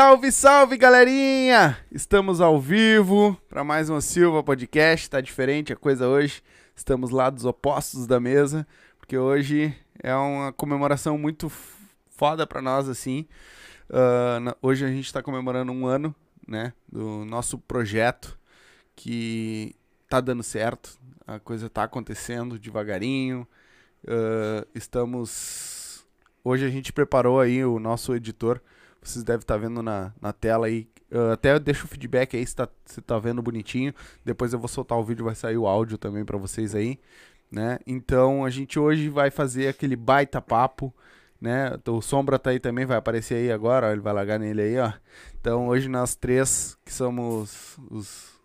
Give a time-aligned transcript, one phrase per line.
[0.00, 1.76] Salve, salve, galerinha!
[1.92, 5.10] Estamos ao vivo para mais um Silva Podcast.
[5.10, 6.42] Tá diferente a coisa hoje.
[6.74, 8.66] Estamos lá dos opostos da mesa,
[8.98, 11.52] porque hoje é uma comemoração muito
[12.08, 13.26] foda para nós, assim.
[13.90, 16.14] Uh, hoje a gente está comemorando um ano,
[16.48, 18.38] né, do nosso projeto
[18.96, 19.76] que
[20.08, 20.98] tá dando certo.
[21.26, 23.46] A coisa tá acontecendo devagarinho.
[24.04, 26.06] Uh, estamos.
[26.42, 28.62] Hoje a gente preparou aí o nosso editor
[29.02, 30.88] vocês devem estar tá vendo na, na tela aí.
[31.10, 33.94] Uh, até deixa o feedback aí se tá, se tá vendo bonitinho.
[34.24, 36.98] Depois eu vou soltar o vídeo, vai sair o áudio também para vocês aí.
[37.50, 37.78] Né?
[37.86, 40.94] Então a gente hoje vai fazer aquele baita papo.
[41.40, 41.70] Né?
[41.88, 44.78] O Sombra tá aí também, vai aparecer aí agora, ó, ele vai largar nele aí,
[44.78, 44.92] ó.
[45.40, 48.38] Então hoje nós três, que somos os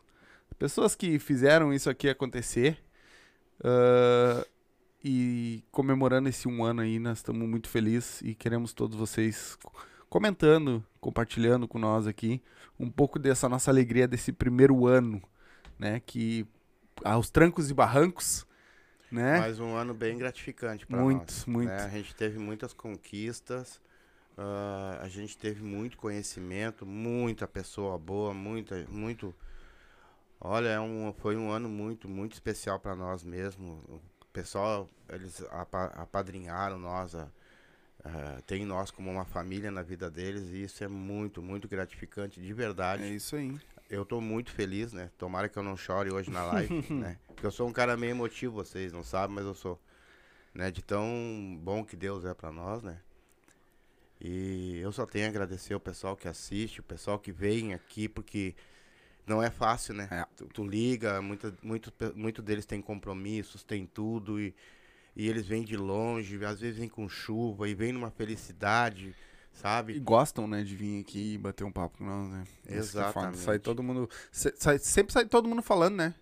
[0.57, 2.77] pessoas que fizeram isso aqui acontecer.
[3.59, 4.45] Uh,
[5.03, 9.57] e comemorando esse um ano aí, nós estamos muito felizes e queremos todos vocês
[10.15, 12.41] comentando, compartilhando com nós aqui
[12.79, 15.21] um pouco dessa nossa alegria desse primeiro ano,
[15.77, 15.99] né?
[15.99, 16.47] Que
[17.03, 18.47] aos trancos e barrancos,
[19.11, 19.39] né?
[19.39, 21.05] Mais um ano bem gratificante para nós.
[21.05, 21.75] Muitos, muitos.
[21.75, 21.83] Né?
[21.83, 23.81] A gente teve muitas conquistas,
[24.37, 29.35] uh, a gente teve muito conhecimento, muita pessoa boa, muita, muito.
[30.39, 33.83] Olha, é um, foi um ano muito, muito especial para nós mesmo.
[33.89, 35.43] O pessoal, eles
[35.97, 37.29] apadrinharam nós a
[38.05, 42.39] Uh, tem nós como uma família na vida deles e isso é muito, muito gratificante,
[42.39, 43.01] de verdade.
[43.01, 43.59] É isso aí.
[43.89, 45.09] Eu tô muito feliz, né?
[45.17, 47.17] Tomara que eu não chore hoje na live, né?
[47.25, 49.81] Porque eu sou um cara meio emotivo, vocês não sabem, mas eu sou.
[50.53, 50.69] Né?
[50.69, 52.99] De tão bom que Deus é para nós, né?
[54.21, 58.07] E eu só tenho a agradecer o pessoal que assiste, o pessoal que vem aqui,
[58.07, 58.55] porque
[59.25, 60.07] não é fácil, né?
[60.11, 60.25] É.
[60.37, 64.53] Tu, tu, liga, muito, muito, muito deles tem compromissos, tem tudo, e
[65.15, 69.15] e eles vêm de longe, às vezes vêm com chuva e vêm numa felicidade,
[69.53, 69.93] sabe?
[69.93, 72.43] E gostam, né, de vir aqui e bater um papo com nós, né?
[72.67, 73.37] É Exatamente.
[73.37, 74.09] sai todo mundo.
[74.31, 76.13] Sai, sempre sai todo mundo falando, né?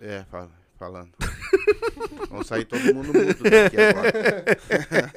[0.00, 1.10] É, fala, falando.
[2.30, 4.12] Vamos sair todo mundo mudo daqui agora.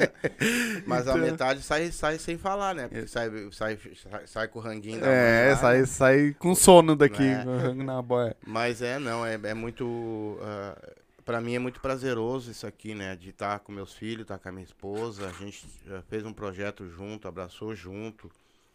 [0.86, 2.88] Mas a então- metade sai, sai sem falar, né?
[2.88, 5.86] Porque sai, sai, sai, sai com o ranguinho da É, lá, sai, né?
[5.86, 7.44] sai com sono daqui, é.
[7.44, 8.36] com o rango na boia.
[8.46, 9.86] Mas é, não, é, é muito.
[9.86, 11.01] Uh,
[11.32, 13.16] para mim é muito prazeroso isso aqui, né?
[13.16, 15.30] De estar tá com meus filhos, estar tá com a minha esposa.
[15.30, 15.66] A gente
[16.10, 18.30] fez um projeto junto, abraçou junto.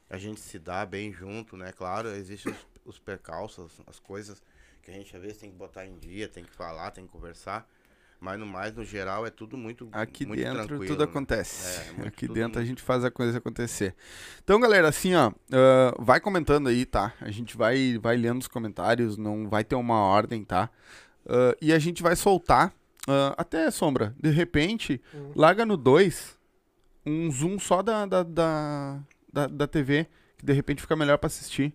[0.09, 1.71] A gente se dá bem junto, né?
[1.71, 4.43] Claro, existem os, os percalços, as coisas
[4.81, 7.13] que a gente às vezes tem que botar em dia, tem que falar, tem que
[7.13, 7.69] conversar.
[8.19, 11.05] Mas no mais, no geral, é tudo muito Aqui muito dentro tudo né?
[11.05, 11.79] acontece.
[11.79, 12.59] É, muito, Aqui dentro muito...
[12.61, 13.95] a gente faz a coisa acontecer.
[14.43, 17.13] Então, galera, assim, ó, uh, vai comentando aí, tá?
[17.21, 20.71] A gente vai, vai lendo os comentários, não vai ter uma ordem, tá?
[21.27, 22.69] Uh, e a gente vai soltar,
[23.09, 25.33] uh, até sombra, de repente, uhum.
[25.35, 26.37] larga no 2
[27.07, 29.01] um zoom só da, da, da,
[29.33, 31.73] da, da TV, que de repente fica melhor para assistir.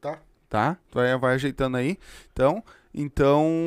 [0.00, 0.20] Tá.
[0.48, 0.78] Tá?
[0.90, 1.96] Tu vai, vai ajeitando aí.
[2.32, 2.62] Então,
[2.92, 3.66] então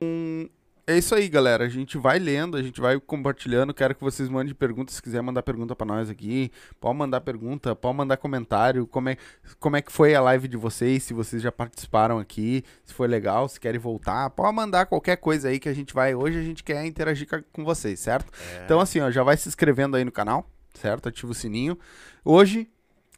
[0.88, 1.64] é isso aí, galera.
[1.64, 3.74] A gente vai lendo, a gente vai compartilhando.
[3.74, 4.96] Quero que vocês mandem perguntas.
[4.96, 8.88] Se quiser mandar pergunta para nós aqui, pode mandar pergunta, pode mandar comentário.
[8.88, 9.18] Como é,
[9.60, 11.04] como é que foi a live de vocês?
[11.04, 15.50] Se vocês já participaram aqui, se foi legal, se querem voltar, pode mandar qualquer coisa
[15.50, 16.16] aí que a gente vai.
[16.16, 18.32] Hoje a gente quer interagir com vocês, certo?
[18.56, 18.66] É.
[18.66, 21.10] Então, assim, ó, já vai se inscrevendo aí no canal, certo?
[21.10, 21.78] Ativa o sininho.
[22.26, 22.68] Hoje,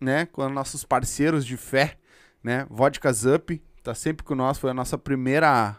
[0.01, 1.97] né, com nossos parceiros de fé,
[2.43, 2.67] né?
[2.69, 5.77] Vodka Up, tá sempre com nós, foi a nossa primeira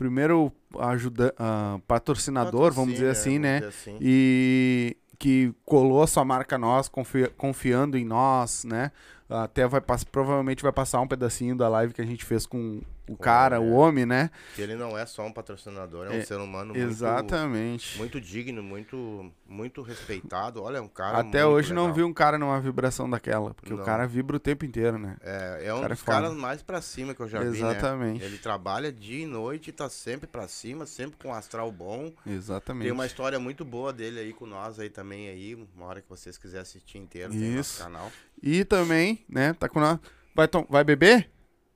[0.00, 3.54] primeiro ajuda, uh, patrocinador, vamos dizer assim, vamos né?
[3.56, 3.98] Dizer assim.
[4.00, 8.92] E que colou a sua marca nós, confi confiando em nós, né?
[9.28, 13.16] Até vai provavelmente vai passar um pedacinho da live que a gente fez com o
[13.16, 13.58] cara, é.
[13.58, 14.30] o homem, né?
[14.54, 17.98] Que ele não é só um patrocinador, é, é um ser humano exatamente.
[17.98, 20.62] muito, muito digno, muito, muito respeitado.
[20.62, 21.18] Olha, é um cara.
[21.18, 21.88] Até hoje legal.
[21.88, 23.82] não vi um cara numa vibração daquela, porque não.
[23.82, 25.16] o cara vibra o tempo inteiro, né?
[25.22, 27.60] É, é um cara dos é caras mais pra cima que eu já exatamente.
[27.60, 27.68] vi.
[27.68, 28.20] Exatamente.
[28.20, 28.26] Né?
[28.26, 32.12] Ele trabalha dia e noite, tá sempre pra cima, sempre com um astral bom.
[32.24, 32.84] Exatamente.
[32.84, 36.08] Tem uma história muito boa dele aí com nós aí também aí, uma hora que
[36.08, 37.80] vocês quiserem assistir inteiro, tem Isso.
[37.80, 38.12] no canal.
[38.40, 39.98] E também, né, tá com nós.
[40.32, 41.28] Vai, vai beber?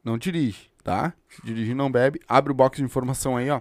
[0.05, 1.15] Não dirige tá?
[1.43, 2.21] Dirigir não bebe.
[2.29, 3.61] Abre o box de informação aí, ó.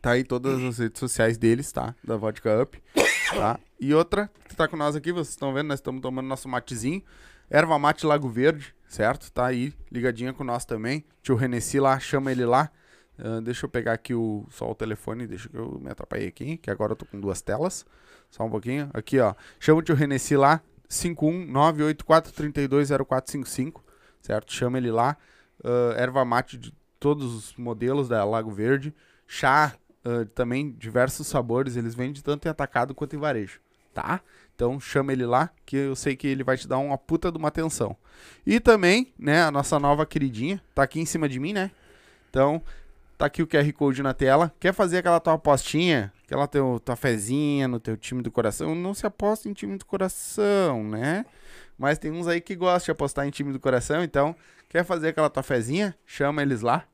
[0.00, 1.94] Tá aí todas as redes sociais deles, tá?
[2.02, 2.82] Da Vodka Up,
[3.30, 3.60] tá?
[3.78, 7.04] E outra que tá com nós aqui, vocês estão vendo, nós estamos tomando nosso matezinho.
[7.48, 9.30] Erva mate Lago Verde, certo?
[9.30, 11.04] Tá aí, ligadinha com nós também.
[11.22, 12.70] Tio Renessi lá, chama ele lá.
[13.18, 16.56] Uh, deixa eu pegar aqui o, só o telefone, deixa que eu me atrapalhei aqui,
[16.56, 17.84] que agora eu tô com duas telas.
[18.30, 18.88] Só um pouquinho.
[18.94, 19.34] Aqui, ó.
[19.60, 23.82] Chama o tio Renessi lá, 51984320455,
[24.20, 24.52] certo?
[24.52, 25.18] Chama ele lá
[25.64, 28.94] uh, erva mate de todos os modelos da Lago Verde,
[29.26, 29.74] chá
[30.04, 33.60] uh, também diversos sabores, eles vendem tanto em atacado quanto em varejo,
[33.92, 34.20] tá?
[34.54, 37.38] Então chama ele lá, que eu sei que ele vai te dar uma puta de
[37.38, 37.96] uma atenção.
[38.46, 41.70] E também, né, a nossa nova queridinha, tá aqui em cima de mim, né?
[42.30, 42.62] Então,
[43.18, 44.52] tá aqui o QR Code na tela.
[44.58, 48.74] Quer fazer aquela tua apostinha, aquela teu, tua fezinha no teu time do coração?
[48.74, 51.24] Não se aposta em time do coração, né?
[51.78, 54.34] Mas tem uns aí que gostam de apostar em time do coração, então
[54.68, 55.94] quer fazer aquela tua fezinha?
[56.06, 56.84] Chama eles lá.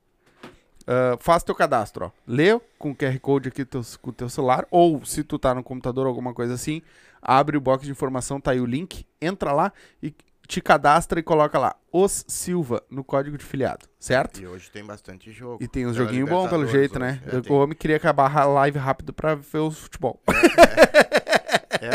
[0.83, 2.11] Uh, faz teu cadastro, ó.
[2.27, 5.55] Lê com o QR Code aqui teu, com o teu celular, ou se tu tá
[5.55, 6.81] no computador ou alguma coisa assim,
[7.21, 9.71] abre o box de informação, tá aí o link, entra lá
[10.03, 10.15] e
[10.49, 14.41] te cadastra e coloca lá Os Silva no código de filiado, certo?
[14.41, 15.63] E hoje tem bastante jogo.
[15.63, 17.21] E tem uns joguinhos bons pelo jeito, né?
[17.27, 17.49] hoje.
[17.51, 20.19] É, o homem queria acabar a live rápido pra ver o futebol.
[20.27, 21.18] É,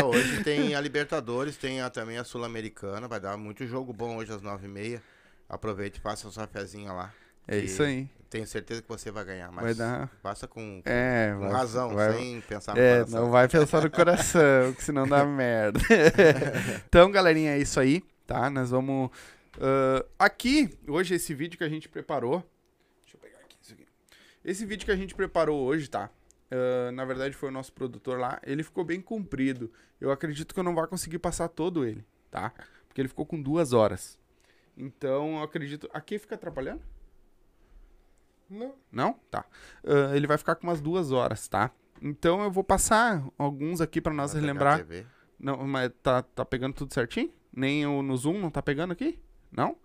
[0.05, 3.07] hoje tem a Libertadores, tem a- também a Sul-Americana.
[3.07, 5.01] Vai dar muito jogo bom hoje às 9h30.
[5.49, 7.13] Aproveite e faça sua fezinha lá.
[7.47, 8.07] É isso aí.
[8.29, 10.09] Tenho certeza que você vai ganhar, mas Vai dar.
[10.23, 13.21] faça com, É, com vai- razão, vai- sem pensar no É, coração.
[13.21, 15.79] não vai pensar no coração, que senão dá merda.
[16.87, 18.49] então, galerinha, é isso aí, tá?
[18.49, 19.11] Nós vamos.
[19.59, 22.39] ah, aqui, hoje, esse vídeo que a gente preparou.
[23.03, 23.85] Deixa eu pegar aqui isso aqui.
[24.43, 26.09] Esse vídeo que a gente preparou hoje, tá?
[26.55, 28.39] Ah, na verdade, foi o nosso produtor lá.
[28.43, 29.71] Ele ficou bem comprido.
[29.99, 32.53] Eu acredito que eu não vou conseguir passar todo ele, tá?
[32.87, 34.19] Porque ele ficou com duas horas.
[34.77, 35.89] Então, eu acredito.
[35.93, 36.81] Aqui fica atrapalhando?
[38.49, 38.75] Não.
[38.91, 39.13] Não?
[39.31, 39.45] Tá.
[39.83, 41.71] Ah, ele vai ficar com umas duas horas, tá?
[42.01, 44.77] Então eu vou passar alguns aqui pra nós Vai a relembrar.
[44.79, 45.05] TV.
[45.39, 47.31] Não, mas tá, tá pegando tudo certinho?
[47.51, 49.19] Nem o, no Zoom não tá pegando aqui?
[49.51, 49.77] Não?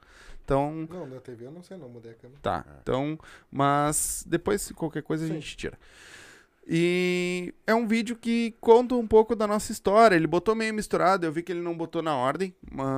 [0.44, 2.40] Então, Não, na TV eu não sei não, mudei a câmera.
[2.40, 2.64] tá.
[2.82, 3.18] Então,
[3.50, 5.34] mas depois se qualquer coisa a Sim.
[5.34, 5.78] gente tira.
[6.70, 10.14] E é um vídeo que conta um pouco da nossa história.
[10.14, 12.54] Ele botou meio misturado, eu vi que ele não botou na ordem,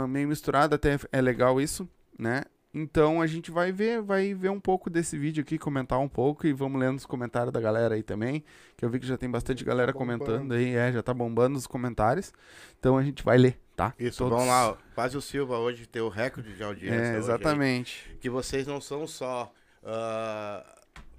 [0.09, 2.43] meio misturado, até é legal isso, né?
[2.75, 6.47] Então a gente vai ver, vai ver um pouco desse vídeo aqui, comentar um pouco
[6.47, 8.45] e vamos lendo os comentários da galera aí também,
[8.77, 10.25] que eu vi que já tem bastante galera bombando.
[10.25, 12.33] comentando aí, é, já tá bombando os comentários.
[12.79, 13.93] Então a gente vai ler, tá?
[13.99, 14.71] Isso, Todos- vamos lá.
[14.71, 14.77] ó.
[14.95, 16.97] Faz o Silva hoje ter o recorde de audiência.
[16.97, 18.17] É, hoje exatamente.
[18.21, 19.53] que vocês não são só
[19.85, 20.65] ah,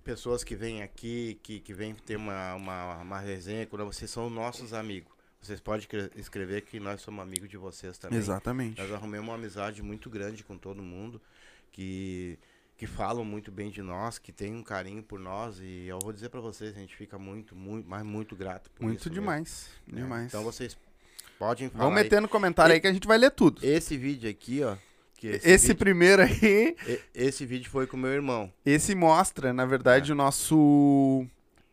[0.03, 4.29] pessoas que vêm aqui, que, que vêm ter uma, uma, uma resenha, quando vocês são
[4.29, 5.11] nossos amigos.
[5.41, 8.19] Vocês podem cre- escrever que nós somos amigos de vocês também.
[8.19, 8.79] Exatamente.
[8.79, 11.19] Nós arrumamos uma amizade muito grande com todo mundo,
[11.71, 12.37] que,
[12.77, 16.13] que falam muito bem de nós, que tem um carinho por nós, e eu vou
[16.13, 19.21] dizer pra vocês, a gente fica muito, muito, mas muito grato por Muito isso mesmo,
[19.21, 19.69] demais.
[19.87, 20.01] né?
[20.01, 20.25] Demais.
[20.27, 20.77] Então vocês
[21.39, 22.03] podem falar Vamos aí.
[22.03, 23.65] meter no comentário aí que a gente vai ler tudo.
[23.65, 24.75] Esse vídeo aqui, ó,
[25.21, 26.75] que esse, Esse vídeo, primeiro aí,
[27.13, 28.51] esse vídeo foi com meu irmão.
[28.65, 31.25] esse mostra, na verdade, o nosso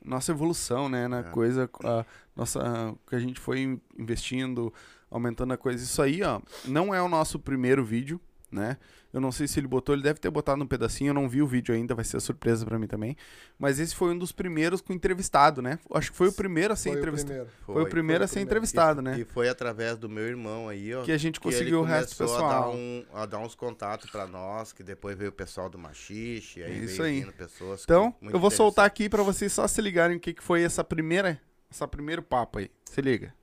[0.05, 1.23] nossa evolução, né, na É.
[1.25, 2.05] coisa, a
[2.37, 4.73] nossa que a gente foi investindo,
[5.11, 5.83] aumentando a coisa.
[5.83, 8.76] Isso aí, ó, não é o nosso primeiro vídeo, né?
[9.10, 11.40] Eu não sei se ele botou, ele deve ter botado um pedacinho, eu não vi
[11.40, 13.16] o vídeo ainda, vai ser surpresa pra mim também.
[13.58, 15.78] Mas esse foi um dos primeiros com entrevistado, né?
[15.94, 17.32] Acho que foi o primeiro a ser Foi o entrevistado.
[17.32, 17.50] primeiro.
[17.64, 18.48] Foi, o primeiro foi a ser primeiro.
[18.50, 19.18] entrevistado, E- né?
[19.20, 21.02] E foi através do meu irmão aí, ó.
[21.04, 22.74] Que a gente conseguiu o resto do começou A dar, pessoal.
[22.76, 26.84] um, a dar uns contatos pra nós, que depois veio o pessoal do Machixe, aí
[26.84, 27.20] Isso veio aí.
[27.20, 27.84] vindo pessoas.
[27.84, 30.62] Então, muito eu vou soltar aqui pra vocês só se ligarem o que, que foi
[30.62, 32.70] essa primeira, essa primeiro papo aí.
[32.84, 33.34] Se liga.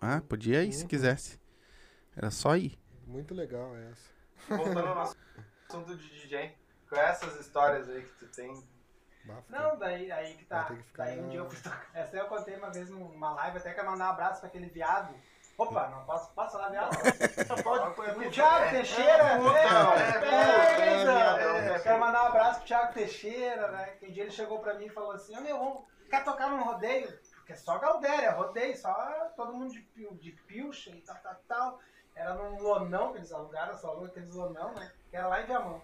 [0.00, 1.38] Ah, podia ir se quisesse.
[2.14, 2.78] Era só ir.
[3.12, 4.10] Muito legal essa.
[4.48, 5.16] Voltando ao nosso
[5.68, 6.56] assunto de DJ,
[6.88, 8.66] com essas histórias aí que tu tem.
[9.24, 9.44] Bafo.
[9.50, 10.62] Não, daí aí que tá.
[10.62, 11.86] Vai ter que ficar Daí um na- dia eu fui tocar.
[11.94, 14.66] Essa aí eu contei uma vez numa live, até quero mandar um abraço pra aquele
[14.66, 15.14] viado.
[15.58, 16.90] Opa, não posso, posso falar viado?
[16.96, 19.38] O Thiago Teixeira, é,
[20.24, 20.30] é,
[20.80, 23.86] é, é, é, Quero mandar um abraço pro Thiago Teixeira, né?
[24.00, 26.48] Que um dia ele chegou pra mim e falou assim, ô meu, vamos, quer tocar
[26.50, 27.06] num rodeio?
[27.36, 28.94] Porque é só Galdéria, rodeio, só
[29.36, 31.80] todo mundo de, pil- de pilcha e tal, tal, tal.
[32.14, 34.90] Era num lonão que eles alugaram, só alugam aqueles lonão, né?
[35.10, 35.80] Que era lá em Viamão.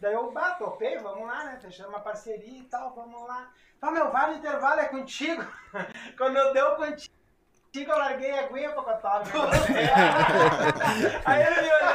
[0.00, 1.58] Daí eu, bah, topei, vamos lá, né?
[1.60, 3.48] Fechamos uma parceria e tal, vamos lá.
[3.80, 5.44] Ah, meu, vai no intervalo, é contigo.
[6.16, 7.10] Quando eu deu contigo,
[7.74, 9.22] eu larguei a aguinha pra cotar.
[11.24, 11.94] Aí ele me olhou.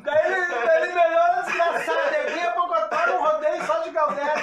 [0.04, 4.34] Daí ele, ele me olhou desgraçado, de aguinha pra cotar um rodeio só de galera.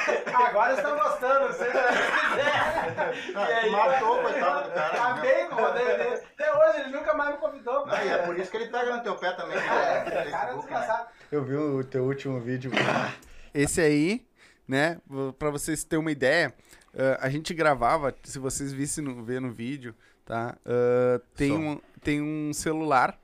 [0.48, 1.64] Agora estão gostando, se.
[1.64, 2.81] E
[3.36, 5.02] aí, matou, coitado do cara.
[5.02, 5.66] Acabei com o.
[5.66, 7.86] Até hoje ele nunca mais me convidou.
[7.86, 9.56] Não, e é por isso que ele pega no teu pé também.
[9.56, 9.64] né?
[9.64, 10.56] É, no cara é Facebook, né?
[10.56, 11.10] desgraçado.
[11.32, 12.72] Eu vi o teu último vídeo.
[13.54, 14.26] Esse aí,
[14.68, 15.00] né,
[15.38, 16.54] pra vocês terem uma ideia,
[17.20, 19.96] a gente gravava, se vocês vissem no, ver no vídeo,
[20.26, 20.58] tá?
[20.66, 21.58] Ah, tem, Som.
[21.60, 23.18] um, tem um celular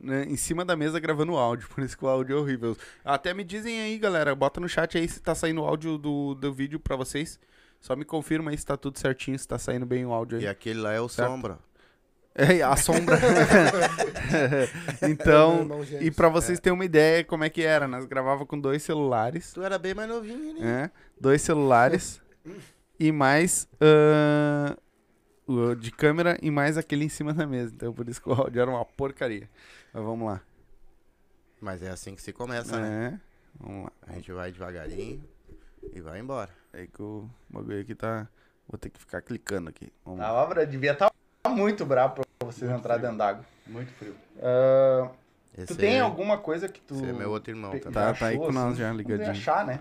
[0.00, 2.76] né, em cima da mesa gravando áudio, por isso que o áudio é horrível.
[3.04, 6.34] Até me dizem aí, galera, bota no chat aí se tá saindo o áudio do,
[6.34, 7.38] do vídeo pra vocês.
[7.86, 10.44] Só me confirma aí se tá tudo certinho, se tá saindo bem o áudio aí.
[10.44, 11.30] E aquele lá é o Certo.
[11.30, 11.58] Sombra.
[12.38, 13.16] É, a sombra.
[15.08, 15.66] Então,
[16.02, 19.54] e pra vocês terem uma ideia como é que era, nós gravava com dois celulares,
[19.54, 20.60] Tu era bem mais novinho, né?
[20.60, 20.90] né?
[21.18, 22.20] Dois celulares.
[23.00, 23.66] e mais
[25.46, 27.72] o de câmera e mais aquele em cima da mesa.
[27.72, 29.48] Então por isso que o áudio era uma porcaria.
[29.94, 30.42] Mas vamos lá.
[31.60, 33.14] Mas é assim que se começa, né?
[33.14, 33.92] É, vamos lá.
[34.08, 35.24] A gente vai devagarinho
[35.94, 36.50] e vai embora.
[36.76, 38.28] É que o bagulho aqui tá.
[38.68, 39.90] Vou ter que ficar clicando aqui.
[40.04, 41.10] Vamos A obra devia estar
[41.48, 43.46] muito bravo pra vocês entrarem dentro d'água.
[43.66, 44.14] Muito frio.
[45.56, 46.94] Esse tu tem é, alguma coisa que tu.
[46.94, 47.92] esse é meu outro irmão também.
[47.92, 49.30] Tá, tá aí achou, com nós assim, já ligadinho.
[49.30, 49.80] achar, né?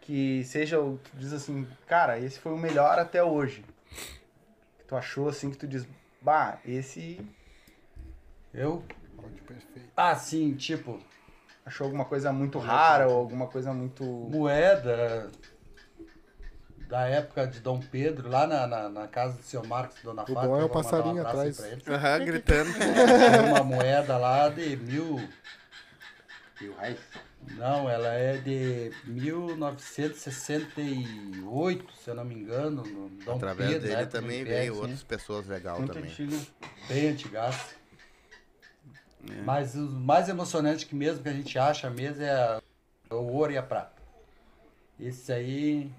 [0.00, 0.98] Que seja o.
[0.98, 3.64] Tu diz assim, cara, esse foi o melhor até hoje.
[4.78, 5.86] Que tu achou assim que tu diz,
[6.20, 7.24] bah, esse.
[8.52, 8.82] Eu?
[9.96, 11.00] Ah, sim, tipo,
[11.66, 14.04] Achou alguma coisa muito rara ou alguma coisa muito.
[14.04, 15.30] moeda
[16.94, 20.22] da época de Dom Pedro, lá na, na, na casa do seu Marcos e Dona
[20.22, 20.46] O Fátima.
[20.46, 21.88] bom é o um passarinho abraço aí atrás.
[21.88, 22.70] Aham, gritando.
[22.78, 25.16] Tem uma moeda lá de mil.
[26.60, 27.00] Mil reais.
[27.56, 32.84] Não, ela é de 1968, se eu não me engano.
[32.84, 34.80] No Dom Através Pedro, dele né, também veio sim.
[34.80, 36.04] outras pessoas legais também.
[36.04, 36.40] antigo.
[36.86, 37.74] Bem antigaço.
[39.28, 39.42] É.
[39.42, 42.60] Mas o mais emocionante que mesmo que a gente acha mesmo é
[43.10, 44.00] o ouro e a prata.
[45.00, 45.90] Esse aí.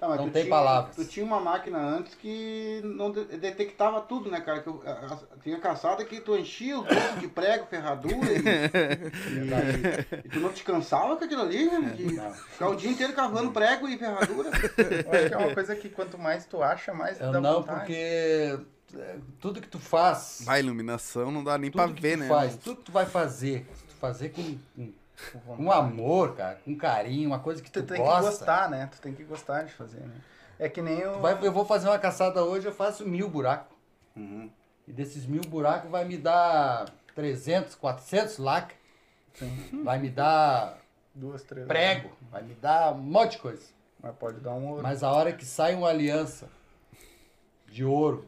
[0.00, 0.96] Tá, mas Não tu tem tinha- palavras.
[0.96, 4.62] Tu tinha uma máquina antes que não de- detectava tudo, né, cara?
[4.62, 8.40] Que eu- a- a- tinha caçada que tu enchia os bolsos de prego, ferradura e,
[10.22, 11.90] e- e tu não te cansava com aquilo ali, né?
[11.96, 12.08] De
[12.52, 14.48] ficar o dia inteiro cavando prego e ferradura.
[14.48, 17.54] Eu acho que é uma coisa que quanto mais tu acha, mais Eu dá não,
[17.60, 17.80] vontade.
[17.80, 18.58] porque
[18.96, 20.42] é, tudo que tu faz.
[20.44, 22.28] Vai, iluminação não dá nem tudo pra que ver, tu né?
[22.28, 24.92] faz, tudo que tu vai fazer, se tu fazer com, com,
[25.56, 28.20] com amor, cara, com carinho, uma coisa que tu, Tu tem gosta.
[28.22, 28.88] que gostar, né?
[28.92, 30.14] Tu tem que gostar de fazer, né?
[30.58, 31.12] É que nem o.
[31.14, 33.76] Tu vai- eu vou fazer uma caçada hoje, eu faço mil buracos.
[34.16, 34.50] Uhum.
[34.86, 38.78] E desses mil buracos vai me dar 300, 400 lacres.
[39.84, 40.78] Vai me dar
[41.14, 41.66] Duas, três.
[41.66, 43.62] prego, vai me dar um monte de coisa.
[44.02, 44.82] Mas pode dar um ouro.
[44.82, 46.48] Mas a hora que sai uma aliança
[47.68, 48.26] de ouro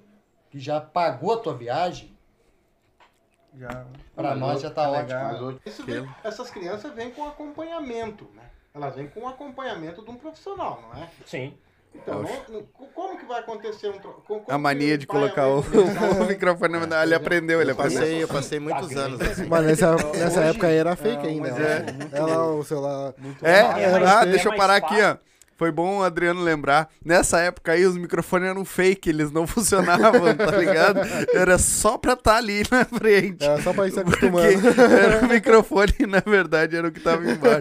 [0.51, 2.12] que já pagou a tua viagem,
[3.59, 3.85] Já.
[4.15, 5.47] pra nós já tá é ótimo.
[5.47, 8.43] hoje, isso vem- essas crianças vêm com acompanhamento, né?
[8.75, 11.09] Elas vêm com acompanhamento de um profissional, não é?
[11.27, 11.55] Sim.
[11.95, 12.63] Então, não-
[12.95, 13.99] como que vai acontecer um...
[13.99, 15.59] tro- como- A mania de colocar o,
[16.23, 17.99] o microfone na Ele aprendeu, ele Eu aprendeu.
[18.01, 19.45] passei, eu passei muitos anos assim.
[19.47, 21.51] Mas nessa, nessa Hoje, época aí era fake é, ainda.
[21.51, 23.13] mas Ela, é ela, o celular.
[23.43, 23.51] É,
[23.83, 25.32] É ah, deixa é eu parar mais aqui, ó.
[25.63, 26.89] Foi bom o Adriano lembrar.
[27.05, 30.99] Nessa época aí, os microfones eram fake, eles não funcionavam, tá ligado?
[31.33, 33.45] Era só pra estar ali na frente.
[33.45, 34.83] É só pra ir se Porque acostumando.
[34.93, 37.61] era o microfone, na verdade, era o que tava embaixo.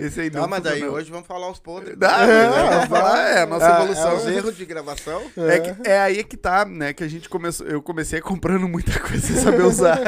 [0.00, 0.96] Esse aí não Ah, mas daí funcionava.
[0.98, 1.96] hoje vamos falar os podres.
[1.98, 4.16] Dá, é, falar, é, a nossa Ah, evolução.
[4.18, 5.20] Os erros de gravação.
[5.36, 6.92] É, que- é aí que tá, né?
[6.92, 7.66] Que a gente começou.
[7.66, 9.98] Eu comecei comprando muita coisa sem saber usar.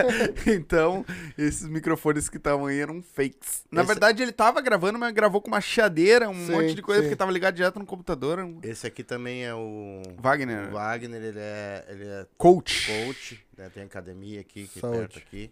[0.47, 1.05] então,
[1.37, 3.65] esses microfones que estavam aí eram fakes.
[3.69, 6.83] Na Esse- verdade, ele tava gravando, mas gravou com uma chiadeira, um Sim, monte de
[6.83, 7.09] coisa, sim.
[7.09, 8.39] porque tava ligado direto no computador.
[8.39, 8.61] Um...
[8.63, 12.87] Esse aqui também é o Wagner, o Wagner, ele é, ele é coach.
[13.05, 13.71] coach, né?
[13.73, 14.99] tem academia aqui, aqui Saúde.
[14.99, 15.51] perto aqui.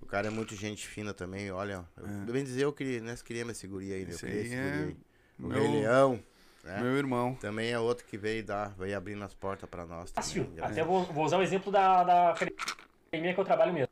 [0.00, 1.84] O cara é muito gente fina também, olha.
[1.96, 4.10] Eu, Bem dizer, eu queria, nós queríamos esse guri aí, né?
[4.10, 4.96] Eu Esse queria aí esse é guri aí.
[5.38, 6.20] O meu- Rei Leão,
[6.64, 6.80] né?
[6.80, 7.34] Meu irmão.
[7.36, 10.10] Também é outro que veio dar, veio abrindo as portas pra nós.
[10.10, 10.44] Fácil.
[10.46, 13.88] Também, Até vou, vou usar o exemplo da, da academia que eu trabalho mesmo.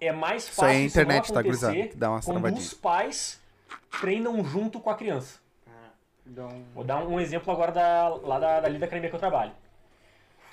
[0.00, 1.74] É mais Isso aí fácil é isso não internet, tá, gurizada?
[1.88, 3.40] Que dá umas quando os pais
[4.00, 5.40] treinam junto com a criança.
[6.28, 9.52] Então, Vou dar um exemplo agora da, lá da, dali da academia que eu trabalho.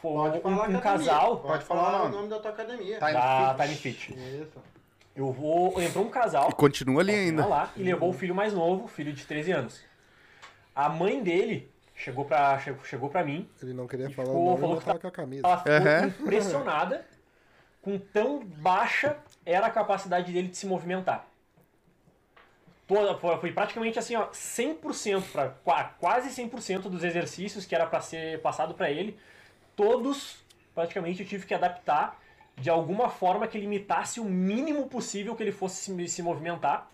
[0.01, 2.29] Foi pode um, falar um casal Pode falar falar o nome.
[2.29, 2.97] da tua academia.
[2.99, 3.63] Time da Fit.
[3.67, 4.13] Time Fit.
[4.41, 4.57] Isso.
[5.15, 5.81] Eu vou.
[5.81, 6.49] Entrou um casal.
[6.49, 7.45] E continua ali Tá ainda.
[7.45, 9.81] lá e levou o filho mais novo, filho de 13 anos.
[10.75, 14.45] A mãe dele chegou pra, che- chegou pra mim, Ele não queria falar Ficou- o
[14.49, 15.47] nome, falou que tava com a camisa.
[15.47, 16.07] ela ficou Aham.
[16.07, 17.05] impressionada
[17.81, 19.15] com tão baixa
[19.45, 21.25] era a capacidade dele de se movimentar.
[22.87, 27.99] Toda, foi, praticamente assim, ó, 100%, pra, qua- quase 100% dos exercícios que era pra
[27.99, 29.17] ser passado pra ele,
[29.75, 30.37] todos
[30.75, 32.19] praticamente eu tive que adaptar
[32.57, 36.89] de alguma forma que limitasse o mínimo possível que ele fosse se, se movimentar,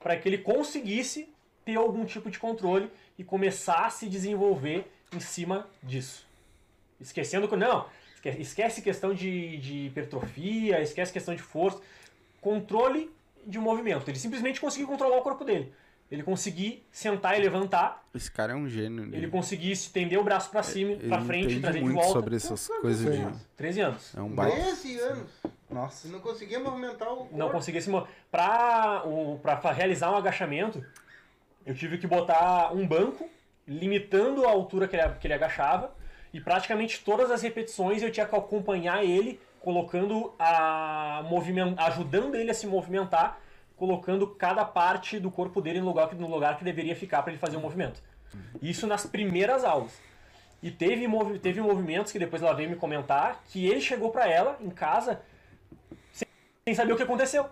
[0.00, 1.32] para que ele conseguisse
[1.64, 6.26] ter algum tipo de controle e começar a se desenvolver em cima disso.
[7.00, 7.54] Esquecendo que.
[7.56, 11.80] Não, esque- esquece questão de, de hipertrofia, esquece questão de força.
[12.40, 13.10] Controle
[13.48, 14.08] de movimento.
[14.08, 15.72] Ele simplesmente conseguiu controlar o corpo dele.
[16.10, 19.14] Ele conseguir sentar e levantar, Esse cara é um gênio.
[19.14, 22.12] ele conseguir estender o braço pra cima, pra frente, entende trazer de muito volta.
[22.12, 23.26] sobre essas coisas de...
[23.56, 24.14] 13 anos.
[24.16, 24.56] É um baita.
[24.56, 25.30] 13 anos.
[25.68, 26.08] Nossa.
[26.08, 27.36] Você não conseguia movimentar o corpo.
[27.36, 28.08] não conseguia se mover.
[28.30, 30.82] Pra, o, pra fa- realizar um agachamento,
[31.66, 33.28] eu tive que botar um banco,
[33.66, 35.94] limitando a altura que ele, que ele agachava,
[36.32, 42.50] e praticamente todas as repetições eu tinha que acompanhar ele, colocando a movimento, ajudando ele
[42.50, 43.38] a se movimentar,
[43.76, 47.32] colocando cada parte do corpo dele no lugar, que- no lugar que deveria ficar para
[47.32, 48.02] ele fazer o movimento.
[48.60, 49.92] Isso nas primeiras aulas.
[50.62, 54.28] E teve, movi- teve movimentos que depois ela veio me comentar que ele chegou pra
[54.28, 55.20] ela em casa
[56.12, 56.26] sem,
[56.64, 57.46] sem saber o que aconteceu.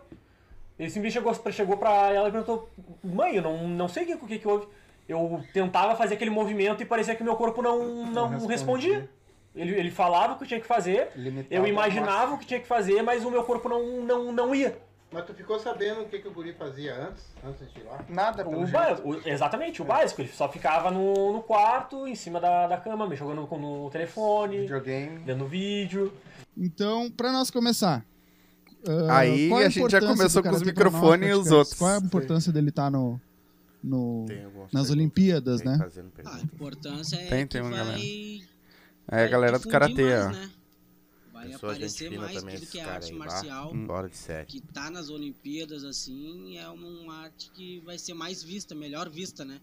[0.78, 2.68] Ele simplesmente chegou, chegou pra ela e perguntou:
[3.02, 4.66] Mãe, eu não, não sei o que, que, que houve.
[5.08, 8.56] Eu tentava fazer aquele movimento e parecia que meu corpo não, não, respondia.
[8.56, 9.10] respondia.
[9.56, 12.66] Ele, ele falava o que tinha que fazer, Limitava eu imaginava o que tinha que
[12.66, 14.76] fazer, mas o meu corpo não, não, não ia.
[15.10, 18.04] Mas tu ficou sabendo o que, que o guri fazia antes, antes de ir lá?
[18.08, 18.72] Nada, pelo O jeito.
[18.72, 20.20] ba- o- exatamente, o básico.
[20.20, 23.88] Ele só ficava no, no quarto, em cima da, da cama, me jogando com- no
[23.88, 25.18] telefone, Videogame.
[25.24, 26.12] vendo vídeo.
[26.58, 28.04] Então, pra nós começar.
[29.08, 31.78] ah, Aí qual a gente já começou do com os microfones e os outros.
[31.78, 33.18] Qual é a importância dele estar no,
[33.82, 34.90] no, Tem algumas nas.
[34.90, 35.78] Olimpíadas, né?
[36.24, 37.98] Ah, a importância é Tem, que tem vai, galera.
[39.08, 40.30] É a galera do karatê, mais, ó.
[40.30, 40.50] né?
[41.32, 43.74] Vai aparecer mais também, tudo que é arte aí, marcial.
[43.86, 44.46] Fora de série.
[44.46, 49.44] Que tá nas Olimpíadas, assim, é uma arte que vai ser mais vista, melhor vista,
[49.44, 49.60] né?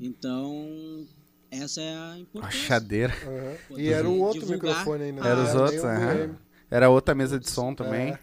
[0.00, 1.06] Então,
[1.50, 2.58] essa é a importância.
[2.58, 3.12] Achadeira.
[3.12, 3.56] Aham.
[3.68, 4.70] Poder E era um outro divulgar.
[4.78, 5.26] microfone ainda.
[5.26, 5.82] Era os outros.
[5.82, 6.36] VM.
[6.70, 8.10] Era outra mesa de som também.
[8.12, 8.18] É.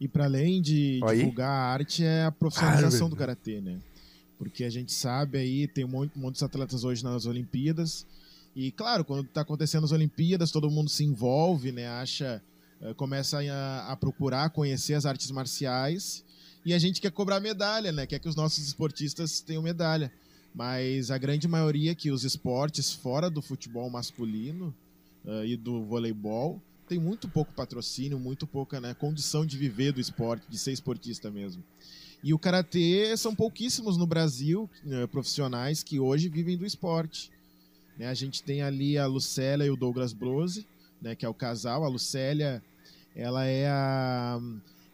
[0.00, 1.18] E para além de Aí.
[1.18, 3.78] divulgar a arte, é a profissionalização do karatê, né?
[4.38, 8.06] Porque a gente sabe aí, tem um monte- muitos atletas hoje nas Olimpíadas.
[8.58, 11.86] E claro, quando tá acontecendo as Olimpíadas, todo mundo se envolve, né?
[11.86, 12.42] Acha,
[12.80, 16.24] eh, começa a, a procurar conhecer as artes marciais.
[16.66, 18.04] E a gente quer cobrar medalha, né?
[18.04, 20.12] Quer que os nossos esportistas tenham medalha.
[20.52, 24.74] Mas a grande maioria que os esportes fora do futebol masculino
[25.24, 30.00] eh, e do voleibol tem muito pouco patrocínio, muito pouca né, condição de viver do
[30.00, 31.62] esporte, de ser esportista mesmo.
[32.24, 37.30] E o karatê são pouquíssimos no Brasil eh, profissionais que hoje vivem do esporte.
[37.98, 40.66] Né, a gente tem ali a Lucélia e o Douglas Brose,
[41.02, 41.84] né, que é o casal.
[41.84, 42.62] A Lucélia,
[43.14, 44.40] ela é a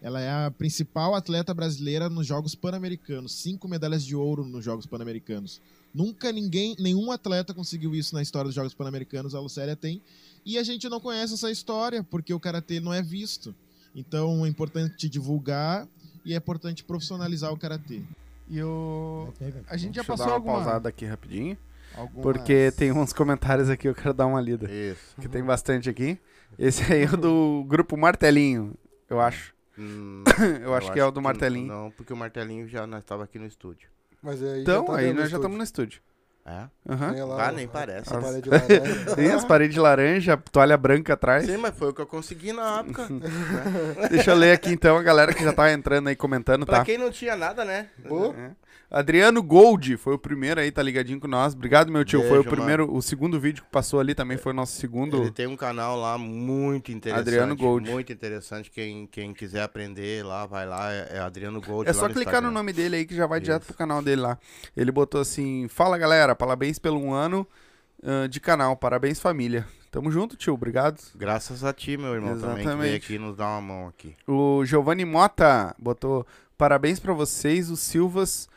[0.01, 4.85] ela é a principal atleta brasileira nos Jogos Pan-Americanos, cinco medalhas de ouro nos Jogos
[4.85, 5.63] Pan-Americanos.
[5.95, 9.35] Nunca ninguém, nenhum atleta conseguiu isso na história dos Jogos Pan-Americanos.
[9.35, 10.03] A Lucélia tem
[10.45, 13.55] e a gente não conhece essa história, porque o karatê não é visto.
[13.95, 15.89] Então é importante divulgar
[16.23, 18.03] e é importante profissionalizar o karatê.
[18.51, 19.33] E o.
[19.67, 21.57] A gente já passou dar uma alguma pausada aqui rapidinho.
[21.97, 24.71] Algumas- Porque tem uns comentários aqui, eu quero dar uma lida.
[24.71, 25.15] Isso.
[25.21, 26.19] Que tem bastante aqui.
[26.59, 28.75] Esse aí é o do grupo Martelinho,
[29.09, 29.53] eu acho.
[29.77, 30.23] Hum,
[30.63, 31.67] Eu acho que é o do Martelinho.
[31.67, 33.89] Não, porque o martelinho já nós estava aqui no estúdio.
[34.23, 36.01] Mas aí Então, tá aí nós já estamos no estúdio.
[36.47, 36.67] É?
[36.89, 37.13] Aham.
[37.15, 38.15] Tem lá Ah, nem parece.
[38.15, 39.17] As- parede laranja.
[39.17, 41.47] Tem as paredes laranja, toalha branca atrás.
[41.47, 43.09] Sim, mas foi o que eu consegui na época.
[44.11, 46.85] Deixa eu ler aqui então a galera que já tá entrando aí comentando, Pra tá?
[46.85, 47.89] quem não tinha nada, né?
[48.05, 48.51] É.
[48.95, 51.53] Adriano Gold foi o primeiro aí, tá ligadinho com nós.
[51.53, 52.21] Obrigado, meu tio.
[52.21, 55.21] foi o Beijo, primeiro, o segundo vídeo que passou ali também foi o nosso segundo.
[55.21, 57.29] Ele tem um canal lá muito interessante.
[57.29, 57.91] Adriano Gold.
[57.91, 58.71] Muito interessante.
[58.71, 60.93] Quem, quem quiser aprender lá, vai lá.
[60.93, 61.91] É, é Adriano Gold.
[61.91, 62.49] É só clicar Instagram.
[62.49, 63.73] no nome dele aí que já vai direto Isso.
[63.73, 64.39] pro canal dele lá.
[64.77, 67.45] Ele botou assim: Fala galera, parabéns pelo um ano
[68.05, 69.67] ah, de canal, parabéns família.
[69.91, 71.01] Tamo junto, tio, obrigado.
[71.15, 72.97] Graças a ti, meu irmão, também, que veio Exatamente.
[72.97, 74.15] aqui nos dar uma mão aqui.
[74.27, 76.27] O Giovanni Mota botou:
[76.59, 78.49] Parabéns pra vocês, os Silvas,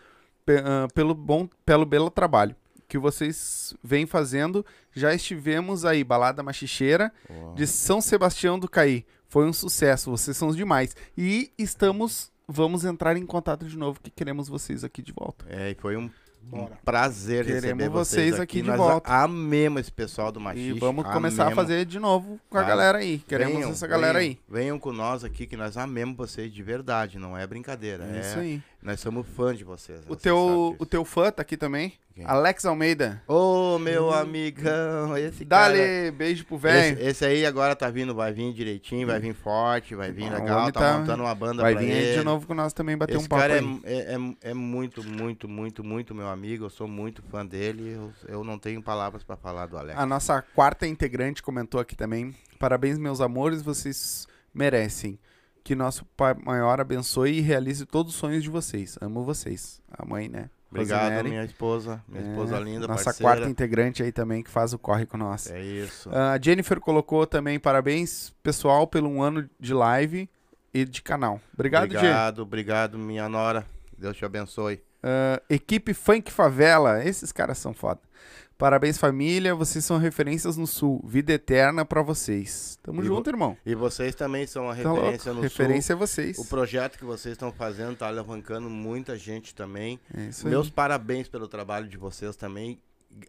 [0.93, 2.55] pelo bom, pelo belo trabalho
[2.87, 4.65] que vocês vêm fazendo.
[4.93, 7.11] Já estivemos aí, Balada Machicheira,
[7.55, 9.05] de São Sebastião do Caí.
[9.27, 10.95] Foi um sucesso, vocês são os demais.
[11.17, 15.45] E estamos, vamos entrar em contato de novo, que queremos vocês aqui de volta.
[15.49, 16.09] É, e foi um,
[16.51, 16.77] um Bora.
[16.85, 19.09] prazer Queremos receber vocês vocês aqui de Nós volta.
[19.11, 20.75] a- amemos esse pessoal do Machixe.
[20.75, 21.63] e vamos começar a amemos.
[21.63, 22.67] fazer de novo com a Tá.
[22.69, 23.19] galera aí.
[23.19, 24.39] Queremos Venham, essa galera venham, aí.
[24.49, 28.05] Venham com nós aqui, que nós amemos vocês de verdade, não é brincadeira.
[28.05, 28.61] É É, isso aí.
[28.81, 29.99] Nós somos fãs de vocês.
[30.07, 31.93] O teu, o teu fã tá aqui também.
[32.17, 32.25] Quem?
[32.25, 33.21] Alex Almeida.
[33.27, 35.71] Ô, meu amigão, esse cara...
[35.73, 37.07] Dale, beijo pro Esse, velho.
[37.07, 40.79] esse aí agora tá vindo, vai vir direitinho, vai vir forte, vai vir legal, tá,
[40.79, 42.17] tá- montando uma banda Vai pra vir aí ele.
[42.17, 45.03] de novo com nós também bater Esse um papo cara é, é, é, é muito,
[45.03, 46.65] muito, muito, muito meu amigo.
[46.65, 47.93] Eu sou muito fã dele.
[47.93, 49.99] Eu, eu não tenho palavras pra falar do Alex.
[49.99, 52.33] A nossa quarta integrante comentou aqui também.
[52.57, 55.19] Parabéns, meus amores, vocês merecem.
[55.63, 58.97] Que nosso Pai Maior abençoe e realize todos os sonhos de vocês.
[59.01, 59.79] Amo vocês.
[59.91, 60.49] A mãe, né?
[60.69, 61.29] Obrigado, Rosemary.
[61.29, 62.03] minha esposa.
[62.07, 63.33] Minha É, esposa linda, Nossa parceira.
[63.33, 65.49] quarta integrante aí também que faz o corre com nós.
[65.49, 66.09] É isso.
[66.13, 70.29] A Jennifer colocou também parabéns, pessoal, pelo um ano de live
[70.73, 71.39] e de canal.
[71.53, 71.99] Obrigado, Jennifer.
[72.09, 73.65] obrigado, obrigado, minha nora.
[73.97, 74.81] Deus te abençoe.
[75.03, 77.99] Ah, equipe Funk Favela, esses caras são foda.
[78.57, 79.53] Parabéns, família.
[79.53, 80.99] Vocês são referências no Sul.
[81.05, 82.79] Vida eterna pra vocês.
[82.81, 83.55] Tamo E junto, irmão.
[83.63, 85.01] E vocês também são uma Tá louco.
[85.05, 86.07] referência no Referência é Sul.
[86.07, 86.37] vocês.
[86.39, 89.99] O projeto que vocês estão fazendo tá alavancando muita gente também.
[90.11, 90.73] É isso Meus aí.
[90.73, 92.79] parabéns pelo trabalho de vocês também.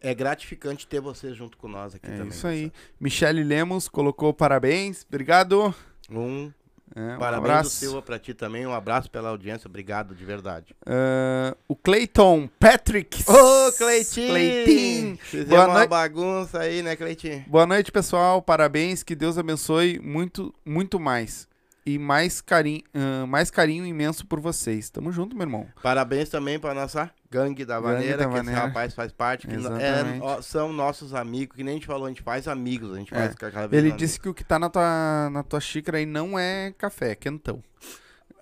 [0.00, 2.28] É gratificante ter vocês junto com nós aqui É também.
[2.28, 2.72] isso aí.
[2.98, 5.04] Michele Lemos colocou parabéns.
[5.06, 5.74] Obrigado.
[6.10, 6.50] Um,
[6.98, 7.70] É, um Parabéns abraço.
[7.70, 8.66] Silva pra ti também.
[8.66, 9.68] Um abraço pela audiência.
[9.68, 10.74] Obrigado de verdade.
[10.84, 13.22] Ah, o Clayton Patrick.
[13.30, 14.28] Ô, Cleitinho!
[14.30, 15.18] Cleitinho.
[15.22, 15.88] Fizemos Boa uma noite.
[15.90, 17.44] bagunça aí, né, Cleitinho?
[17.46, 18.42] Boa noite, pessoal.
[18.42, 19.04] Parabéns.
[19.04, 21.46] Que Deus abençoe muito, muito mais.
[21.86, 24.90] E mais carinho, ah, mais carinho imenso por vocês.
[24.90, 25.66] Tamo junto, meu irmão.
[25.82, 29.46] Parabéns também pra nossa gangue da Vaneira, que esse rapaz faz parte.
[29.46, 32.94] Que é, ó, são nossos amigos, que nem a gente falou, a gente faz amigos,
[32.94, 33.18] a gente É.
[33.18, 36.06] faz cada vez Ele disse que o que tá na tua, na tua xícara aí
[36.06, 37.62] não é café, é quentão.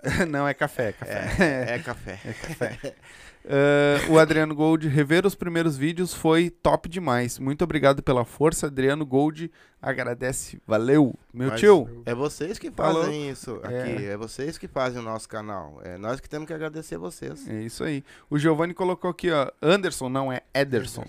[0.29, 1.35] não é café, é café.
[1.39, 2.19] É, é café.
[3.49, 7.39] Ah, o Adriano Gold, rever os primeiros vídeos foi top demais.
[7.39, 8.67] Muito obrigado pela força.
[8.67, 9.49] Adriano Gold
[9.81, 10.59] agradece.
[10.67, 12.03] Valeu, meu Mas tio.
[12.05, 13.03] É vocês que Falou.
[13.03, 14.05] fazem isso aqui.
[14.05, 14.17] É.
[14.17, 15.79] vocês que fazem o nosso canal.
[15.83, 17.47] É nós que temos que agradecer vocês.
[17.47, 18.03] É isso aí.
[18.29, 19.49] O Giovanni colocou aqui, ó.
[19.61, 21.05] Anderson, não é Ederson.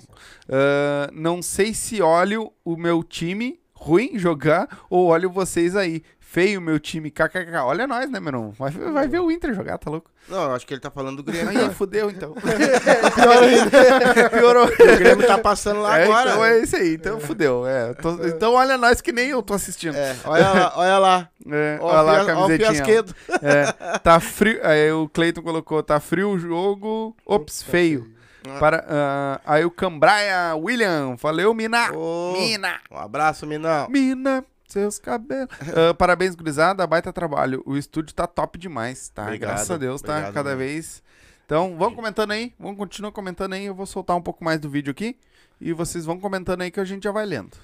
[0.49, 6.03] Ah, não sei se olho o meu time ruim jogar ou olho vocês aí.
[6.31, 7.57] Feio meu time, kkk.
[7.65, 8.51] Olha nós, né, meu irmão?
[8.59, 10.11] Vai, vai ver o Inter jogar, tá louco?
[10.29, 11.49] Não, eu acho que ele tá falando do Grêmio.
[11.49, 12.35] Aí, fudeu então.
[13.15, 14.29] Pior ainda.
[14.31, 14.67] Piorou.
[14.67, 16.31] o Grêmio tá passando lá É, agora.
[16.31, 17.67] Então é isso aí, então fudeu.
[17.67, 19.97] É, tô- então olha nós que nem eu tô assistindo.
[19.97, 21.29] É, olha lá, olha lá.
[21.51, 22.73] É, Ó, olha lá a ó camisetinha.
[22.75, 23.15] fiasquedo.
[23.43, 24.61] É, tá frio.
[24.63, 27.17] Aí o Cleiton colocou, tá frio o jogo.
[27.25, 28.13] Ops, feio.
[28.61, 31.91] Para, ah, aí o Cambraia William, valeu, Mina.
[31.93, 32.81] Ô, Mina.
[32.91, 33.89] Um abraço, Minão.
[33.91, 35.49] Mina, seus cabelos.
[35.75, 37.63] Ah, parabéns, gurizada, baita trabalho.
[37.67, 39.25] O estúdio tá top demais, tá?
[39.25, 40.13] Obrigado, Graças a Deus, tá?
[40.13, 40.59] obrigado Cada mesmo.
[40.73, 41.03] vez.
[41.47, 43.65] Então, vão comentando aí, vão continuar comentando aí.
[43.65, 45.17] Eu vou soltar um pouco mais do vídeo aqui.
[45.61, 47.57] E vocês vão comentando aí que a gente já vai lendo.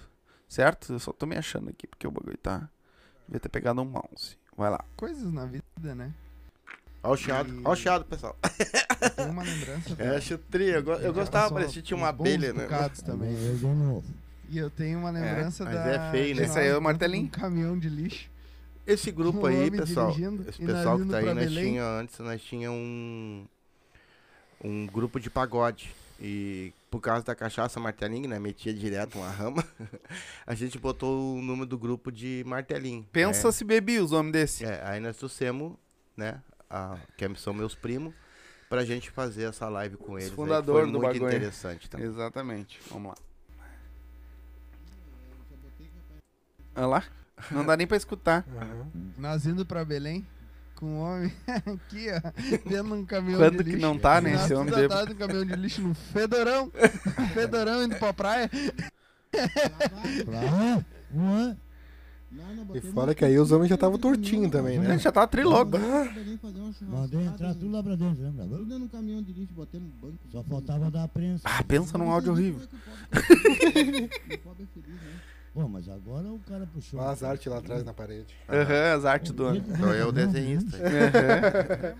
[0.48, 0.92] Certo?
[0.94, 2.68] Eu só tô me achando aqui, porque o bagulho tá.
[3.28, 4.36] Devia ter pegado um mouse.
[4.56, 4.82] Vai lá.
[4.96, 6.12] Coisas na vida, né?
[7.02, 8.34] Olha o chiado, olha o chiado, pessoal.
[9.16, 9.94] Tem uma lembrança.
[10.02, 10.70] É, chutri.
[10.70, 12.66] Eu, go- eu gostava, parecia que tinha uma abelha, né?
[13.04, 13.34] também.
[14.48, 15.87] E eu tenho uma lembrança mas da.
[15.87, 16.44] é feio, né?
[16.44, 17.24] Esse aí é o martelinho?
[17.24, 18.30] Um caminhão de lixo.
[18.87, 21.64] Esse grupo Um aí, pessoal, esse pessoal que tá aí, nós Belém.
[21.72, 23.46] tinha antes, nós tinha um
[24.62, 29.64] um grupo de pagode e por causa da cachaça martelinho, né, metia direto uma rama,
[30.46, 33.07] a gente botou o número do grupo de martelinho.
[33.11, 34.64] Pensa se bebi os homens desse.
[34.64, 35.74] É, aí nós trouxemos,
[36.16, 38.14] né, a, que são meus primos,
[38.68, 40.30] pra gente fazer essa live com eles.
[40.30, 41.26] aí, fundador foi do muito bagulho.
[41.28, 42.07] interessante também.
[42.07, 42.80] Exatamente.
[42.90, 43.16] Vamos lá.
[46.76, 47.04] Olha lá.
[47.50, 48.44] Não dá nem pra escutar.
[49.18, 50.24] Nós indo pra Belém
[50.76, 52.20] com um homem aqui, ó,
[52.68, 53.82] dentro de um caminhão Quando de que lixo.
[53.82, 54.32] não tá, né?
[54.32, 56.70] Nós Esse homem atrás do caminhão de lixo no fedorão.
[57.32, 58.50] fedorão indo pra praia.
[62.74, 64.98] E fora que aí os homens já estavam tortinhos também, né?
[64.98, 65.78] Já tá trilogo.
[66.82, 68.44] Mandei entrar tudo lá pra dentro, lembra?
[68.44, 70.18] Tudo no caminhão de lixo, botei no banco.
[70.32, 71.42] Só faltava dar a prensa.
[71.44, 72.66] Ah, pensa num áudio horrível.
[75.54, 77.00] Pô, mas agora o cara puxou.
[77.00, 78.34] As artes lá atrás na parede.
[78.48, 79.62] Aham, as artes do homem.
[79.78, 80.76] Sou eu o desenhista.
[80.76, 81.94] Aham.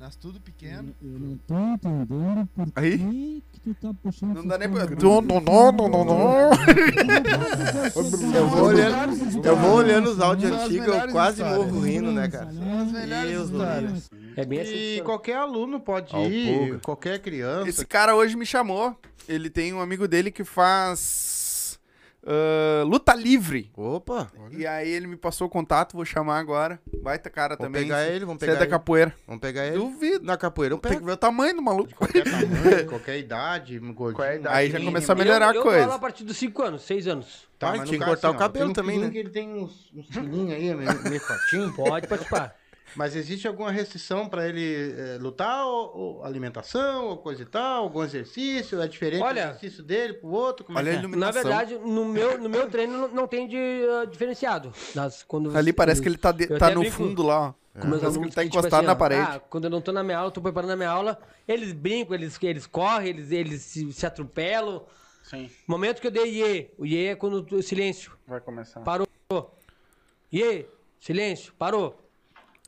[0.00, 0.94] Nós tudo pequeno.
[1.02, 3.42] Eu não tô entendendo por Aí?
[3.52, 4.86] que que tu tá puxando Não dá nem pra.
[4.86, 6.50] Não, não, não, não, não, não.
[8.34, 12.52] Eu vou olhando, eu vou olhando os áudios antigos, eu quase morro rindo, né, cara?
[12.52, 14.10] São as melhores histórias.
[14.36, 14.72] É bem assim.
[14.72, 17.68] E qualquer aluno pode ir, qualquer criança.
[17.68, 18.96] Esse cara hoje me chamou.
[19.28, 21.47] Ele tem um amigo dele que faz.
[22.30, 23.70] Ah, luta livre.
[23.74, 26.78] Opa, E aí ele me passou o contato, vou chamar agora.
[27.02, 27.82] Baita cara vamos também.
[27.84, 28.70] pegar ele, vamos Você é pegar da ele.
[28.70, 29.14] capoeira.
[29.26, 29.76] Vamos pegar ele.
[29.78, 30.26] Duvido.
[30.26, 31.06] Na capoeira eu Tem que pego.
[31.06, 31.94] ver o tamanho do maluco.
[31.94, 34.14] Qualquer tamanho, qualquer idade, gordinho.
[34.14, 35.80] Qual é a idade Aí já começou a melhorar eu, a eu coisa.
[35.80, 37.48] falo a partir dos 5 anos, 6 anos.
[37.58, 39.10] Tá, mas tinha que cortar caso, o cabelo um também, né?
[39.10, 41.72] que ele tem uns, uns quilinhos aí, meio, meio fortinho.
[41.74, 42.54] Pode participar.
[42.96, 45.64] Mas existe alguma restrição pra ele eh, lutar?
[45.66, 47.84] Ou, ou alimentação, ou coisa e tal?
[47.84, 48.80] Algum exercício?
[48.80, 50.64] É diferente Olha- o exercício dele pro outro?
[50.64, 51.06] Como Olha é a é?
[51.06, 54.72] Na verdade, no meu, no meu treino não- tem de ah, diferenciado.
[54.94, 57.80] Das, quando Ali parece que ele tá, de- eu tá no brinco fundo lá, ó.
[57.80, 59.20] com meus Parece que ele tá que, tipo encostado assim, na ó, parede.
[59.22, 62.14] Ah, quando eu não tô na minha aula, tô preparando a minha aula, eles brincam,
[62.14, 64.82] eles, eles correm, eles, eles se, se atropelam.
[65.22, 68.12] Sim, Momento que eu dei iê, o iê é quando tu- silêncio.
[68.26, 68.80] vai começar.
[68.80, 69.06] Parou.
[70.32, 70.66] Iê,
[71.00, 71.98] silêncio, parou.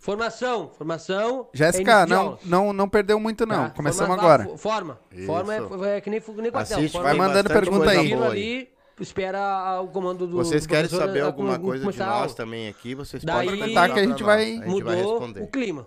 [0.01, 1.47] Formação, formação.
[1.53, 3.65] Jéssica, não, não, não perdeu muito não.
[3.65, 3.71] tá?
[3.71, 4.45] Começamos Forma- agora.
[4.49, 4.99] fo- Forma.
[5.13, 5.27] Isso.
[5.27, 6.79] Forma é, é que nem, nem quartel.
[6.79, 8.15] Assiste, Vai mandando pergunta aí.
[8.15, 12.95] Ali, espera o comando do Vocês do querem saber alguma coisa de nós também aqui,
[12.95, 15.43] vocês Daí- podem Perguntar que a gente nós, vai- a gente vai Mudou responder.
[15.43, 15.87] o clima.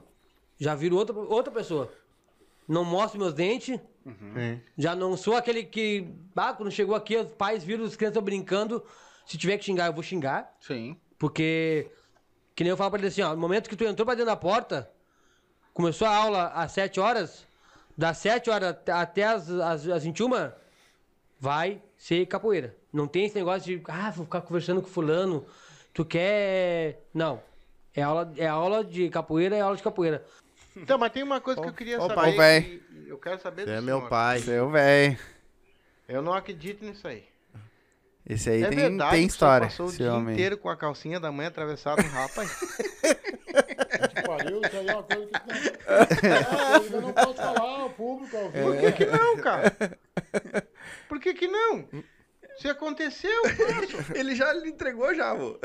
[0.59, 1.91] Já virou outra, outra pessoa.
[2.67, 3.79] Não mostro meus dentes.
[4.05, 4.61] Sim.
[4.77, 6.07] Já não sou aquele que.
[6.35, 8.83] Ah, quando chegou aqui, os pais viram os crianças brincando.
[9.25, 10.53] Se tiver que xingar, eu vou xingar.
[10.61, 10.95] Sim.
[11.17, 11.89] Porque.
[12.55, 13.31] Que nem eu falo pra ele assim, ó.
[13.33, 14.89] No momento que tu entrou pra dentro da porta,
[15.73, 17.45] começou a aula às 7 horas.
[17.97, 20.51] Das 7 horas até- as, as, as 21,
[21.39, 22.75] vai ser capoeira.
[22.91, 25.45] Não tem esse negócio de, ah, vou ficar conversando com fulano.
[25.93, 27.01] Tu quer.
[27.13, 27.41] Não.
[27.95, 30.25] É aula, é aula de capoeira, é aula de capoeira.
[30.75, 32.63] Então, mas tem uma coisa que eu queria Ó, saber.
[32.63, 34.09] que Eu quero saber Você do é meu senhor.
[34.09, 34.39] pai.
[34.39, 35.19] Seu velho.
[36.07, 37.23] Eu não acredito nisso aí.
[38.27, 39.67] Esse aí é tem, verdade tem história.
[39.67, 40.33] passou o dia homem.
[40.33, 42.43] inteiro com a calcinha da mãe atravessada no rapa.
[42.45, 45.39] Que pariu, isso aí é uma coisa que
[46.27, 48.65] não, eu não posso falar ao público ao vivo.
[48.65, 49.75] Por que, que não, cara?
[51.09, 51.85] Por que, que não?
[52.59, 54.13] Se aconteceu, posso.
[54.17, 55.59] Ele já lhe entregou já, vô.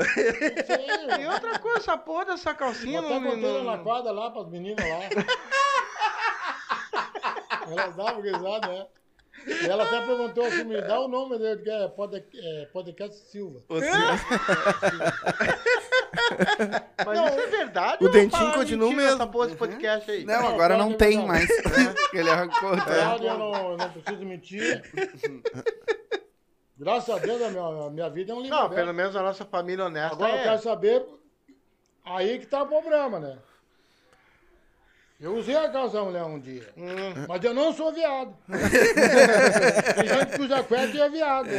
[1.19, 3.37] E outra coisa, essa porra dessa calcinha Eu até não.
[3.37, 4.99] não- na quadra lá pras meninas lá.
[7.71, 8.87] Elas davam risada, né?
[9.47, 13.17] E ela até perguntou assim, me dá o nome dele, que é, Pod- é Podcast
[13.29, 13.61] Silva.
[17.05, 18.03] Mas isso é verdade?
[18.03, 19.15] O ou dentinho continua mesmo.
[19.15, 20.25] Essa porra de podcast aí.
[20.25, 21.47] Não, agora não pode, é tem mais.
[21.47, 21.95] verdade.
[22.13, 22.77] Ele arrancou.
[22.77, 22.83] tá?
[22.85, 24.83] Verdade, eu não, eu não preciso mentir.
[26.77, 28.79] Graças a Deus, a minha, a minha vida é um livro Não, aberto.
[28.81, 30.43] pelo menos a nossa família honesta Agora eu é.
[30.43, 31.05] quero saber,
[32.05, 33.37] aí que tá o problema, né?
[35.19, 37.25] Eu usei a calça mulher um dia, Hum.
[37.27, 38.33] mas eu não sou viado.
[38.47, 41.49] tem gente que usa cueca e é viado.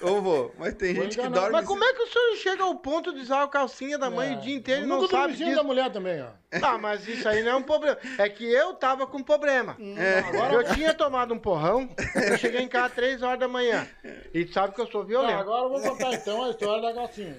[0.00, 1.40] Ô, vô, mas tem Foi gente que enganado.
[1.42, 1.52] dorme...
[1.58, 4.34] Mas como é que o senhor chega ao ponto de usar a calcinha da mãe
[4.36, 5.54] o dia inteiro e não sabe disso?
[5.54, 6.58] da mulher também, ó.
[6.58, 7.98] Tá, mas isso aí não é um problema.
[8.16, 9.76] É que eu tava com problema.
[10.26, 11.90] Agora- Eu tinha tomado um porrão,
[12.30, 13.86] eu cheguei em casa às 3 horas da manhã.
[14.32, 15.40] E tu sabe que eu sou Tá, violento.
[15.40, 17.36] agora eu vou contar então a história da calcinha.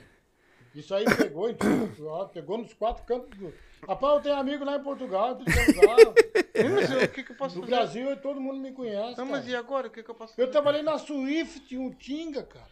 [0.74, 3.54] Isso aí pegou em tudo, pegou nos quatro cantos do...
[3.88, 7.04] Rapaz, eu tenho amigo lá em Portugal, que é lugar.
[7.04, 7.76] O que, que eu posso No fazer?
[7.76, 9.18] Brasil todo mundo me conhece.
[9.18, 9.88] Não, mas e agora?
[9.88, 10.52] O que, que eu posso Eu fazer?
[10.52, 12.70] trabalhei na Swift, um Tinga, cara.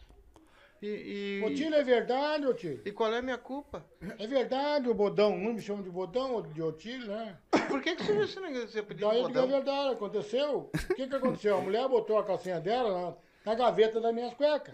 [0.82, 2.82] E, Ô, e, é verdade, ô Tilho?
[2.86, 3.86] e qual é a minha culpa?
[4.18, 5.34] É verdade, o Bodão.
[5.34, 7.38] Um me chama de Bodão, outro de Otílio, né?
[7.68, 9.58] Por que, que você você não você pediu Daí eu digo, é bodão?
[9.58, 10.70] verdade, aconteceu.
[10.90, 11.58] O que que aconteceu?
[11.58, 14.74] A mulher botou a calcinha dela na, na gaveta das minhas cuecas.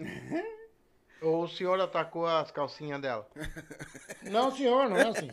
[1.21, 3.27] Ou o senhor atacou as calcinhas dela?
[4.23, 5.29] Não, senhor, não é assim.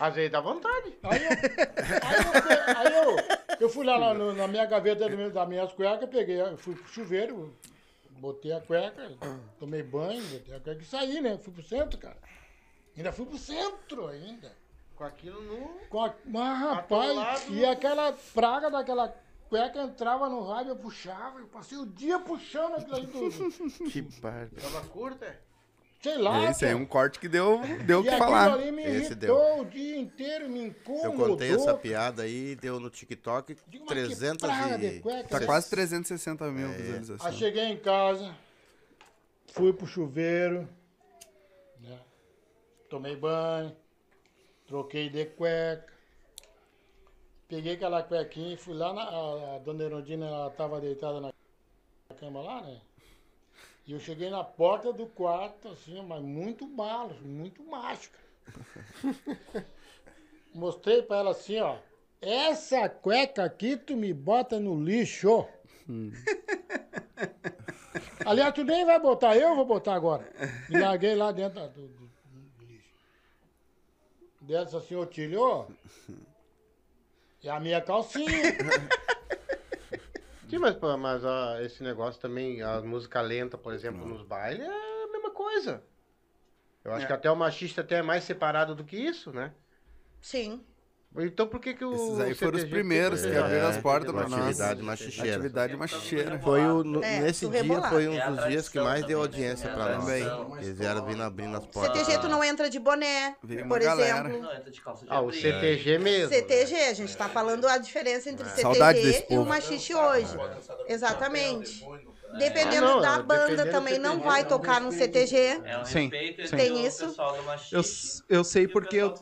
[0.00, 0.96] Às vezes dá vontade.
[1.02, 3.16] Aí eu, aí eu, aí eu,
[3.60, 7.52] eu fui lá na, na minha gaveta meu- das minhas cuecas, peguei, fui pro chuveiro,
[8.10, 9.10] botei a cueca,
[9.58, 11.36] tomei banho, botei a cueca e saí, né?
[11.38, 12.16] Fui pro centro, cara.
[12.96, 14.52] Ainda fui pro centro ainda.
[14.96, 15.68] Com aquilo no.
[15.88, 17.52] Com a, mas, rapaz, Atolado.
[17.54, 19.14] e aquela praga daquela
[19.48, 23.50] cueca entrava no rádio, eu puxava, eu passei o dia puxando aquilo aí tudo.
[23.90, 24.60] Que barba.
[24.60, 25.24] Tava curta?
[25.26, 25.38] é?
[26.00, 28.52] Sei lá, Esse aí é um corte que deu deu o que falar.
[28.52, 31.26] ali me Esse irritou o dia inteiro, me Eu incomodou.
[31.30, 35.00] contei essa piada aí, deu no TikTok Digo, mas que 300 praga de e...
[35.00, 37.34] cueca, Tá quase 360 mil Aí visualizações.
[37.34, 38.32] cheguei em casa,
[39.48, 40.68] fui pro chuveiro,
[41.80, 41.98] né?
[42.88, 43.74] tomei banho,
[44.68, 45.92] troquei de cueca,
[47.48, 49.02] peguei aquela cuequinha e fui lá na.
[49.56, 51.30] A, dona Erondina ela tava deitada na
[52.18, 52.80] cama lá, né?
[53.86, 58.10] E eu cheguei na porta do quarto, assim, mas muito malo, muito macho.
[60.54, 61.76] Mostrei pra ela assim, ó.
[62.20, 65.46] Essa cueca aqui tu me bota no lixo.
[68.26, 70.28] Aliás, tu nem vai botar, eu vou botar agora.
[70.68, 72.10] Me larguei lá dentro do, do-
[72.58, 72.92] do lixo.
[74.40, 75.66] Dessa assim, ô Tílio,
[77.44, 78.28] é a minha calcinha.
[80.48, 84.66] Sim, mas, pô, mas ó, esse negócio também, a música lenta, por exemplo, nos bailes,
[84.66, 85.84] é a mesma coisa.
[86.82, 87.06] Eu acho É.
[87.06, 89.52] que até o machista até é mais separado do que isso, né?
[90.22, 90.64] Sim.
[91.16, 93.76] Então por que que o Esses aí foram os CTG primeiros que É, abriram as
[93.78, 94.40] portas uma pra nós.
[94.40, 95.32] atividade machicheira.
[95.36, 96.38] Atividade machicheira.
[96.38, 97.90] Foi o, no- É, nesse do dia rebolar.
[97.90, 99.74] foi um É a dos dias que tradição mais deu também, audiência né?
[99.74, 100.04] pra É a nós.
[100.06, 100.56] tradição.
[100.58, 101.98] Eles vieram vindo abrindo as portas.
[101.98, 104.28] CTG tu não entra de boné, Veio uma por galera.
[104.28, 104.42] exemplo.
[104.42, 105.42] Não, entra de calça de Ah, o abrigo.
[105.42, 106.28] CTG mesmo.
[106.34, 109.48] CTG, a gente tá falando a diferença entre Saudade desse CTG e o povo.
[109.48, 110.36] machixe hoje.
[110.86, 111.84] Exatamente.
[112.38, 115.36] Dependendo Ah, não, da dependendo banda também não vai tocar no CTG.
[115.36, 116.56] É um Sim, respeito sim.
[116.56, 117.16] Tem isso?
[117.70, 117.82] Eu,
[118.28, 119.14] eu sei e porque eu.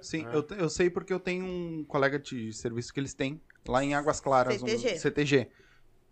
[0.00, 3.84] Sim, eu, eu sei porque eu tenho um colega de serviço que eles têm lá
[3.84, 4.94] em Águas Claras, CTG.
[4.94, 5.50] um CTG.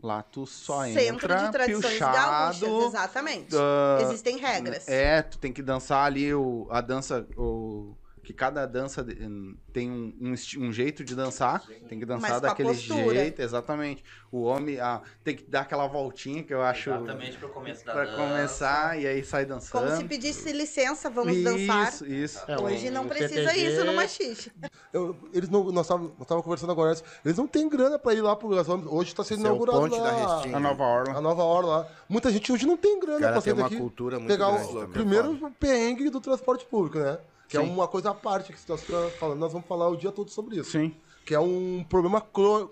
[0.01, 2.13] Lá tu só Centro entra de tradições pilchado.
[2.13, 3.57] gaúchas, exatamente.
[3.57, 4.87] ah, Existem regras.
[4.87, 7.97] É, tu tem que dançar ali o, a dança, o,
[8.29, 12.41] que cada dança hum, tem um, um, um jeito de dançar, tem que dançar Mas
[12.43, 14.05] daquele jeito, exatamente.
[14.31, 17.93] O homem ah, tem que dar aquela voltinha que eu acho Exatamente pro começo da
[17.95, 18.17] pra dança.
[18.19, 19.83] começar e aí sai dançando.
[19.87, 22.03] Como se pedisse licença, vamos isso, dançar.
[22.07, 24.53] Isso, É, Hoje não precisa CTG isso no machixe.
[24.93, 28.37] Eu- eles não, nós estávamos conversando agora antes, eles não têm grana pra ir lá
[28.37, 28.49] pro.
[28.95, 30.57] Hoje está sendo é o inaugurado ponte da lá, Restinga.
[30.59, 31.17] A nova orla.
[31.17, 31.89] a nova hora lá.
[32.07, 33.79] Muita gente hoje não tem grana tem sair uma daqui.
[33.79, 34.89] cultura muito pegar grande o também.
[34.91, 37.17] primeiro perrengue do transporte público, né?
[37.49, 37.71] Que é Sim.
[37.71, 39.39] uma coisa à parte que nós estamos falando.
[39.39, 40.71] Nós vamos falar o dia todo sobre isso.
[40.73, 40.95] Sim.
[41.25, 42.21] Que é um problema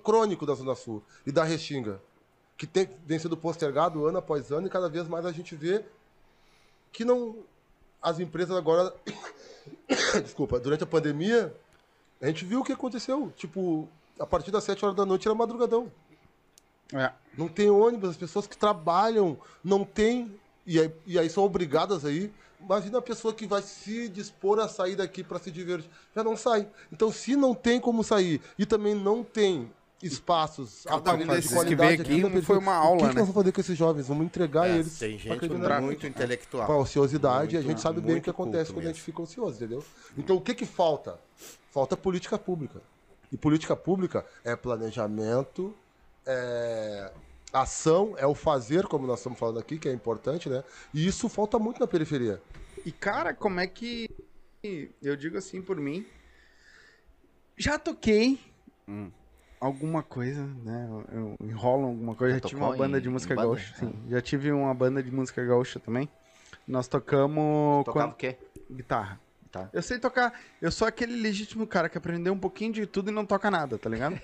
[0.03, 2.01] crônico da Zona Sul e da Restinga.
[2.57, 5.85] Que tem, vem sendo postergado ano após ano e cada vez mais a gente vê
[6.93, 7.37] que não,
[8.03, 8.95] as empresas agora.
[10.23, 11.55] Desculpa, durante a pandemia,
[12.21, 13.33] a gente viu o que aconteceu.
[13.37, 15.91] Tipo, a partir das 7 horas da noite era madrugadão.
[16.93, 17.13] É.
[17.37, 20.35] Não tem ônibus, as pessoas que trabalham não tem.
[20.67, 22.33] E aí, e aí são obrigadas aí.
[22.67, 25.89] Imagina a pessoa que vai se dispor a sair daqui para se divertir.
[26.15, 26.69] Já não sai.
[26.93, 29.71] Então, se não tem como sair e também não tem
[30.03, 32.97] espaços, Cada um aparelhos de desses que qualidade veio aqui periferia, foi uma o aula,
[32.99, 33.21] que, que né?
[33.21, 34.09] nós vamos fazer com esses jovens?
[34.09, 34.99] Vamos entregar É, eles.
[34.99, 35.85] tem pra gente criminalidade.
[35.87, 36.67] muito intelectual.
[36.67, 39.01] Pra ociosidade, e a Muito, gente sabe bem o que muito acontece quando a gente
[39.01, 39.83] fica ocioso, entendeu?
[40.19, 41.19] Então, o que que falta?
[41.71, 42.83] Falta política pública.
[43.33, 45.75] E política pública é planejamento,
[46.27, 47.11] é
[47.63, 50.63] ação, é o fazer, como nós estamos falando aqui, que é importante, né?
[50.93, 52.41] E isso falta muito na periferia.
[52.85, 54.09] E, cara, como é que.
[55.03, 56.05] Eu digo assim por mim.
[57.57, 58.39] Já toquei
[59.61, 60.87] alguma coisa, né?
[60.91, 61.05] Eu,
[61.41, 62.35] eu enrolo alguma coisa.
[62.35, 63.75] Já Já, tive uma banda em- de música gaúcha.
[63.77, 63.95] Sim.
[64.09, 66.09] Já tive uma banda de música gaúcha também.
[66.67, 67.85] Nós tocamos.
[67.85, 68.37] Tocava quando- o quê?
[68.71, 69.21] Guitarra.
[69.51, 69.69] Tá.
[69.73, 70.33] Eu sei tocar.
[70.61, 73.79] Eu sou aquele legítimo cara que aprendeu um pouquinho de tudo e não toca nada,
[73.79, 74.21] tá ligado?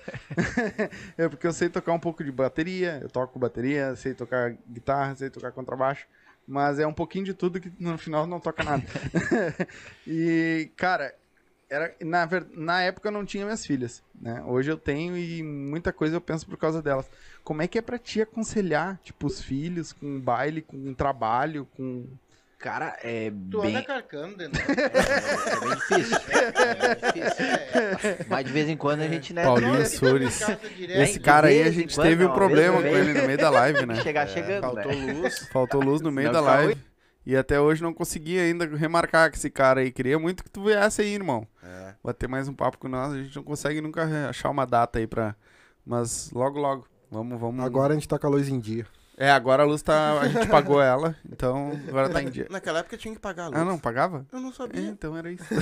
[1.17, 5.15] é porque eu sei tocar um pouco de bateria, eu toco bateria, sei tocar guitarra,
[5.15, 6.05] sei tocar contrabaixo,
[6.47, 8.83] mas é um pouquinho de tudo que no final não toca nada.
[10.05, 11.13] e, cara,
[11.73, 14.43] era, na, na época eu não tinha minhas filhas, né?
[14.45, 17.09] Hoje eu tenho e muita coisa eu penso por causa delas.
[17.43, 22.05] Como é que é pra ti aconselhar, tipo, os filhos com baile, com trabalho, com...
[22.63, 23.75] Cara, é Tu bem...
[23.75, 24.57] anda carcando dentro.
[24.63, 26.17] É bem difícil.
[26.29, 28.25] É difícil.
[28.29, 29.43] Mas de vez em quando a gente, né?
[29.43, 29.75] Paulinho.
[29.75, 33.49] É, Esse cara aí a gente quando, teve um problema com ele no meio da
[33.49, 33.95] live, né?
[34.01, 35.13] Chegar É, chegando, faltou né?
[35.13, 35.47] luz.
[35.51, 36.77] Faltou luz no meio Não, da live.
[37.25, 39.91] E até hoje não consegui ainda remarcar com esse cara aí.
[39.91, 41.45] Queria muito que tu viesse aí, irmão.
[41.61, 41.95] É.
[42.01, 43.11] Bater mais um papo com nós.
[43.11, 45.35] A gente não consegue nunca achar uma data aí pra.
[45.85, 46.87] Mas logo, logo.
[47.11, 47.65] Vamos, vamos.
[47.65, 48.87] Agora a gente tá com a luz em dia.
[49.15, 50.21] É, agora a luz tá.
[50.21, 51.15] A gente pagou ela.
[51.31, 52.47] Então agora tá em dia.
[52.49, 53.59] Naquela época tinha que pagar a luz.
[53.59, 54.25] Ah, não, pagava?
[54.31, 54.81] Eu não sabia.
[54.81, 55.43] É, então era isso.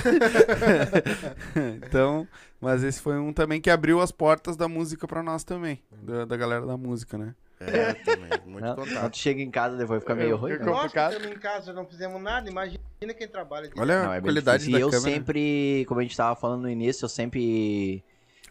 [1.84, 2.26] então,
[2.60, 5.82] mas esse foi um também que abriu as portas da música pra nós também.
[6.02, 7.34] Da, da galera da música, né?
[7.60, 8.30] É, também.
[8.46, 8.92] Muito Não, contato.
[8.94, 10.52] quando tu chega em casa depois fica meio ruim.
[10.52, 10.58] né?
[10.64, 12.80] Nós que estamos em casa não fizemos nada, imagina
[13.16, 13.70] quem trabalha.
[13.76, 14.72] Olha Não, a é qualidade difícil.
[14.72, 15.14] da E eu câmera.
[15.14, 18.02] sempre, como a gente tava falando no início, eu sempre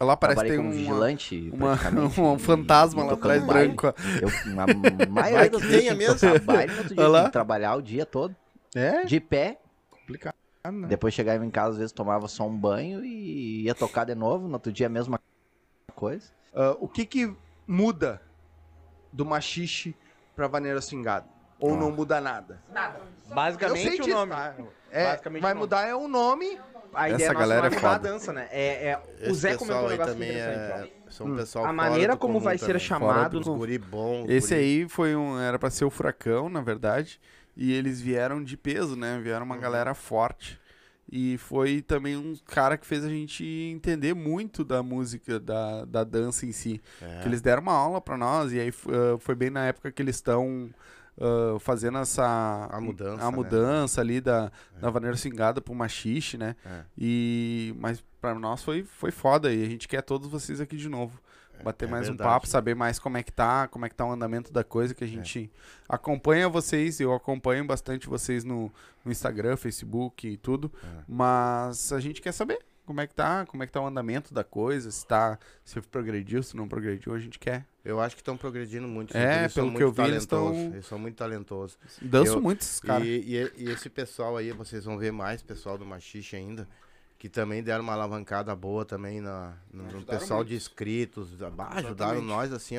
[0.03, 1.49] Lá parece trabalhei que tem como uma- vigilante.
[1.53, 3.87] uma- um fantasma e lá tocando atrás, branco.
[4.21, 6.05] Eu, a maioria tinha que mesmo.
[6.05, 6.67] no outro dia
[7.09, 8.35] tinha que trabalhar o dia todo.
[8.75, 9.03] É?
[9.05, 9.59] De pé.
[9.89, 10.35] Complicado,
[10.71, 10.87] né?
[10.87, 14.47] Depois chegava em casa, às vezes tomava só um banho e ia tocar de novo.
[14.47, 15.19] No outro dia a mesma
[15.95, 16.27] coisa.
[16.53, 17.33] Ah, o que que
[17.67, 18.21] muda
[19.11, 19.95] do machixe
[20.35, 21.25] pra vaneira swingada?
[21.59, 22.59] Ou não muda nada?
[22.73, 22.99] Nada.
[23.27, 24.31] Basicamente o nome.
[24.31, 24.55] tá?
[24.89, 25.63] É, Basicamente vai o nome.
[25.63, 26.59] mudar é o nome.
[26.93, 27.99] A ideia Essa nossa galera é foda.
[27.99, 28.47] dança, né?
[28.51, 28.89] É,
[29.21, 31.11] é- o Zé comentou um negócio também interessante, é...
[31.11, 32.79] São um pessoal A maneira como vai ser também.
[32.79, 35.39] chamado- Os guri bom, Esse guri- aí foi um.
[35.39, 37.19] Era pra ser o furacão, na verdade.
[37.55, 39.19] E eles vieram de peso, né?
[39.21, 39.51] Vieram Uhum.
[39.51, 40.57] uma galera forte.
[41.11, 46.05] E foi também um cara que fez a gente entender muito da música, da, da
[46.05, 46.81] dança em si.
[47.01, 47.19] É.
[47.21, 50.01] Que eles deram uma aula pra nós, e aí ah, foi bem na época que
[50.01, 50.69] eles estão
[51.21, 53.35] ah, fazendo essa A mudança, a né?
[53.37, 56.55] mudança ali da, da vaneira swingada pro machixe, né?
[56.65, 56.81] É.
[56.97, 60.89] E, mas pra nós foi, foi foda, e a gente quer todos vocês aqui de
[60.89, 61.19] novo.
[61.63, 62.27] Bater é mais um verdade.
[62.27, 64.95] papo, saber mais como é que tá, como é que tá o andamento da coisa,
[64.95, 65.51] que a gente
[65.87, 68.71] acompanha vocês, eu acompanho bastante vocês no,
[69.05, 70.87] no Instagram, Facebook e tudo, É.
[71.07, 72.59] mas a gente quer saber
[72.91, 75.79] como é que tá, como é que tá o andamento da coisa, se tá, se
[75.81, 77.65] progrediu, se não progrediu, a gente quer.
[77.85, 79.15] Eu acho que estão progredindo muito.
[79.15, 81.77] É, eles são pelo que eu muito vi, eles talentosos, tão- Eles são muito talentosos.
[82.01, 83.07] Dançam Eu- muito esses caras.
[83.07, 86.67] E, e- e esse pessoal aí, vocês vão ver mais pessoal do Machixe ainda,
[87.17, 90.49] que também deram uma alavancada boa também na, no, no pessoal muito.
[90.49, 91.29] de inscritos.
[91.41, 92.75] ah, ajudaram nós, assim,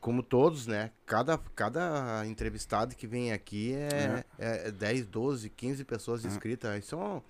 [0.00, 0.90] como todos, né?
[1.04, 4.70] Cada, cada entrevistado que vem aqui é, é.
[4.70, 6.78] 10, 12, 15 pessoas inscritas.
[6.84, 7.20] Isso, é um-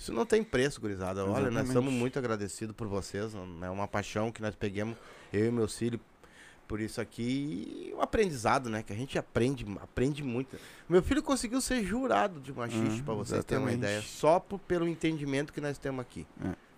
[0.00, 1.22] isso não tem preço, gurizada.
[1.22, 1.68] Olha, nós Exatamente.
[1.68, 3.32] estamos muito agradecidos por vocês.
[3.62, 4.96] É uma paixão que nós pegamos,
[5.32, 6.00] eu e meu filho,
[6.66, 7.90] por isso aqui.
[7.90, 8.82] E um aprendizado, né?
[8.82, 10.56] Que a gente aprende, aprende muito.
[10.88, 14.00] Meu filho conseguiu ser jurado de machixe, Hum, pra vocês terem uma ideia.
[14.00, 16.26] Só por- pelo entendimento que nós temos aqui.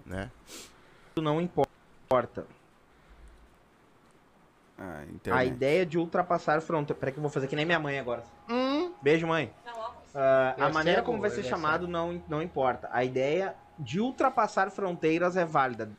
[0.05, 0.31] Né?
[1.17, 2.45] Não importa.
[4.79, 6.99] Ah, A ideia de ultrapassar fronteira.
[6.99, 8.25] Peraí que eu vou fazer que nem minha mãe agora.
[8.49, 8.93] Hum.
[9.01, 9.53] Beijo, mãe.
[9.65, 9.82] Ah, Eu
[10.15, 12.89] a maneira cego, como vai ser é chamado não, não importa.
[12.93, 15.91] A ideia de ultrapassar fronteiras é válida.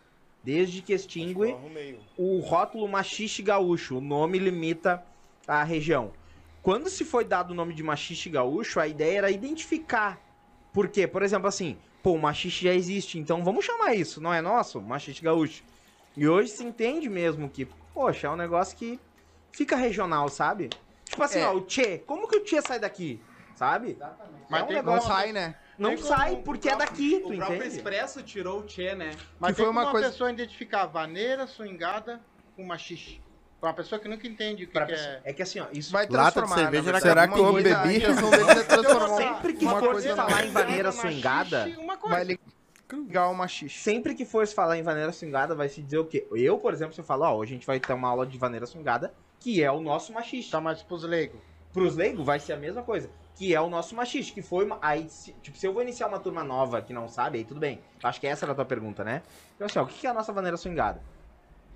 [0.44, 1.56] Desde que extingue
[2.18, 3.98] o rótulo machixe gaúcho.
[3.98, 5.04] O nome limita
[5.48, 6.12] a região.
[6.62, 10.20] Quando se foi dado o nome de machixe gaúcho, a ideia era identificar.
[10.72, 11.08] Por quê?
[11.08, 14.82] Por exemplo, assim, pô, o machixe já existe, então vamos chamar isso, não é nosso?
[14.82, 15.64] Machixe gaúcho.
[16.16, 19.00] E hoje se entende mesmo que, poxa, é um negócio que
[19.52, 20.70] fica regional, sabe?
[21.06, 21.48] Tipo assim, É.
[21.48, 23.22] ó, o Tchê, como que o Tchê sai daqui?
[23.64, 23.98] Sabe?
[24.50, 25.56] Mas É um tem negócio- como- sai, né?
[25.78, 27.76] Não Tem sai o porque é próprio- daqui, tu O próprio entende?
[27.78, 29.12] Expresso tirou o Tchê, né?
[29.40, 32.22] Mas foi uma como coisa- pessoa identificar vaneira, swingada
[32.56, 33.22] com machixe.
[33.60, 35.22] Pra uma pessoa que nunca entende o que, que pessoa- é.
[35.24, 36.56] É que assim, ó, isso Vai Lata de transformar.
[36.72, 37.00] cerveja.
[37.00, 37.96] Será que eu Uma coisa- bebi?
[38.04, 41.96] É transformar Sempre que uma for falar em vaneira Machixe, swingada, uma.
[41.96, 43.80] Vai ligar uma xixi.
[43.80, 46.28] sempre que for falar em vaneira swingada, vai se dizer o quê?
[46.36, 48.38] Eu, por exemplo, se eu falo, ó, hoje a gente vai ter uma aula de
[48.38, 50.52] vaneira swingada, que é o nosso machiste.
[50.52, 51.40] Tá mais pros leigos.
[51.72, 54.78] Pros leigos vai ser a mesma coisa, que é o nosso machiste, que foi uma...
[54.82, 55.08] Aí,
[55.42, 57.82] tipo, se eu vou iniciar uma turma nova que não sabe, aí tudo bem.
[58.04, 59.24] Acho que essa era a tua pergunta, né?
[59.56, 61.02] Então assim, ó, o que é a nossa vaneira swingada?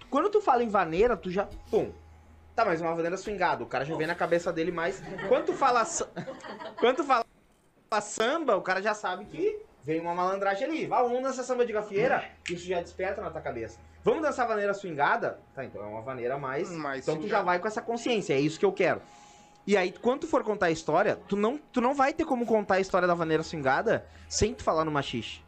[0.10, 1.48] Quando tu fala em vaneira, tu já...
[1.70, 1.92] Pum.
[2.56, 5.02] Tá, mas uma vaneira swingada, o cara já vem na cabeça dele mais...
[5.28, 5.86] Quando tu fala...
[6.80, 7.26] Quando tu fala
[8.02, 10.86] samba, o cara já sabe que vem uma malandragem ali.
[10.86, 13.80] Vai, vamos dançar samba de gafieira, isso já desperta na tua cabeça.
[14.04, 15.40] Vamos dançar vaneira swingada?
[15.54, 16.70] Tá, então é uma vaneira mais...
[16.72, 19.02] Mais então tu já vai com essa consciência, é isso que eu quero.
[19.68, 22.46] E aí, quando tu for contar a história, tu não, tu não vai ter como
[22.46, 25.42] contar a história da vaneira swingada sem tu falar no machixe.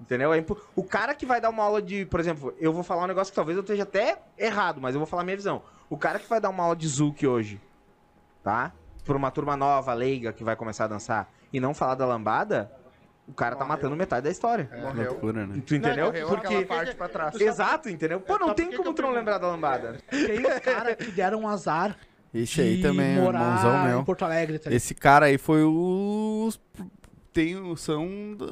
[0.00, 0.32] Entendeu?
[0.32, 0.44] É
[0.76, 3.32] O cara que vai dar uma aula de, por exemplo, eu vou falar um negócio
[3.32, 5.62] que talvez eu esteja até errado, mas eu vou falar a minha visão.
[5.90, 7.60] O cara que vai dar uma aula de Zouk hoje,
[8.44, 8.72] tá?
[9.04, 12.70] Pra uma turma nova, leiga, que vai começar a dançar, e não falar da lambada,
[13.26, 14.70] o cara tá matando metade da história.
[14.80, 15.10] Morreu.
[15.10, 15.62] Loucura, né?
[15.66, 16.06] Tu entendeu?
[16.06, 16.64] Morreu Porque...
[16.64, 17.40] parte pra trás.
[17.40, 18.20] Exato, entendeu?
[18.20, 19.98] Pô, não tem como tu não lembrar da lambada.
[20.08, 21.96] Tem os caras que deram um azar
[22.34, 24.00] Esse aí também é morar irmãozão meu.
[24.00, 24.72] em Porto Alegre, tá?
[24.72, 26.60] Esse cara aí foi os.
[27.32, 28.08] Tem, são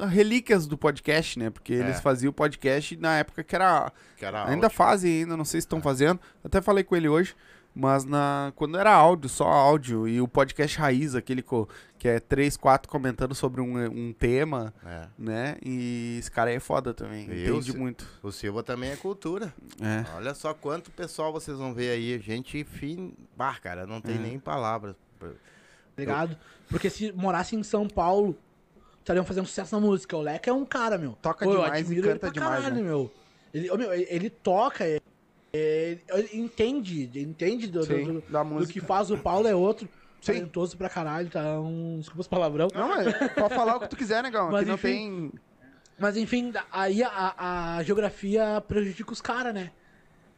[0.09, 1.49] relíquias do podcast, né?
[1.49, 2.01] Porque eles É.
[2.01, 3.91] faziam o podcast na época que era.
[4.17, 6.19] Que era ainda fazem, ainda, não sei se estão fazendo.
[6.43, 7.35] Até falei com ele hoje.
[7.77, 11.67] Mas na, quando era áudio, só áudio, e o podcast raiz, aquele co-
[11.99, 15.07] que é três, quatro comentando sobre um, um tema, É.
[15.19, 15.57] né?
[15.61, 18.07] E esse cara aí é foda também, E eu, entende Se- muito.
[18.23, 19.53] O Silva também é cultura.
[19.81, 20.05] É.
[20.15, 22.17] Olha só quanto pessoal vocês vão ver aí.
[22.19, 23.13] Gente fin...
[23.35, 24.19] Bah, cara, não tem É.
[24.19, 24.95] nem palavras.
[25.97, 26.37] Ligado?
[26.69, 28.37] Porque se morasse em São Paulo,
[28.99, 30.15] estariam fazendo sucesso na música.
[30.15, 31.13] O Leca é um cara, meu.
[31.21, 32.81] Toca Pô, demais e ele canta demais, caralho, né?
[32.81, 33.11] meu.
[33.53, 34.99] Ele, meu, ele, ele toca, é-
[35.55, 38.73] é- ele entende, entende do, do- Sim, do- do música.
[38.73, 39.87] que faz o Paulo é outro.
[40.21, 40.33] Sim.
[40.33, 41.97] Talentoso pra caralho, tá um.
[41.99, 42.67] Desculpa os palavrão.
[42.73, 44.45] Não, mas pode falar o que tu quiser, negão.
[44.51, 44.87] Mas Aqui não enfim.
[44.87, 45.31] tem.
[45.99, 49.71] Mas enfim, aí a, a geografia prejudica os caras, né?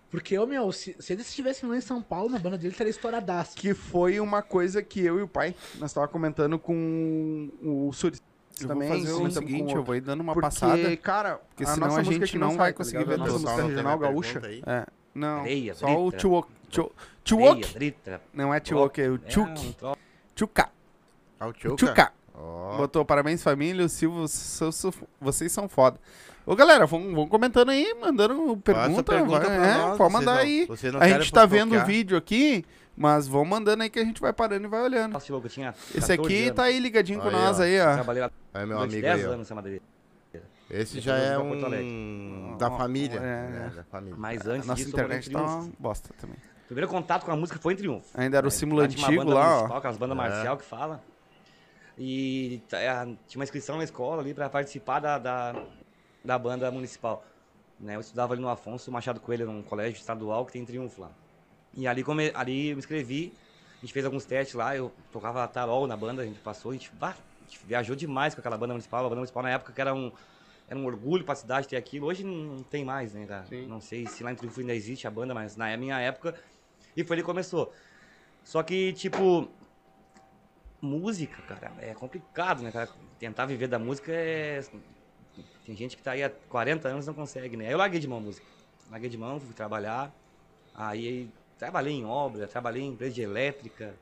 [0.10, 2.92] Porque, ô meu, se, se eles estivessem lá em São Paulo, na banda dele estaria
[2.92, 3.56] estouradaço.
[3.56, 8.18] Que foi uma coisa que eu e o pai, nós tava comentando com o Suri.
[8.62, 10.98] Eu também, vou fazer o comentamos com seguinte, eu vou ir dando uma Porque, passada.
[10.98, 12.98] cara, Porque a senão nossa a gente não sai, vai tá conseguir?
[12.98, 13.18] A vender.
[13.18, 14.42] nossa Pessoal, música não tem regional mais gaúcha.
[14.66, 14.88] É,
[15.18, 16.12] não, Areia, só o.
[16.12, 16.92] Tchu-
[17.24, 17.48] Tchuok?
[17.50, 18.22] Areia, dritra.
[18.34, 19.20] Não é Tchuok, é o É,
[21.46, 21.76] o Tchuca?
[21.76, 22.12] Tchuka.
[22.34, 22.78] Ó.
[22.78, 24.26] Botou parabéns família, o Silvio,
[25.20, 26.00] vocês são foda.
[26.46, 29.04] Ô galera, vão, vão comentando aí, mandando pergunta.
[29.04, 30.68] pergunta vai- é, nós, pode mandar não- aí.
[31.02, 32.64] A gente tá vendo o vídeo aqui,
[32.96, 35.14] mas vão mandando aí que a gente vai parando e vai olhando.
[35.14, 36.56] Nossa, tinha Esse 14 aqui anos.
[36.56, 37.64] tá aí ligadinho com Aí, nós ó.
[37.64, 37.94] aí, ó.
[37.96, 39.32] Trabalhei lá Aí, meu amigo 10 aí, ó.
[39.34, 39.52] anos.
[40.70, 42.47] Esse já é um...
[42.58, 43.18] Da Ó, família.
[43.18, 43.76] é, né, é.
[43.76, 44.16] Da família.
[44.18, 46.38] Mas A antes nossa disso, internet tá uma bosta também.
[46.66, 48.08] Primeiro contato com a música foi em Triunfo.
[48.14, 49.52] Ainda era o É, símbolo lá tinha uma antigo banda lá, ó.
[49.54, 50.22] municipal, Aquelas bandas É.
[50.22, 51.02] marcial que fala.
[51.98, 55.56] E tá, é, tinha uma inscrição na escola ali pra participar da, da,
[56.24, 57.26] da banda municipal.
[57.80, 61.12] Né, eu estudava ali no Afonso Machado Coelho, num colégio estadual que tem Triunfo lá.
[61.74, 63.34] E ali, come, ali eu me inscrevi,
[63.78, 66.74] a gente fez alguns testes lá, eu tocava tarol na banda, a gente passou, a
[66.74, 69.02] gente, bah, a gente viajou demais com aquela banda municipal.
[69.02, 70.12] A banda municipal na época que era um,
[70.68, 72.08] era um orgulho pra cidade ter aquilo.
[72.08, 73.48] Hoje não tem mais, né, cara?
[73.68, 76.36] Não sei se lá em Triunfo ainda existe a banda, mas na minha época.
[76.96, 77.74] E foi ali que começou.
[78.44, 79.50] Só que, tipo,
[80.82, 82.90] música, cara, é complicado, né, cara?
[83.20, 84.62] Tentar viver da música é.
[85.66, 87.72] Tem gente que tá aí há 40 anos e não consegue, né?
[87.72, 88.46] Eu larguei de mão a música.
[88.90, 90.14] Larguei de mão, fui trabalhar.
[90.74, 93.96] Aí trabalhei em obra, trabalhei em empresa de elétrica.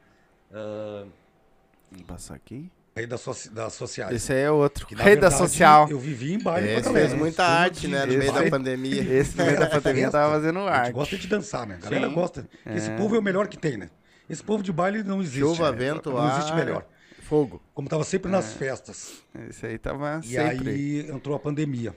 [1.92, 2.72] Vou passar aqui.
[2.98, 4.16] Rei das, soci- das sociais.
[4.16, 4.88] Esse aí é outro.
[4.88, 5.90] Que, Rei da verdade, social.
[5.90, 9.02] Eu vivi em baile Esse fez muita arte, né, no meio da pandemia.
[9.04, 10.92] Esse no meio da pandemia tava fazendo A gente arte.
[10.94, 11.76] gosta de dançar, né?
[11.76, 12.14] A galera Sim.
[12.16, 12.50] gosta.
[12.66, 12.96] Esse É.
[12.98, 13.90] povo é o melhor que tem, né?
[14.30, 15.42] Esse povo de baile não existe.
[15.42, 15.78] Chuva, né?
[15.78, 16.86] vento, Não existe ar, melhor.
[17.24, 17.62] Fogo.
[17.74, 19.22] Como tava sempre nas festas.
[19.50, 20.70] Esse aí tava E sempre.
[20.70, 21.94] aí entrou a pandemia.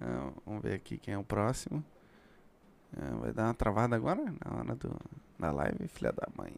[0.00, 1.84] Ah, vamos ver aqui quem é o próximo.
[2.96, 4.22] Ah, vai dar uma travada agora?
[4.44, 4.94] Na hora do,
[5.40, 6.52] da live, filha da mãe.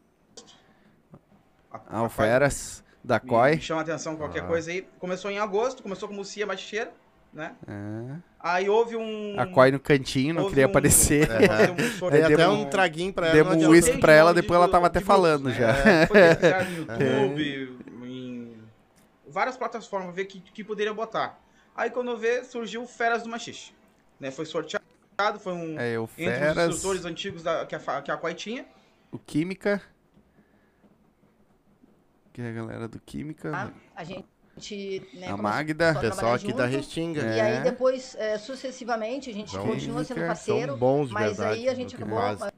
[1.89, 3.55] Alferas, da Me, COI.
[3.57, 4.47] me chama a atenção qualquer Ah.
[4.47, 4.87] coisa aí.
[4.99, 6.93] Começou em agosto, começou como Cia Machicheira,
[7.33, 7.55] né?
[7.69, 8.17] É.
[8.41, 9.35] Aí houve um.
[9.39, 11.29] A COI no cantinho, não houve queria um- aparecer.
[11.71, 12.11] houve um sorteio.
[12.27, 14.51] Dei até demos- um traguinho pra ela, Demos não um uísque pra de ela, depois
[14.59, 15.55] de ela tava gru- até de falando né?
[15.55, 15.71] já.
[15.71, 16.77] É, Foi no
[17.41, 18.57] YouTube, em
[19.29, 21.39] várias plataformas, ver que, que poderia botar.
[21.77, 23.73] Aí quando eu ver, surgiu o Feras do Machixe.
[24.19, 24.31] Né?
[24.31, 25.79] Foi sorteado, foi um.
[25.79, 26.69] É, o entre os Feras.
[26.69, 28.65] instrutores antigos da, que, a, que a Quai tinha.
[29.13, 29.83] O Química.
[32.37, 33.51] Aqui é a galera do Química.
[33.51, 33.71] Tá?
[33.95, 35.03] A gente.
[35.15, 35.91] Né, A Magda.
[35.91, 37.21] a Pessoal aqui da Restinga.
[37.23, 37.41] E É.
[37.59, 40.77] aí depois, é, sucessivamente, a gente São- continua sendo são parceiro.
[40.77, 42.19] bons mas verdade aí a gente que acabou.
[42.21, 42.51] ah,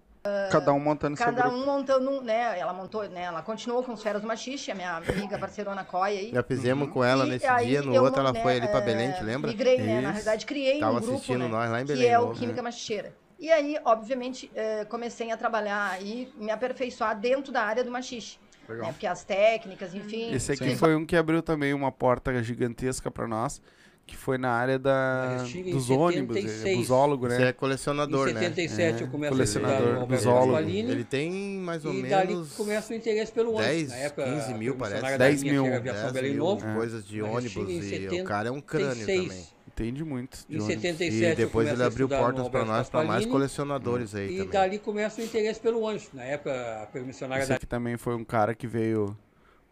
[0.51, 1.57] Cada um montando seu Cada grupo.
[1.57, 2.59] um montando, né?
[2.59, 3.23] Ela montou, né?
[3.23, 6.31] Ela continuou com os Feras do Machixe, a minha amiga parceirona Coia aí.
[6.33, 8.79] Já fizemos com ela E nesse aí dia, no outro ela né, foi ali pra
[8.79, 9.51] é, Belém, te lembra?
[9.51, 10.01] Migrei, né?
[10.03, 12.27] Na realidade, criei Tava um grupo, assistindo né, nós lá em que Belém é o
[12.27, 12.63] Novo, Química né?
[12.63, 13.15] Machicheira.
[13.39, 18.39] E aí, obviamente, eh, comecei a trabalhar e me aperfeiçoar dentro da área do machixe.
[18.69, 18.87] Legal.
[18.87, 18.93] Né?
[18.93, 20.33] Porque as técnicas, enfim...
[20.33, 23.61] Esse aqui foi um que abriu também uma porta gigantesca pra nós,
[24.07, 26.79] que foi na área da, dos ônibus, é, 76.
[26.79, 27.37] busólogo, né?
[27.37, 28.41] Você é colecionador, Em né?
[28.41, 30.53] 77 É, eu começo a colecionador, Alberto busólogo.
[30.53, 30.91] Gasparini.
[30.91, 33.67] Ele tem mais ou e menos dali começa o interesse pelo ônibus.
[33.67, 34.95] 10, Na época, 15 mil, a parece.
[34.95, 35.63] missionária da 10 linha mil.
[35.65, 36.75] chega a aviação 10 Belém mil, Novo.
[36.75, 39.29] coisas de ônibus e o cara é um crânio 76.
[39.29, 39.58] também.
[39.79, 40.39] Entende muito.
[40.49, 40.83] de Em ônibus.
[40.83, 44.49] 77 E depois ele abriu portas pra Alberto nós, pra mais colecionadores aí E também.
[44.49, 46.11] dali começa o interesse pelo ônibus.
[46.13, 49.17] Na época, a missionária Esse da aqui também foi um cara que veio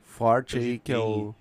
[0.05, 1.35] forte aí, que é o...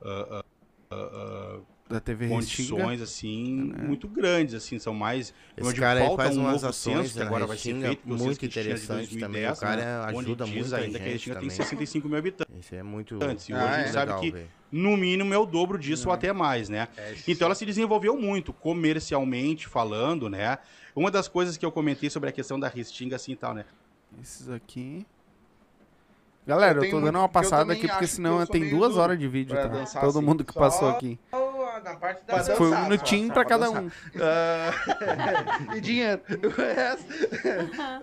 [0.00, 0.44] ah,
[0.90, 1.60] ah, ah,
[1.92, 3.04] Da TV condições Restinga.
[3.04, 6.96] assim muito grandes assim são mais Esse onde cara aí falta faz um umas ações
[7.02, 9.42] censo que agora vai ser feito muito interessante também.
[9.42, 11.56] 2010, O cara né, ajuda onde diz ainda que a Restinga tem também.
[11.56, 13.92] 65 mil habitantes Isso é muito e hoje Ah, a gente é?
[13.92, 17.46] sabe legal, que no mínimo é o dobro disso ou até mais né É, então
[17.46, 20.58] ela se desenvolveu muito comercialmente falando né
[20.96, 23.64] uma das coisas que eu comentei sobre a questão da Restinga assim e tal né
[24.20, 25.04] Esses aqui...
[26.44, 28.68] Galera, eu, tenho tô dando muito- uma eu passada também aqui, porque senão eu tem
[28.68, 29.68] duas duro horas de vídeo, pra tá?
[29.68, 30.26] dançar Todo assim.
[30.26, 31.16] mundo que passou aqui.
[31.80, 33.82] Na parte da Foi um minutinho só cada dançar.
[33.82, 33.90] um.
[34.20, 36.20] Ah, e dinheiro.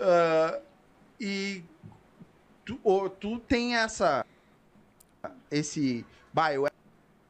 [0.01, 0.59] Ah,
[1.19, 1.63] e
[2.65, 4.25] tu, ô, tu tem essa.
[5.51, 6.05] Esse.
[6.33, 6.67] Bah, eu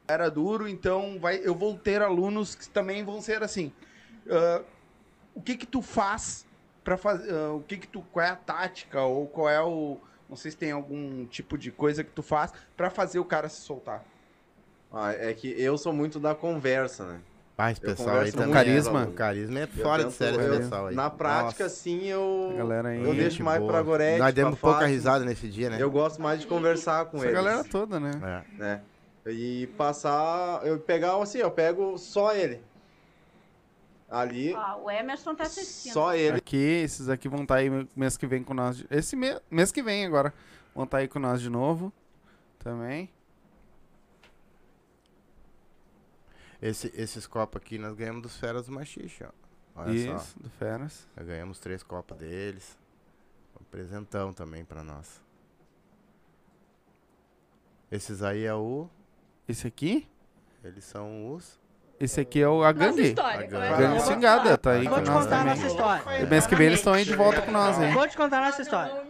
[0.08, 3.72] era duro, então vai, eu vou ter alunos que também vão ser assim.
[4.30, 4.62] Ah,
[5.34, 6.46] o que que tu faz
[6.84, 7.32] para fazer.
[7.32, 8.02] o que que tu.
[8.12, 9.02] Qual é a tática?
[9.02, 9.98] Ou qual é o.
[10.28, 13.48] Não sei se tem algum tipo de coisa que tu faz pra fazer o cara
[13.48, 14.04] se soltar.
[14.92, 17.20] Ah, é que eu sou muito da conversa, né?
[17.82, 19.06] Eu pessoal aí muito Carisma.
[19.14, 20.94] carisma é fora de série esse eu- pessoal aí.
[20.94, 21.76] Na prática, Nossa.
[21.76, 22.54] sim, eu,
[22.86, 23.70] aí, eu deixo mais boa.
[23.70, 24.94] pra Gorete, Nós demos pouca Fátima.
[24.94, 25.76] risada nesse dia, né?
[25.78, 27.34] Eu gosto mais de conversar com Essa eles.
[27.36, 28.12] galera toda, né?
[28.22, 28.58] É.
[28.58, 28.80] né?
[29.26, 32.62] E passar, eu pegar assim, eu pego só ele.
[34.10, 35.92] Ali, Ó, o Emerson tá assistindo.
[35.92, 36.38] só ele.
[36.38, 38.84] Aqui, esses aqui vão estar aí mês que vem com nós.
[38.90, 40.32] Esse me- mês que vem agora.
[40.74, 41.92] Vão estar aí com nós de novo.
[42.58, 43.08] Também.
[46.62, 49.30] Esse- esses copos aqui nós ganhamos dos Feras do Machixe, ó.
[49.82, 50.40] Olha Isso, só.
[50.40, 51.06] do Feras.
[51.16, 52.78] Nós ganhamos três copas deles.
[53.60, 55.20] Um presentão também pra nós.
[57.90, 58.88] Esses aí é o.
[59.48, 60.06] Esse aqui?
[60.62, 61.58] Eles são os.
[61.98, 63.08] Esse aqui é o a gangue.
[63.08, 64.00] história, A como é que gangue é?
[64.00, 65.54] Cingada, tá aí Vou com te nós contar a também.
[65.56, 66.22] nossa história.
[66.22, 67.92] E mês que vem eles estão aí de volta com nós, hein?
[67.92, 69.04] Vou te contar a nossa história.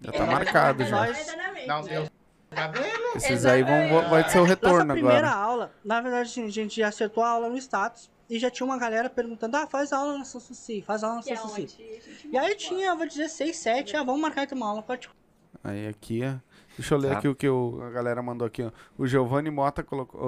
[0.00, 1.06] Já tá marcado já.
[1.06, 1.26] Nós-
[1.66, 2.10] Não, Deus.
[2.50, 3.16] Tá vendo?
[3.16, 5.42] Esses aí vão, vai ser o retorno Nossa primeira agora.
[5.42, 8.78] aula, na verdade, a gente já acertou a aula no status e já tinha uma
[8.78, 12.00] galera perguntando: ah, faz aula na São Suci, faz aula na São Suci.
[12.30, 15.18] E aí tinha, vou dizer, 6, 7, ah, vamos marcar uma aula particular.
[15.62, 16.38] Aí aqui, ó.
[16.76, 17.18] Deixa eu ler Tá.
[17.18, 18.70] aqui o que o- a galera mandou aqui, ó.
[18.96, 20.20] O Giovanni Mota colocou.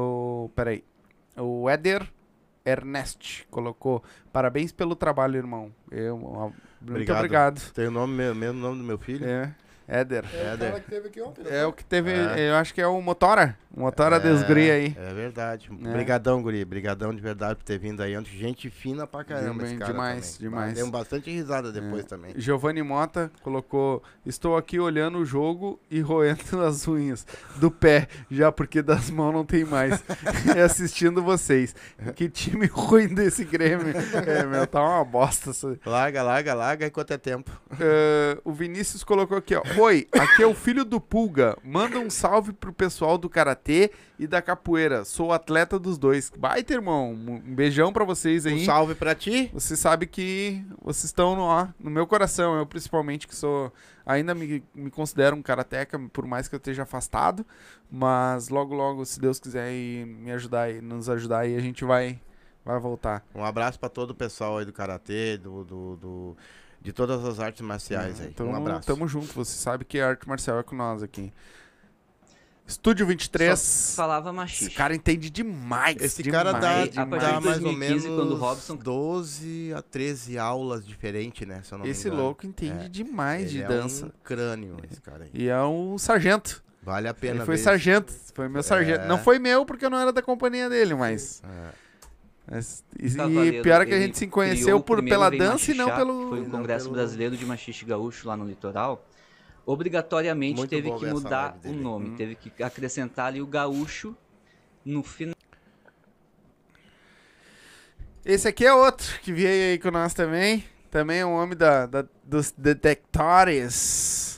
[0.47, 0.85] o- peraí.
[1.37, 2.07] O Éder
[2.67, 4.03] Ernest colocou.
[4.33, 5.73] Parabéns pelo trabalho, irmão.
[5.91, 6.51] Eu, ó,
[6.81, 7.61] muito obrigado.
[7.73, 9.25] Tem o nome, mesmo mesmo nome do meu filho?
[9.27, 9.55] É.
[9.91, 10.25] Éder.
[10.33, 10.75] É o Éder.
[10.75, 12.11] que teve aqui ontem, não É o que teve.
[12.13, 12.51] É.
[12.51, 13.57] Eu acho que é o Motora.
[13.75, 14.97] O Motora É, dos Guri aí.
[14.99, 15.71] É verdade.
[15.85, 15.93] É.
[15.93, 16.65] Brigadão, Guri.
[16.65, 18.17] Brigadão de verdade por ter vindo aí.
[18.17, 18.31] ontem.
[18.37, 20.51] Gente fina pra caramba Demais, esse cara demais, também.
[20.51, 20.75] demais.
[20.75, 22.09] Demos bastante risada depois É.
[22.09, 22.33] também.
[22.37, 27.27] Giovanni Mota colocou: Estou aqui olhando o jogo e roendo as unhas
[27.57, 30.03] do pé, já porque das mãos não tem mais.
[30.57, 31.75] e assistindo vocês.
[32.17, 33.95] Que time ruim desse Grêmio.
[34.27, 35.51] É, meu, tá uma bosta.
[35.87, 37.51] Larga, larga, larga enquanto é tempo.
[37.81, 39.63] Eh, o Vinícius colocou aqui, ó.
[39.81, 41.57] Oi, aqui é o filho do Pulga.
[41.65, 45.07] Manda um salve pro pessoal do Karatê e da Capoeira.
[45.07, 46.31] Sou atleta dos dois.
[46.37, 47.13] Baita, irmão.
[47.13, 48.63] Um beijão pra vocês aí.
[48.63, 49.51] Um salve pra ti.
[49.55, 52.59] Você sabe que vocês estão no, ó, no meu coração.
[52.59, 53.73] Eu, principalmente, que sou.
[54.05, 57.47] Ainda me, me considero um karateca, por mais que eu esteja afastado.
[57.91, 61.87] Mas logo, logo, se Deus quiser aí me ajudar e nos ajudar aí, a gente
[61.87, 62.21] vai,
[62.65, 63.25] vai voltar.
[63.35, 66.37] Um abraço pra todo o pessoal aí do Karatê, do, do, do-
[66.81, 68.31] de todas as artes marciais aí.
[68.33, 68.87] Tamo, um abraço.
[68.87, 69.33] Tamo junto.
[69.35, 71.33] Você sabe que a arte marcial é com nós aqui.
[72.67, 73.59] Estúdio 23.
[73.59, 74.67] Só falava machixe.
[74.67, 75.97] Esse cara entende demais.
[76.01, 77.23] Esse demais, cara dá, demais.
[77.23, 81.63] dá mais ou 2015, menos quando o Robson- 12 a 13 aulas diferentes, né?
[81.65, 82.89] Se eu não me Esse louco entende É.
[82.89, 84.07] demais Ele de é dança.
[84.07, 85.31] um crânio, esse cara aí.
[85.35, 86.63] E é um sargento.
[86.81, 88.13] Vale a pena Ele foi ver sargento.
[88.35, 89.01] Foi meu sargento.
[89.03, 89.07] É.
[89.09, 91.43] Não foi meu porque eu não era da companhia dele, mas.
[91.45, 91.75] Mas-
[92.99, 95.95] e, Cavaleiro, e pior é que a gente se conheceu por, pela dança e não
[95.95, 96.29] pelo.
[96.31, 99.07] Foi o Congresso pelo- Brasileiro de Machixe Gaúcho lá no litoral,
[99.65, 102.17] obrigatoriamente Muito teve que mudar o nome, Hum.
[102.17, 104.17] teve que acrescentar ali o gaúcho
[104.85, 105.35] no final.
[108.25, 110.65] Esse aqui é outro que veio aí com nós também.
[110.91, 114.30] Também é um homem da, da- dos detectores.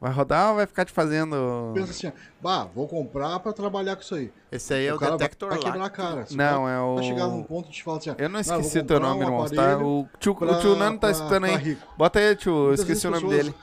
[0.00, 1.72] Vai rodar ou vai ficar te fazendo.
[1.74, 4.32] Pensa assim, bah, vou comprar pra trabalhar com isso aí.
[4.50, 5.64] Esse aí é o cara vai- detector vai, lá.
[5.64, 6.24] quebrar a cara.
[6.26, 8.40] Se Não, cara é o- Vai chegar num ponto de falar assim, Eu não "Ah,
[8.40, 9.46] esqueci o teu nome, um irmão.
[9.50, 9.76] Tá?
[9.78, 11.50] O tio, pra- o tio Nano tá pra- escutando aí.
[11.52, 12.68] pra rico." Bota aí, tio.
[12.68, 13.54] Eu esqueci o nome dele.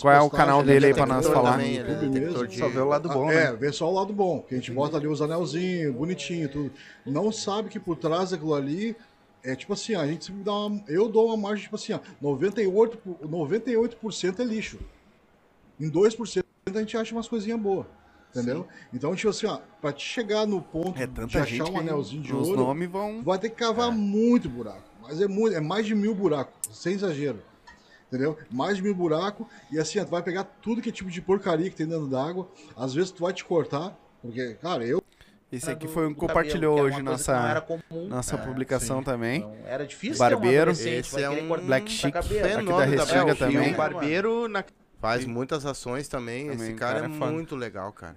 [0.00, 1.52] Qual é o canal ali, dele aí pra nós falar?
[1.52, 3.56] também, é detector de- Só vê o lado bom, É, né?
[3.58, 6.70] vê só o lado bom, que a gente bota ali os anelzinhos, bonitinho, tudo.
[7.04, 8.94] Não sabe que por trás daquilo ali
[9.42, 12.98] é tipo assim, a gente dá uma, eu dou uma margem tipo assim, ó, 98,
[12.98, 14.78] por- 98% é lixo.
[15.80, 17.86] Em 2% a gente acha umas coisinhas boas.
[18.34, 18.66] Entendeu?
[18.92, 22.22] Então, tipo assim, ó, pra te chegar no ponto É tanta de achar um anelzinho
[22.22, 24.82] de os ouro, nomes vão- vai ter que cavar muito buraco.
[25.00, 27.38] Mas é muito, é mais de mil buracos, sem exagero.
[28.08, 28.36] Entendeu?
[28.50, 29.46] Mais de mil buracos.
[29.72, 32.06] E assim, ó, tu vai pegar tudo que é tipo de porcaria que tem dentro
[32.08, 32.48] d'água.
[32.76, 35.02] Às vezes tu vai te cortar, porque, cara, eu.
[35.50, 38.08] Esse aqui foi um que compartilhou hoje nossa, comum.
[38.08, 39.04] nossa É, publicação sim.
[39.04, 39.38] também.
[39.38, 40.70] Então, era difícil ter um Barbeiro.
[40.72, 43.72] Esse é um Black Chic, aqui da Fenômeno da Restinga também.
[43.72, 44.64] um barbeiro na...
[45.06, 46.48] Faz muitas ações também.
[46.48, 48.16] Também, Esse cara, cara é, é muito legal, cara.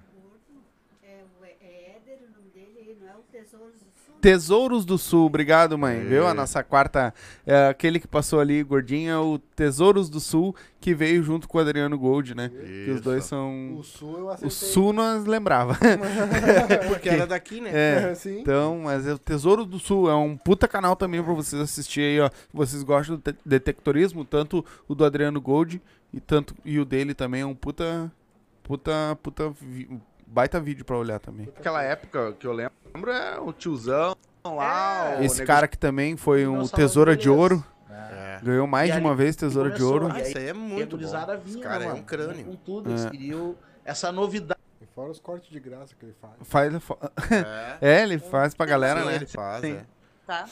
[4.22, 6.00] Tesouros do Sul, obrigado, mãe.
[6.04, 6.28] Viu?
[6.28, 7.14] A nossa quarta.
[7.46, 11.58] É, aquele que passou ali, gordinho, é o Tesouros do Sul, que veio junto com
[11.58, 12.50] o Adriano Gold, né?
[12.86, 13.76] Que os dois são.
[13.78, 14.50] O Sul eu O acertei.
[14.50, 15.78] Sul nós lembrava.
[16.88, 17.70] Porque era daqui, né?
[17.74, 18.40] É, Sim.
[18.42, 20.10] Então, mas é o Tesouro do Sul.
[20.10, 22.30] É um puta canal também pra vocês assistir aí, ó.
[22.54, 25.82] Vocês gostam do te- detectorismo, tanto o do Adriano Gold
[26.14, 28.12] e tanto e o dele também é um puta.
[28.64, 29.18] Puta.
[29.24, 29.52] Puta.
[30.30, 31.48] Baita vídeo pra olhar também.
[31.58, 34.16] Aquela época que eu lembro é o tiozão
[34.46, 35.18] lá.
[35.20, 37.64] o Esse cara que também foi um Tesoura de Ouro.
[37.90, 38.40] É.
[38.42, 40.10] Ganhou mais E de uma vez e Tesoura de Ouro.
[40.18, 41.12] e Isso aí é muito e bom.
[41.38, 42.04] vinha, Esse cara né, é um mano?
[42.06, 42.46] crânio.
[42.46, 43.10] Com tudo, eles É.
[43.10, 44.60] queriam essa novidade.
[44.82, 46.34] E fora os cortes de graça que ele faz.
[46.44, 47.12] Faz, fa-
[47.82, 47.90] É.
[48.00, 49.16] é, ele faz pra galera, Sim, né?
[49.16, 49.74] ele faz, Sim.
[49.74, 49.86] é.
[50.26, 50.46] Tá?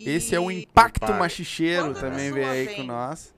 [0.00, 1.12] Esse é o E- Impacto.
[1.14, 3.32] Machicheiro também veio aí vem- com nós.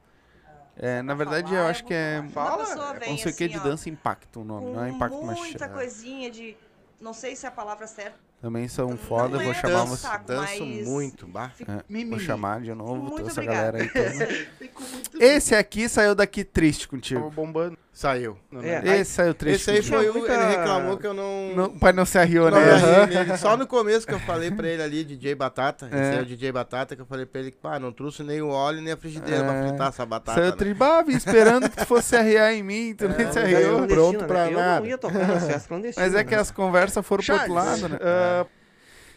[0.82, 2.18] É, na verdade, falar, eu acho que é.
[2.18, 4.72] a pessoa é vem não sei o que assim, de ó, dança Impacto o nome,
[4.72, 5.74] não é Impacto muita Machicheiro.
[5.74, 6.56] coisinha de...
[6.98, 8.18] Não sei se é a palavra certa.
[8.40, 10.02] Também são foda, Não vou é chamar dança, você.
[10.06, 11.50] saco, Danço muito, bah.
[11.60, 13.72] É, vou chamar de novo Muito toda essa obrigada.
[13.78, 13.88] galera aí.
[13.90, 14.80] toda.
[15.20, 17.20] Esse aqui saiu daqui triste contigo.
[17.20, 17.76] Tava bombando.
[17.92, 18.38] Saiu.
[18.62, 19.96] É, Esse saiu triste Esse aí contigo.
[19.96, 20.14] foi o.
[20.14, 21.54] muita- Ele reclamou que eu não.
[21.54, 22.58] Não, o pai não se arriou, né?
[22.58, 23.36] eu nele.
[23.36, 25.86] Só no começo que eu falei pra ele ali, DJ Batata.
[25.86, 26.18] Esse É.
[26.18, 28.48] é o DJ Batata que eu falei pra ele que, pá, não trouxe nem o
[28.48, 29.68] óleo nem a frigideira pra É.
[29.68, 30.40] fritar essa batata.
[30.40, 31.04] Saiu né?
[31.06, 33.86] vim esperando que tu fosse arriar em mim, tu nem se arriou.
[33.86, 34.80] Pronto pra Eu nada.
[34.80, 36.10] não ia tocar nas festas clandestinas.
[36.12, 36.40] Mas é que né?
[36.40, 37.98] as conversas foram pro outro lado, né?
[38.30, 38.46] Ah,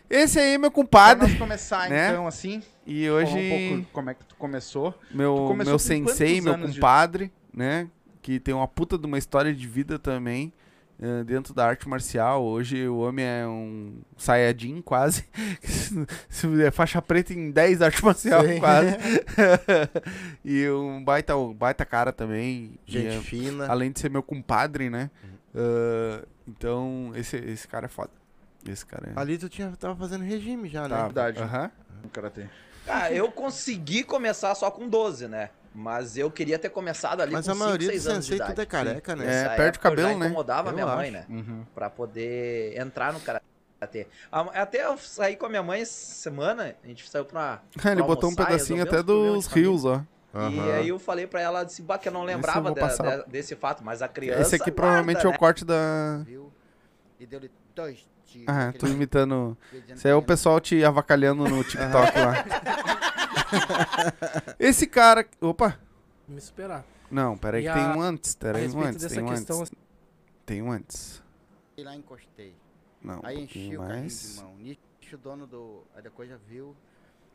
[0.09, 1.27] Esse aí, meu Pra compadre.
[1.29, 2.09] nós começar, né?
[2.09, 2.61] então, assim.
[2.85, 4.93] E hoje, Um pouco como é que tu começou.
[5.11, 7.87] meu, Tu começou meu sensei, meu anos de- compadre, né?
[8.21, 10.53] Que tem uma puta de uma história de vida também.
[11.01, 15.25] eh, Dentro da arte marcial, hoje o homem é um saiyajin quase.
[16.29, 18.59] Se é faixa preta em 10 arte marcial Sim.
[18.59, 18.95] quase.
[20.45, 22.77] e um baita, um baita cara também.
[22.87, 23.67] e Gente é- fina.
[23.67, 25.09] Além de ser meu compadre, né?
[25.55, 28.11] Ah, então, esse, esse cara é foda.
[28.67, 29.19] Esse cara é.
[29.19, 31.03] Ali tu tinha, tava fazendo regime já, Tá, né?
[31.03, 31.39] Verdade.
[31.41, 31.71] Aham.
[32.03, 32.45] No karatê.
[32.87, 35.49] Ah, eu consegui começar só com 12, né?
[35.75, 38.31] Mas eu queria ter começado ali Mas com a 5, maioria 6 dos anos de
[38.31, 38.51] sensei idade.
[38.51, 39.25] tudo é careca, né?
[39.45, 40.25] É, perde o eu cabelo, né?
[40.27, 41.11] incomodava Eu minha mãe, acho.
[41.13, 41.25] né?
[41.29, 41.65] Uhum.
[41.73, 44.07] Pra poder entrar no karatê.
[44.31, 47.61] Até eu saí com a minha mãe essa semana, a gente saiu pra.
[47.85, 50.01] Ele pra botou um pedacinho até dos rios, ó.
[50.33, 50.73] E Aham.
[50.73, 53.19] aí eu falei pra ela, disse, bah, que eu não eu lembrava vou de- passar.
[53.23, 54.41] de- desse fato, mas a criança.
[54.41, 55.35] Esse aqui guarda, provavelmente é né?
[55.35, 56.21] o corte da.
[56.25, 56.51] Viu?
[57.19, 58.47] E deu-lhe dois tiros.
[58.49, 59.57] Ah, tô imitando.
[59.93, 62.45] Isso aí é o pessoal te avacalhando no TikTok lá.
[64.59, 65.25] Esse cara.
[65.41, 65.77] Opa!
[66.27, 66.83] Me superar.
[67.11, 68.35] Não, peraí E que tem a- um antes.
[68.35, 69.05] Peraí, um antes.
[69.05, 69.71] Tem um questão, antes.
[70.45, 71.21] Tem um antes.
[71.77, 72.53] E lá encostei.
[73.01, 74.35] Não, um Aí pouquinho enchi o carrinho mais.
[74.35, 74.55] de mão.
[74.57, 74.79] Nisso
[75.13, 75.83] o dono do.
[75.95, 76.75] Aí depois já viu.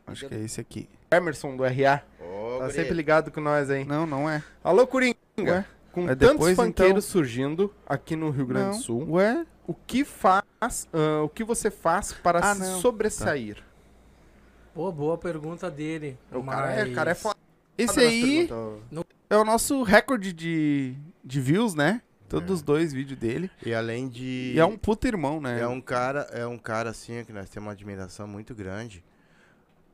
[0.07, 0.89] Acho que é esse aqui.
[1.11, 2.01] Emerson do RA.
[2.19, 2.73] Ô, Tá guri.
[2.73, 3.85] sempre ligado com nós aí.
[3.85, 4.43] Não, não é.
[4.63, 5.15] Alô, Coringa.
[5.37, 5.65] Ué?
[5.91, 7.11] Com É tantos depois, funkeiros então?
[7.11, 9.45] surgindo aqui no Rio Grande do Sul, Ué?
[9.69, 10.43] O que faz,
[10.91, 13.57] ah, o que você faz para Ah, se sobressair?
[14.73, 16.17] Pô, boa pergunta dele.
[16.31, 17.35] O cara é, o cara é mas- foda.
[17.77, 19.05] Esse aí perguntas.
[19.29, 22.01] é o nosso recorde de, de views, né?
[22.27, 23.49] Todos os dois vídeos dele.
[23.65, 24.53] E além de.
[24.55, 25.59] E é um puta irmão, né?
[25.61, 29.03] É um cara, é um cara assim que nós temos uma admiração muito grande.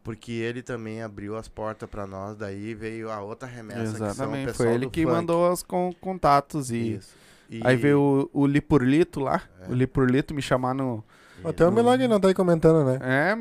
[0.03, 4.05] Porque ele também abriu as portas pra nós, daí veio a outra remessa que são
[4.07, 4.45] o Exatamente.
[4.47, 5.13] pessoal Foi ele do que funk.
[5.15, 6.95] mandou os con- contatos e.
[6.97, 7.15] Isso.
[7.49, 9.41] E- Aí veio o, o Lipurlito lá.
[9.69, 11.03] O Lipurlito me chamar no.
[11.43, 12.99] Até o Milagre não tá aí comentando, né?
[13.01, 13.35] É,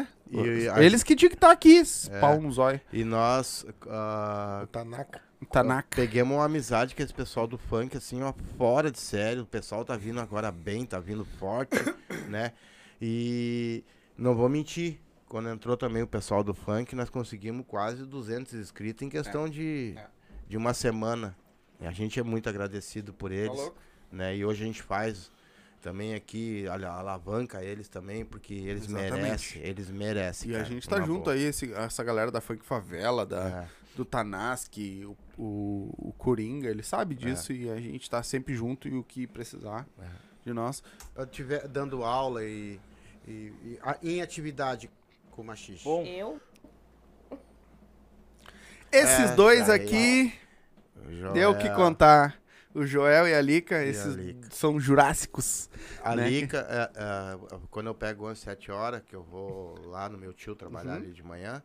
[0.00, 0.06] é.
[0.30, 2.18] E a Eles que tinham que estar aqui, esse É.
[2.18, 2.80] pau no zóio.
[2.92, 3.64] E nós.
[3.88, 5.20] ah, Tanaka.
[5.52, 5.88] Tanaka.
[5.94, 9.42] Peguemos uma amizade com esse pessoal do funk, assim, ó, fora de sério.
[9.42, 11.76] O pessoal tá vindo agora bem, tá vindo forte,
[12.28, 12.52] né?
[13.00, 13.84] E
[14.16, 14.98] não vou mentir.
[15.28, 19.94] Quando entrou também o pessoal do funk, nós conseguimos quase 200 inscritos em questão de,
[20.48, 21.36] de uma semana.
[21.80, 23.76] E a gente é muito agradecido por eles, louco.
[24.10, 24.36] né?
[24.36, 25.30] E hoje a gente faz
[25.82, 29.20] também aqui, olha, alavanca eles também, porque eles Exatamente.
[29.22, 30.50] merecem, eles merecem.
[30.50, 31.34] E a cara, gente tá junto boa.
[31.34, 33.68] aí, esse- essa galera da Funk Favela, da, É.
[33.96, 38.88] do Tanaski, o, o, o Coringa, ele sabe disso e a gente tá sempre junto
[38.88, 39.86] e o que precisar
[40.44, 40.82] de nós.
[41.14, 42.80] Eu tiver dando aula e,
[43.28, 44.88] e- e a- em atividade
[45.32, 45.86] com o machista.
[45.88, 46.40] Eu?
[48.90, 50.34] Esses É, dois aí, aqui,
[51.24, 51.32] ó.
[51.32, 51.76] deu o que Joel.
[51.76, 52.36] contar.
[52.74, 54.48] O Joel e a Lica, E a esses Lica.
[54.50, 55.70] são jurássicos.
[56.02, 56.28] A né?
[56.28, 57.38] Lica, é, é,
[57.70, 60.96] quando eu pego às 7 horas, que eu vou lá no meu tio trabalhar Uhum.
[61.04, 61.62] ali de manhã,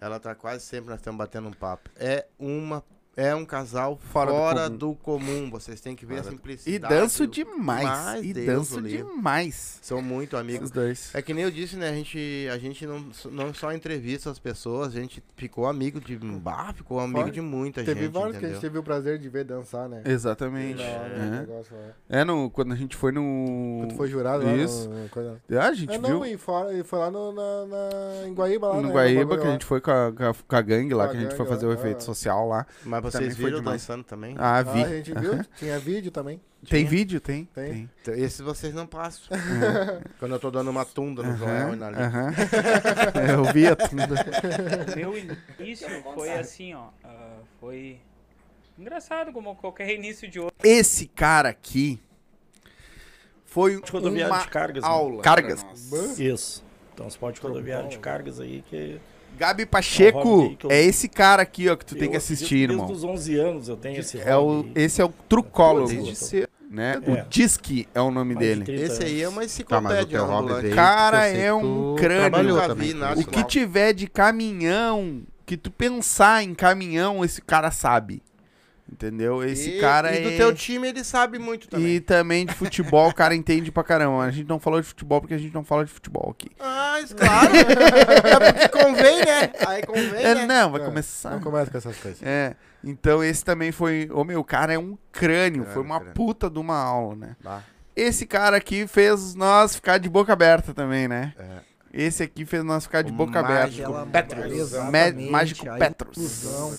[0.00, 1.90] ela tá quase sempre, nós estamos batendo um papo.
[1.96, 2.84] É uma.
[3.20, 5.50] É um casal Fora fora, do do, comum.
[5.50, 6.94] Vocês têm que ver a Fora do- simplicidade.
[6.94, 9.78] E danço demais, Mas e Deus danço demais.
[9.82, 10.66] São muito amigos.
[10.66, 11.12] Os dois.
[11.14, 11.88] É que nem eu disse, né?
[11.88, 16.16] A gente, a gente não, não só entrevista as pessoas, a gente ficou amigo de.
[16.16, 18.12] Bah, ficou amigo Fora- de muita Teve gente.
[18.12, 20.02] vários que a gente teve o prazer de ver dançar, né?
[20.04, 20.80] Exatamente.
[20.80, 21.40] Hora, É.
[21.40, 21.82] negócio lá.
[22.08, 23.78] É, no, quando a gente foi no.
[23.80, 24.88] Quando foi jurado lá Isso.
[24.88, 26.08] no- no coisa- É, a gente É, viu.
[26.08, 28.92] não, e fora, e foi lá no, na, na- em Guaíba, lá, no né?
[28.92, 29.52] Guaíba, que a lá.
[29.52, 30.22] gente foi com a, com
[30.54, 32.00] a, a gangue lá, a que a gente foi fazer o lá, efeito é.
[32.00, 32.64] social lá.
[32.84, 34.34] Mas vocês viram dançando também?
[34.38, 34.82] Ah, vi.
[34.82, 35.44] Ah, a gente viu?
[35.56, 36.40] Tinha vídeo também.
[36.68, 36.90] Tem Tinha.
[36.90, 37.20] vídeo?
[37.20, 37.44] Tem.
[37.44, 37.72] Tem.
[37.72, 37.90] Tem.
[38.02, 39.24] Então, Esse vocês não passam.
[39.30, 40.00] Uhum.
[40.18, 41.90] Quando eu tô dando uma tunda no Joel e na.
[41.90, 44.14] É, eu vi a tunda.
[44.96, 46.88] Meu início foi assim, ó.
[47.04, 48.00] ah, foi
[48.78, 50.56] engraçado, como qualquer início de outro.
[50.62, 52.00] Esse cara aqui
[53.44, 54.82] foi uma de cargas.
[54.82, 54.88] né?
[54.88, 55.22] aula.
[55.22, 55.64] Cargas.
[56.18, 56.64] Isso.
[56.94, 59.00] Transporte rodoviário de cargas aí que.
[59.38, 62.16] Gabi É Pacheco que eu- é esse cara aqui, ó, que tu tem Eu que
[62.16, 62.90] acredito assistir, desde irmão.
[62.90, 67.00] os 11 anos eu tenho esse É o, esse é o Trucólogo, Desde cedo, né?
[67.02, 67.12] É.
[67.12, 68.64] O Disque é o nome Mais de dele.
[68.64, 69.52] 30 Esse aí é uma anos.
[69.52, 72.42] enciclopédia Tá, o Cara, é que um crânio.
[72.54, 77.70] Nunca vi nada O que tiver de caminhão, que tu pensar em caminhão, esse cara
[77.70, 78.22] sabe.
[78.90, 79.44] Entendeu?
[79.44, 80.36] Esse E- cara e do é...
[80.36, 81.96] teu time ele sabe muito também.
[81.96, 84.22] E também de futebol, o cara entende pra caramba.
[84.24, 86.50] A gente não falou de futebol porque a gente não fala de futebol aqui.
[86.58, 87.50] Ah, isso, claro.
[87.54, 89.52] é porque convém, né?
[89.66, 90.46] Aí convém, É, né?
[90.46, 91.30] não, vai É, começar.
[91.30, 92.22] Não começa com essas coisas.
[92.22, 92.56] É.
[92.82, 94.08] Então esse também foi.
[94.12, 95.64] Ô meu, o cara é um crânio.
[95.68, 96.14] É, foi uma crânio.
[96.14, 97.36] puta de uma aula, né?
[97.44, 97.62] Bah.
[97.94, 101.34] Esse cara aqui fez nós ficar de boca aberta também, né?
[101.38, 101.67] É.
[101.92, 104.10] Esse aqui fez nós ficar de O boca Mágico aberta.
[104.12, 104.46] Petros.
[104.50, 106.16] Ma- Exatamente, Mágico a Petros.
[106.44, 106.74] inclusão.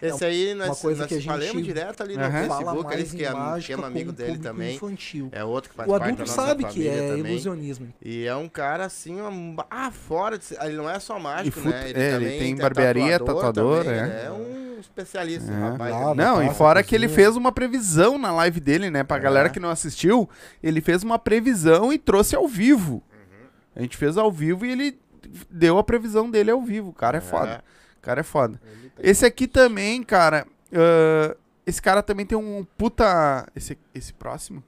[0.00, 2.32] É Esse aí nós, uma coisa nós que a gente falamos direto ali no fala
[2.32, 4.76] Facebook, mais eles que é, que mágica é um amigo dele também.
[4.76, 5.28] infantil.
[5.32, 7.32] É outro que faz O parte adulto da nossa sabe que é também.
[7.32, 7.88] ilusionismo.
[8.02, 11.62] E é um cara assim, um, ah, fora de, ele não é só mágico, E
[11.62, 11.90] fut- né?
[11.94, 14.02] é, ele tem é barbearia, tatuador, também, é.
[14.04, 15.56] ele é um especialista, É.
[15.58, 15.94] rapaz.
[15.94, 19.04] Ah, ele- Não, e fora que ele fez uma previsão na live dele, né?
[19.04, 19.20] Pra É.
[19.20, 20.28] galera que não assistiu,
[20.62, 23.02] ele fez uma previsão e trouxe ao vivo.
[23.74, 24.98] A gente fez ao vivo e ele
[25.50, 26.90] deu a previsão dele ao vivo.
[26.90, 27.64] O cara é, foda.
[27.98, 28.60] O cara é foda.
[28.98, 30.46] Esse aqui também, cara.
[30.72, 33.48] ah, esse cara também tem um puta.
[33.56, 34.62] Esse, esse próximo,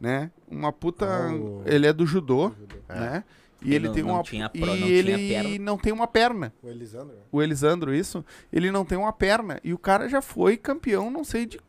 [0.00, 0.30] né?
[0.50, 1.06] Uma puta.
[1.06, 2.52] Ah, o- Ele é do judô,
[2.88, 3.24] né?
[3.64, 4.22] E Ele ele não- tem não uma.
[4.24, 5.58] tinha pro- e não tinha ele perna.
[5.60, 6.52] não tem uma perna.
[6.60, 7.14] O Elisandro.
[7.30, 8.24] O Elisandro, isso.
[8.52, 9.60] Ele não tem uma perna.
[9.62, 11.60] E o cara já foi campeão, não sei de.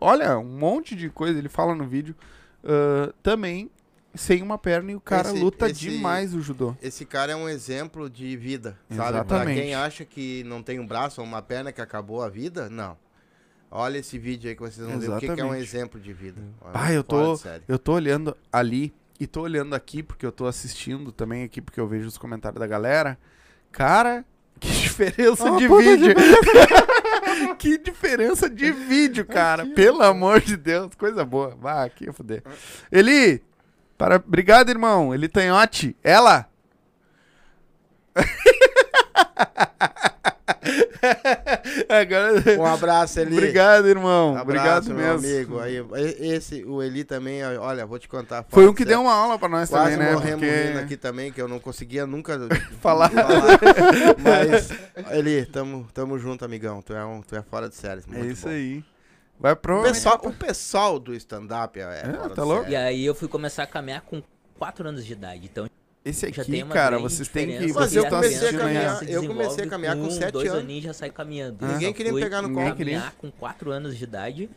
[0.00, 1.38] Olha, um monte de coisa.
[1.38, 2.14] Ele fala no vídeo.
[2.64, 3.70] ah, também
[4.14, 6.74] sem uma perna e o cara Esse- luta esse- demais o judô.
[6.82, 8.96] Esse cara é um exemplo de vida, sabe?
[8.96, 9.60] Pra Exatamente.
[9.60, 12.96] quem acha que não tem um braço ou uma perna que acabou a vida, não.
[13.70, 15.62] Olha esse vídeo aí que vocês vão ver o que, que é um Exatamente.
[15.62, 16.40] exemplo de vida.
[16.60, 17.38] Olha, Pai, eu tô,
[17.68, 21.78] eu tô olhando ali e tô olhando aqui porque eu tô assistindo também aqui porque
[21.78, 23.18] eu vejo os comentários da galera.
[23.70, 24.24] Cara,
[24.58, 26.14] que diferença Uma de vídeo.
[27.58, 29.66] que diferença de vídeo, cara.
[29.66, 31.54] Pelo amor de Deus, coisa boa.
[31.60, 32.42] Vá, aqui eu fuder.
[32.90, 33.42] Eli,
[33.98, 34.16] para...
[34.16, 35.12] obrigado, irmão.
[35.14, 35.94] Eli Tanhote.
[36.02, 36.48] Ela.
[41.88, 42.58] Agora...
[42.58, 43.34] Um abraço, Eli.
[43.36, 44.30] Obrigado, irmão.
[44.36, 45.58] Abraço, Obrigado meu mesmo.
[45.60, 45.94] amigo.
[45.94, 48.44] Aí, esse, o Eli também, olha, vou te contar.
[48.48, 50.12] Foi um que deu uma aula pra nós Quase também, né?
[50.14, 52.38] morremos Porque- aqui também, que eu não conseguia nunca
[52.80, 53.10] Falar.
[54.22, 54.70] Mas,
[55.12, 56.82] Eli, tamo, tamo junto, amigão.
[56.82, 58.02] Tu é, um, tu é fora de série.
[58.12, 58.82] É isso aí.
[59.38, 59.80] Vai pro.
[59.80, 62.68] O pessoal, o pessoal do stand-up é, é tá louco?
[62.68, 64.22] E aí eu fui começar a caminhar com
[64.58, 65.44] 4 anos de idade.
[65.44, 65.68] Então
[66.04, 69.02] Esse já aqui, tem uma cara, vocês têm que- Mas e eu comecei a caminhar-
[69.08, 70.62] eu comecei a caminhar com sete dois anos.
[70.64, 71.64] aninhos já sai caminhando.
[71.64, 71.68] Ah.
[71.72, 72.74] Ninguém queria me pegar no colo.
[72.74, 72.94] queria.
[72.98, 74.50] caminhar com 4 anos de idade.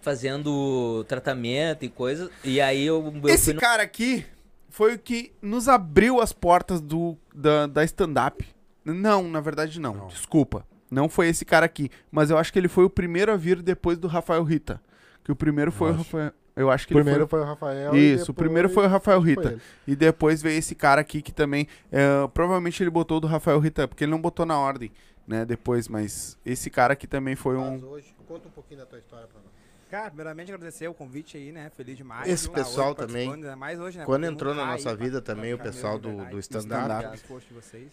[0.00, 2.30] fazendo tratamento e coisas.
[2.44, 4.24] E aí eu, eu Esse no- cara aqui
[4.70, 8.46] foi o que nos abriu as portas do, da, da stand-up.
[8.84, 10.06] Não, na verdade não.
[10.06, 10.64] Desculpa.
[10.90, 11.90] Não foi esse cara aqui.
[12.10, 14.80] Mas eu acho que ele foi o primeiro a vir depois do Rafael Rita.
[15.24, 15.98] Que o primeiro foi o acho.
[15.98, 16.32] Rafael.
[16.58, 19.30] Eu acho que Primeiro ele foi o Rafael Isso, o primeiro foi o Rafael foi
[19.30, 19.58] Rita.
[19.86, 21.68] E depois veio esse cara aqui que também.
[21.92, 24.90] é, provavelmente ele botou o do Rafael Rita, porque ele não botou na ordem,
[25.24, 25.44] né?
[25.44, 27.80] Depois, mas esse cara aqui também foi um.
[27.86, 29.47] Hoje, conta um pouquinho da tua história pra nós.
[29.90, 31.70] Cara, primeiramente agradecer o convite aí, né?
[31.74, 32.28] Feliz demais.
[32.28, 34.04] Esse de tá pessoal hoje também, mais hoje, né?
[34.04, 37.18] quando Porque entrou na nossa aí vida também, o pessoal do, do Stand-up,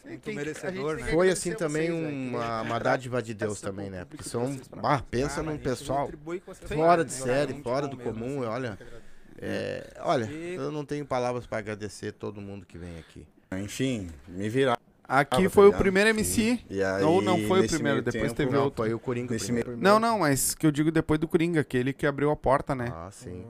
[0.04, 1.04] Tem muito merecedor, né?
[1.12, 4.04] Foi assim também vocês, uma, uma dádiva de Deus também, né?
[4.04, 6.12] Porque são, bah, pensa Ah, num pessoal
[6.68, 7.18] fora de né?
[7.18, 8.50] série, Muito fora do comum, assim.
[8.50, 8.80] olha.
[9.41, 13.26] é, olha, eu não tenho palavras pra agradecer todo mundo que vem aqui.
[13.54, 14.74] Enfim, me virar.
[15.08, 16.60] Aqui foi o primeiro MC.
[17.06, 18.84] Ou não foi o primeiro, depois teve outro.
[18.84, 19.70] Foi o Coringa Nesse primeiro.
[19.72, 22.74] meio- Não, não, mas que eu digo depois do Coringa, aquele que abriu a porta,
[22.76, 22.91] né?
[22.93, 23.45] Ah, sim.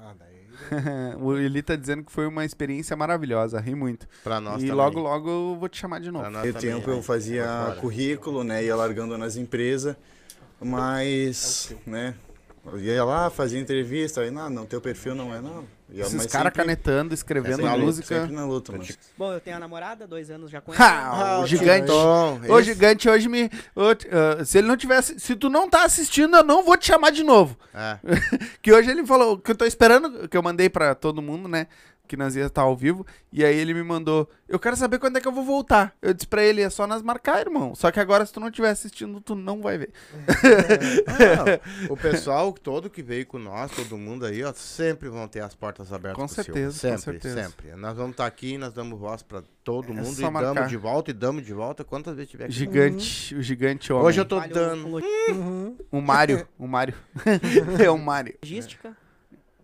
[0.00, 0.40] Ah, daí.
[1.20, 4.06] o Eli tá dizendo que foi uma experiência maravilhosa, ri muito.
[4.24, 4.72] Pra nós E também.
[4.76, 6.24] logo, logo eu vou te chamar de novo.
[6.24, 7.80] Pra nós também, tempo eu fazia Agora.
[7.80, 8.64] currículo, né?
[8.64, 9.96] Ia largando nas empresas,
[10.60, 12.14] mas, né?
[12.64, 15.64] Eu ia lá, fazia entrevista, aí, não, não, teu perfil não é, não.
[15.92, 18.20] Ia- Esses caras sempre- canetando, escrevendo sempre na luta, música.
[18.20, 18.84] Sempre na luta, mano.
[19.18, 21.40] Bom, eu tenho a namorada, dois anos já com Ha, ela.
[21.40, 21.90] o gigante.
[22.48, 23.50] O gigante hoje me.
[23.74, 23.82] o-
[24.40, 25.18] ah, se ele não tivesse.
[25.18, 27.56] Se tu não tá assistindo, eu não vou te chamar de novo.
[27.74, 27.98] É.
[28.62, 31.66] que hoje ele falou que eu tô esperando, que eu mandei pra todo mundo, né?
[32.10, 33.06] Que nós ia estar ao vivo.
[33.32, 34.28] E aí ele me mandou.
[34.48, 35.94] Eu quero saber quando é que eu vou voltar.
[36.02, 37.72] Eu disse pra ele, é só nós marcar, irmão.
[37.72, 39.92] Só que agora, se tu não estiver assistindo, tu não vai ver.
[41.06, 45.38] Ah, o pessoal todo que veio com nós, todo mundo aí, ó, sempre vão ter
[45.40, 46.20] as portas abertas.
[46.20, 47.42] Com certeza, com sempre, certeza.
[47.44, 47.76] sempre.
[47.76, 50.52] Nós vamos estar aqui, nós damos voz pra todo É mundo e marcar.
[50.52, 52.52] damos de volta e damos de volta quantas vezes tiver aqui.
[52.54, 54.04] Gigante, o gigante homem.
[54.06, 54.98] Hoje eu tô dando.
[55.92, 56.94] O Mário, o Mário.
[57.78, 58.34] é o Mário.
[58.42, 58.96] Logística?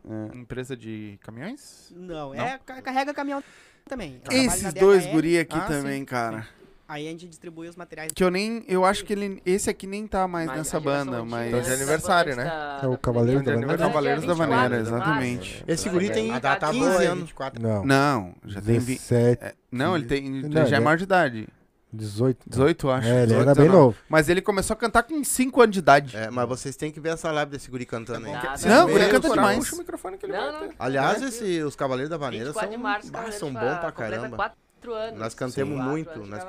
[0.08, 1.92] É, empresa de caminhões?
[1.96, 2.34] Não, Não?
[2.34, 3.42] é ca- carrega caminhão
[3.88, 4.14] também.
[4.14, 5.12] Eu trabalho Esses dois DHL.
[5.12, 6.04] guri aqui Ah, também, sim.
[6.04, 6.46] cara.
[6.88, 8.12] Aí a gente distribui os materiais.
[8.14, 8.64] Que eu nem.
[8.68, 9.42] Eu acho que ele.
[9.44, 11.50] Esse aqui nem tá mais Mas nessa a geração banda, antiga mas.
[11.50, 12.78] Tá de aniversário, né?
[12.80, 13.78] É o Cavaleiro da Vaneira?
[13.78, 15.64] Cavaleiros da Vaneira, É exatamente.
[15.66, 17.08] Esse guri tem A data 15 boa, hein?
[17.10, 17.34] anos.
[17.60, 17.84] Não.
[17.84, 18.78] Não, já tem.
[18.78, 19.42] vi- 17.
[19.44, 20.24] é, não, ele tem.
[20.26, 21.48] ele Não, já é ele maior de idade.
[21.92, 22.38] 18.
[22.48, 23.08] 18, eu acho.
[23.08, 23.68] É, ele 18, era bem 19.
[23.84, 23.96] novo.
[24.08, 26.16] Mas ele começou a cantar com 5 anos de idade.
[26.16, 28.32] É, mas vocês têm que ver essa live desse guri cantando aí.
[28.66, 29.58] Não, o guri canta demais.
[29.58, 30.70] puxa o microfone que ele Não, não.
[30.78, 31.26] Aliás, É.
[31.26, 34.36] esse, os Cavaleiros da Vaneira 24 são, de março, bah, Cavaleiros são bons pra caramba.
[34.36, 35.18] quatro anos.
[35.18, 35.38] Nós Sim.
[35.38, 36.26] cantamos Quatro muito.
[36.26, 36.42] Nós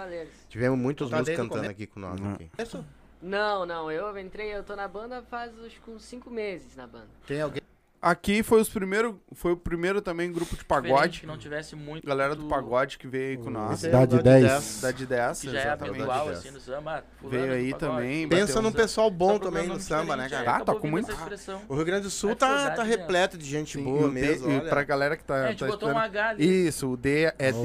[0.49, 2.19] tivemos muitos Tá músicos cantando aqui com nós.
[2.19, 2.33] Uhum.
[2.33, 2.49] Aqui.
[3.21, 7.07] Não, não, eu entrei, eu tô na banda faz uns 5 meses na banda.
[7.25, 7.61] Tem alguém?
[8.00, 11.20] Aqui foi os primeiro, foi o primeiro também grupo de Diferente, pagode.
[11.22, 13.74] que não tivesse muito Galera do pagode que veio aí com nós.
[13.84, 14.82] Esse é o Dade 10.
[14.82, 15.95] Dade 10, Que já é exatamente.
[16.02, 17.04] habitual, assim, no samba.
[17.24, 17.80] Veio aí pagode.
[17.95, 18.28] também.
[18.30, 20.58] Pensa num pessoal bom Tá também no samba, né, diferente, cara?
[20.58, 21.12] é, Tá, tá com muito.
[21.68, 24.52] O Rio Grande do Sul tá, tá repleto de gente Sim, boa mesmo.
[24.52, 25.36] e pra galera que tá.
[25.38, 26.68] É, a gente tá botou um H ali.
[26.68, 27.62] Isso, o D é Oh.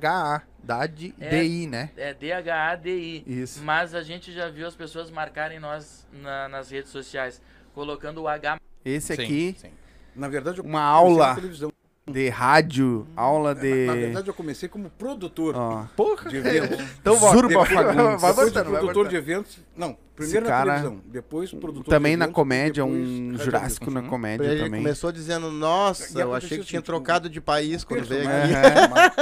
[0.00, 1.90] DHA, Dade É- DI, né?
[1.96, 3.22] É D-H-A-D-I.
[3.26, 3.62] Isso.
[3.62, 7.40] Mas a gente já viu as pessoas marcarem nós na- nas redes sociais,
[7.74, 8.58] colocando o H.
[8.84, 9.68] Esse Sim, aqui, sim.
[10.14, 11.72] Na verdade, eu uma comecei aula na televisão.
[12.06, 13.86] de rádio, aula de.
[13.86, 15.84] Na verdade, eu comecei como produtor Ó.
[15.96, 16.28] Porra.
[16.30, 16.80] de eventos.
[17.00, 17.16] Então.
[17.18, 18.20] Zurba Depois- Fagundes.
[18.22, 19.58] vai botando, produtor de eventos.
[19.76, 23.38] Não, primeiro Esse na cara televisão, depois produtor Também de na eventos, comédia, depois um
[23.38, 24.08] jurássico na Uhum.
[24.08, 24.82] comédia Ele também.
[24.82, 29.20] começou dizendo, nossa, eu achei que tinha seguinte, trocado de país quando veio personagem aqui.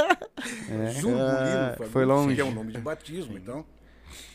[0.72, 0.90] É.
[1.00, 2.34] Zurbulino, É, Fagundes, foi longe.
[2.34, 3.64] Que é o nome de batismo, então.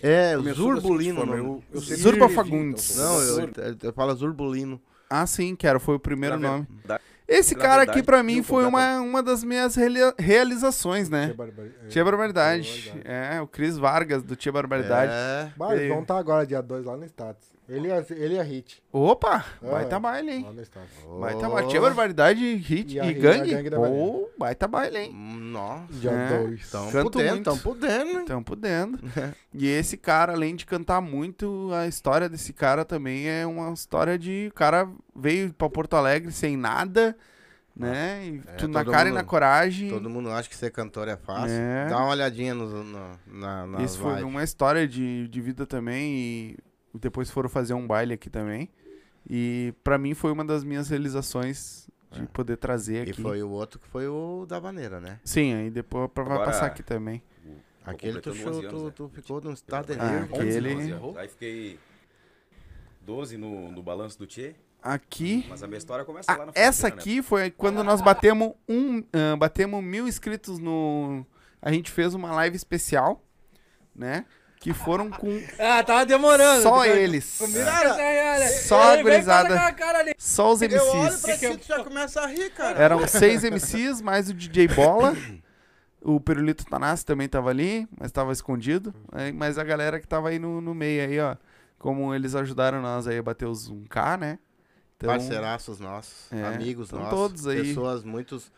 [0.02, 1.16] É, Zurbulino.
[1.18, 1.64] forma, o eu- nome.
[1.74, 2.92] eu sempre Zurba escrevi, Fagundes.
[2.92, 3.78] então, Não, eu, professor.
[3.84, 4.82] eu falo Zurbulino.
[5.10, 6.68] Ah, sim, que era, foi o primeiro nome.
[6.70, 11.10] verdade- Esse cara aqui, verdade, pra mim, eu foi uma, uma das minhas reali- realizações,
[11.10, 11.26] né?
[11.28, 12.64] Tia Barbari- é, Tia Barbaridade.
[12.64, 13.36] Tia Barbaridade.
[13.36, 15.12] É, o Cris Vargas, do Tia Barbaridade.
[15.14, 15.52] É.
[15.58, 17.57] Bah, vão estar agora, dia 2, lá no status.
[17.70, 18.82] Ele é, ele é hit.
[18.94, 20.00] Opa, Ah, baita é.
[20.00, 20.48] baile, hein?
[20.64, 20.90] Status.
[21.20, 21.68] Baita baile.
[21.70, 23.52] Tia Barbaridade, hit E e, e a gangue.
[23.52, 24.28] gangue Pô, Maria.
[24.40, 25.14] baita baile, hein?
[25.14, 25.84] Nossa.
[25.92, 26.44] Dia É.
[26.44, 26.70] 2.
[26.72, 27.44] Tão Canto podendo, muito.
[27.44, 28.26] tão podendo, hein?
[28.26, 29.00] Tão podendo.
[29.54, 34.18] e esse cara, além de cantar muito, a história desse cara também é uma história
[34.18, 34.48] de.
[34.50, 37.18] O cara veio pra Porto Alegre sem nada,
[37.76, 38.22] né?
[38.28, 39.90] E É, tudo na cara e mundo- na coragem.
[39.90, 41.58] Todo mundo acha que ser cantor é fácil.
[41.60, 41.88] É.
[41.90, 46.14] Dá uma olhadinha no, no, na, nas Isso foi uma história de, de vida também
[46.16, 46.58] e
[46.98, 48.70] depois foram fazer um baile aqui também.
[49.30, 53.08] E pra mim foi uma das minhas realizações de poder trazer É.
[53.08, 53.22] E aqui.
[53.22, 55.20] foi o outro que foi o da maneira, né?
[55.24, 57.22] Sim, aí depois pra- vai Agora, passar aqui também.
[57.86, 58.92] Aquele tu, completando 11 show, anos, tu, né?
[58.96, 60.36] tu ficou num estado Ah, nervo.
[60.36, 61.18] aquele- 11 anos.
[61.18, 61.80] Aí fiquei
[63.02, 64.56] 12 no, no balanço do Tchê.
[64.82, 65.46] Aqui.
[65.50, 67.02] Mas a minha história começa lá Ah, na essa fronteira, né?
[67.02, 71.26] aqui foi quando nós batemos um, ah, batemos mil inscritos no.
[71.62, 73.22] A gente fez uma live especial,
[73.96, 74.26] né?
[74.60, 76.62] Que foram com Ah, tava demorando.
[76.64, 77.38] só Cara, eles.
[77.38, 79.76] comigo Cara, só a gurizada.
[80.18, 81.22] Só os Eu olho MCs.
[81.22, 82.78] pra ti, tu já começa a rir, cara.
[82.80, 85.16] Eram seis MCs, mais o DJ Bola.
[86.02, 88.94] O Pirulito Tanassi também tava ali, mas tava escondido.
[89.12, 91.36] Aí, Mas a galera que tava aí no, no meio aí, ó.
[91.80, 94.40] Como eles ajudaram nós aí a bater os 1K, né?
[94.96, 97.10] Então, Parceiraços nossos, É, amigos nossos.
[97.10, 97.62] todos aí.
[97.68, 98.52] Pessoas muitos.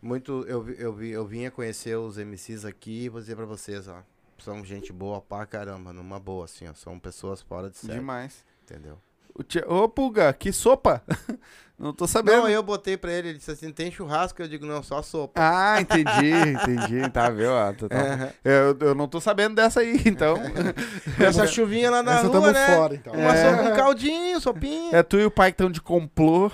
[0.00, 0.44] Muito.
[0.48, 4.02] Eu, eu, eu vinha conhecer os MCs aqui e vou dizer pra vocês, ó.
[4.38, 6.74] São gente boa pra caramba, numa boa, assim, ó.
[6.74, 7.94] São pessoas fora de série.
[7.98, 8.44] Demais.
[8.62, 8.98] Entendeu?
[9.34, 9.64] O tia...
[9.70, 11.02] Ô, Pulga, que sopa!
[11.78, 12.38] Não tô sabendo.
[12.38, 14.40] Não, eu botei pra ele, ele disse assim, tem churrasco?
[14.40, 15.38] Eu digo, não, só sopa.
[15.38, 17.10] Ah, entendi, entendi.
[17.10, 17.50] Tá, viu?
[17.52, 17.96] ó, tá- tá.
[18.00, 18.30] Aham.
[18.42, 20.36] eu, eu não tô sabendo dessa aí, então.
[21.20, 22.66] Essa chuvinha lá na Essa rua, né?
[22.74, 23.12] fora, então.
[23.12, 23.50] Uma É.
[23.50, 24.96] sopa com caldinho, sopinha.
[24.96, 26.50] É tu e o pai que estão de complô.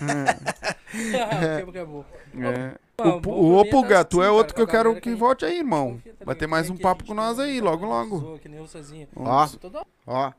[0.00, 2.04] Ah, é bom.
[2.40, 2.85] É.
[2.98, 5.00] O, bom o, ô mim é tu é assim, outro cara, que eu quero que
[5.02, 6.00] que- volte aí, irmão.
[6.24, 8.18] Vai ter mais um papo com nós aí, logo, logo.
[8.18, 9.06] Zoa, que nem eu sozinho.
[9.14, 9.46] Ó,
[10.06, 10.32] ó.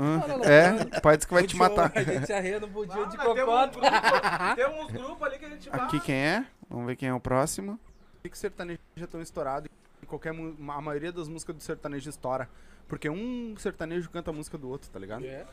[0.00, 1.90] Hora, É, o pai disse que vai te matar.
[1.94, 3.80] A gente se arreia no budinho de Tem cocota.
[3.80, 5.80] grupo, tem uns grupos ali que a gente vai.
[5.80, 6.46] Aqui quem é?
[6.70, 7.80] Vamos ver quem é o próximo.
[8.22, 9.68] Por que sertanejo é tão estourado
[10.02, 12.48] e qualquer, a maioria das músicas do sertanejo estoura?
[12.86, 15.24] Porque um sertanejo canta a música do outro, tá ligado?
[15.24, 15.44] É.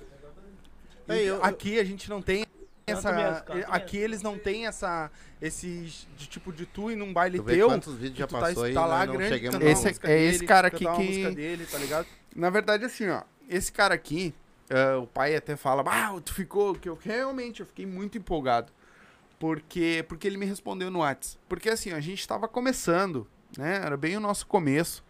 [1.07, 2.45] E aqui a gente não tem
[2.87, 3.11] essa.
[3.11, 5.11] mesmo, aqui eles não têm essa.
[5.41, 7.67] Esse de tipo de tu ir num baile teu.
[7.67, 10.37] quantos vídeos já tá, passou aí, tá lá nós não grande, chegamos Esse- é esse
[10.39, 12.07] dele, cara cantar aqui que- dele, tá ligado?
[12.35, 13.21] Na verdade, assim, ó.
[13.49, 14.33] Esse cara aqui,
[14.69, 16.73] ah, o pai até fala, ah, tu ficou.
[16.75, 18.71] Que eu realmente eu fiquei muito empolgado.
[19.37, 21.37] Porque, porque ele me respondeu no WhatsApp.
[21.49, 23.27] Porque assim, a gente tava começando,
[23.57, 23.81] né?
[23.83, 25.03] Era bem o nosso começo.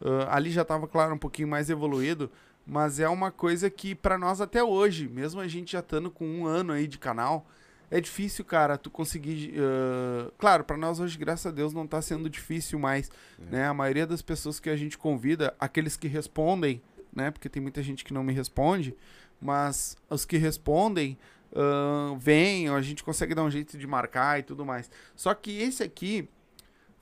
[0.00, 2.30] Ah, ali já tava, claro, um pouquinho mais evoluído.
[2.66, 6.26] Mas é uma coisa que, pra nós até hoje, mesmo a gente já estando com
[6.26, 7.46] um ano aí de canal,
[7.90, 9.54] é difícil, cara, tu conseguir.
[9.58, 13.10] ah, claro, pra nós hoje, graças a Deus, não tá sendo difícil mais.
[13.38, 13.66] Né?
[13.66, 16.82] A maioria das pessoas que a gente convida, aqueles que respondem,
[17.14, 17.30] né?
[17.30, 18.96] Porque tem muita gente que não me responde,
[19.40, 21.18] mas os que respondem
[21.54, 24.90] ah, vêm, a gente consegue dar um jeito de marcar e tudo mais.
[25.14, 26.28] Só que esse aqui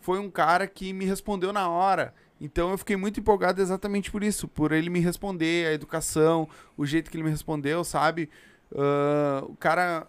[0.01, 2.15] foi um cara que me respondeu na hora.
[2.45, 6.85] Então eu fiquei muito empolgado exatamente por isso, por ele me responder, a educação, o
[6.85, 8.29] jeito que ele me respondeu, sabe?
[8.75, 10.07] Ah, o cara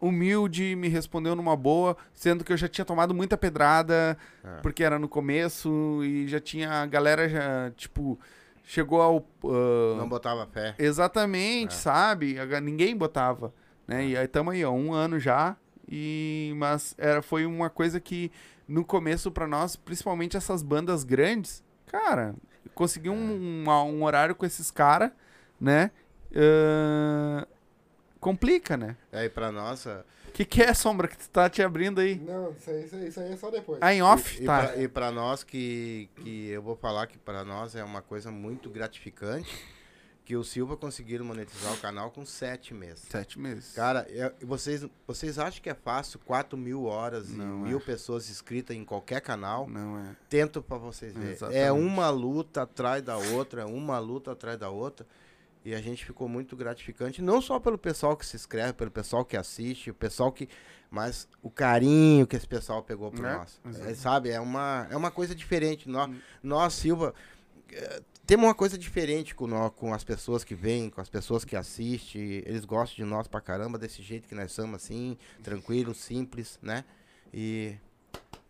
[0.00, 4.60] humilde me respondeu numa boa, sendo que eu já tinha tomado muita pedrada, É.
[4.60, 8.18] porque era no começo e já tinha a galera já, tipo,
[8.64, 10.74] chegou ao ah, Não botava fé.
[10.78, 11.76] Exatamente, É.
[11.78, 12.36] sabe?
[12.62, 13.52] Ninguém botava,
[13.86, 14.04] né?
[14.06, 15.56] E aí tamo aí, ó, um ano já.
[15.90, 18.30] E mas era foi uma coisa que
[18.68, 22.34] no começo pra nós, principalmente essas bandas grandes, cara,
[22.74, 25.10] conseguir um, um, um horário com esses caras,
[25.60, 25.90] né?
[26.34, 27.46] ah,
[28.20, 28.96] complica, né?
[29.12, 30.04] Aí pra nossa.
[30.28, 32.16] O que, que é, Sombra, que tu tá te abrindo aí?
[32.16, 33.78] Não, isso aí, isso aí, isso aí é só depois.
[33.80, 34.40] Ah, em off?
[34.40, 34.62] E, tá.
[34.62, 38.02] e, pra, e pra nós que, que eu vou falar que pra nós é uma
[38.02, 39.77] coisa muito gratificante
[40.28, 43.02] que o Silva conseguiram monetizar o canal com sete meses.
[43.08, 43.72] Sete meses.
[43.72, 47.80] Cara, é- vocês, vocês acham que é fácil 4 mil horas Não e mil é.
[47.80, 49.66] pessoas inscritas em qualquer canal?
[49.66, 50.14] Não é.
[50.28, 51.34] Tento pra vocês verem.
[51.56, 55.06] É uma luta atrás da outra, é uma luta atrás da outra.
[55.64, 59.24] E a gente ficou muito gratificante, não só pelo pessoal que se inscreve, pelo pessoal
[59.24, 60.46] que assiste, o pessoal que.
[60.90, 63.58] Mas o carinho que esse pessoal pegou por É, nós.
[63.80, 64.28] É, sabe?
[64.28, 65.88] É uma, é uma coisa diferente.
[65.88, 66.10] Nós,
[66.42, 67.14] nós Silva,
[68.28, 71.56] temos uma coisa diferente com, nós, com as pessoas que vêm, com as pessoas que
[71.56, 72.42] assistem.
[72.44, 76.84] Eles gostam de nós pra caramba, desse jeito que nós somos, assim, tranquilo, simples, né?
[77.32, 77.74] E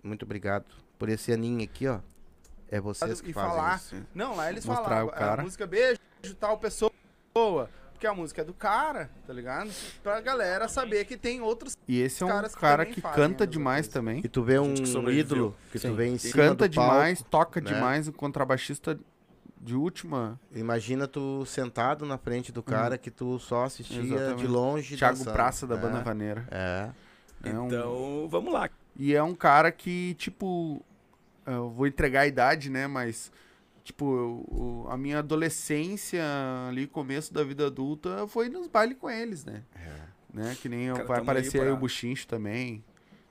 [0.03, 0.65] muito obrigado
[0.99, 2.01] por esse aninho aqui, ó.
[2.69, 3.77] É vocês que e fazem falar.
[3.77, 3.97] isso.
[4.13, 5.07] Não, lá eles Mostrar falavam.
[5.07, 5.43] o cara.
[5.43, 6.01] A música beijo,
[6.41, 6.91] tal pessoa.
[7.93, 9.71] Porque a música é do cara, tá ligado?
[10.03, 13.45] Pra galera saber que tem outros E esse é um caras cara que fazem canta
[13.45, 14.21] mesma demais também.
[14.25, 15.91] E tu vê um que ídolo que Sim.
[15.91, 17.73] tu vê em cima Canta do palco, demais, toca né?
[17.73, 18.99] demais, um contrabaixista
[19.61, 20.39] de última.
[20.55, 24.47] Imagina tu sentado na frente do cara que tu só assistia de Exatamente.
[24.47, 24.97] longe.
[24.97, 25.33] Thiago dançando.
[25.35, 26.47] Praça da É, Banda Vaneira.
[26.51, 26.91] É.
[27.45, 28.69] É um- Então, vamos lá.
[28.97, 30.83] E é um cara que, tipo,
[31.47, 32.87] eu vou entregar a idade, né?
[32.87, 33.31] Mas,
[33.85, 34.05] tipo,
[34.51, 36.23] eu- a minha adolescência,
[36.69, 39.63] ali, começo da vida adulta, foi nos bailes com eles, né?
[40.33, 40.57] né?
[40.61, 42.85] Que nem eu- Cara, vai aí aparecer aí pra- o Buchincho também.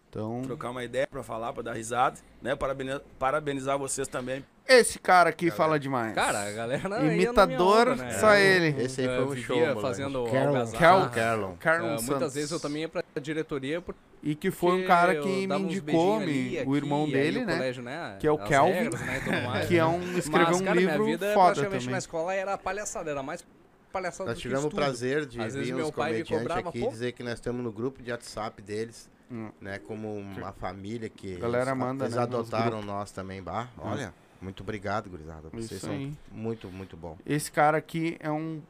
[0.09, 2.55] Então, Trocar uma ideia pra falar, pra dar risada, né?
[2.55, 4.43] Parabeni- Parabenizar vocês também.
[4.68, 6.13] Esse cara aqui fala demais.
[6.13, 8.11] Cara, a galera minha Imitador, onda, né?
[8.20, 8.84] só Eu- ele.
[8.84, 11.09] Esse aí foi um show, fazendo Carlon.
[11.09, 11.55] Carlon.
[11.59, 15.15] Carlon É, muitas vezes eu também ia pra diretoria porque E que foi um cara
[15.15, 17.53] que me uns indicou, ali, o irmão aqui, dele, né?
[17.53, 18.18] colégio, né?
[18.20, 19.86] Que é o as Kelvin, regras, né, mais, que é né?
[19.86, 21.91] um- escreveu Mas, um cara, minha livro vida, foda praticamente também.
[21.91, 23.45] na escola era palhaçada, era mais
[23.93, 27.11] palhaçada Nós do que tivemos o prazer de Às vir me comediantes aqui pô, dizer
[27.13, 29.49] que nós estamos no grupo de WhatsApp deles, Hum.
[29.61, 29.78] né?
[29.80, 34.61] Como uma família que Galera eles, manda, eles né, adotaram nós também, bah, olha, Muito
[34.61, 35.49] obrigado, gurizada.
[35.49, 36.13] Vocês Isso são aí.
[36.31, 37.17] muito, muito bom.
[37.25, 38.61] Esse cara aqui é um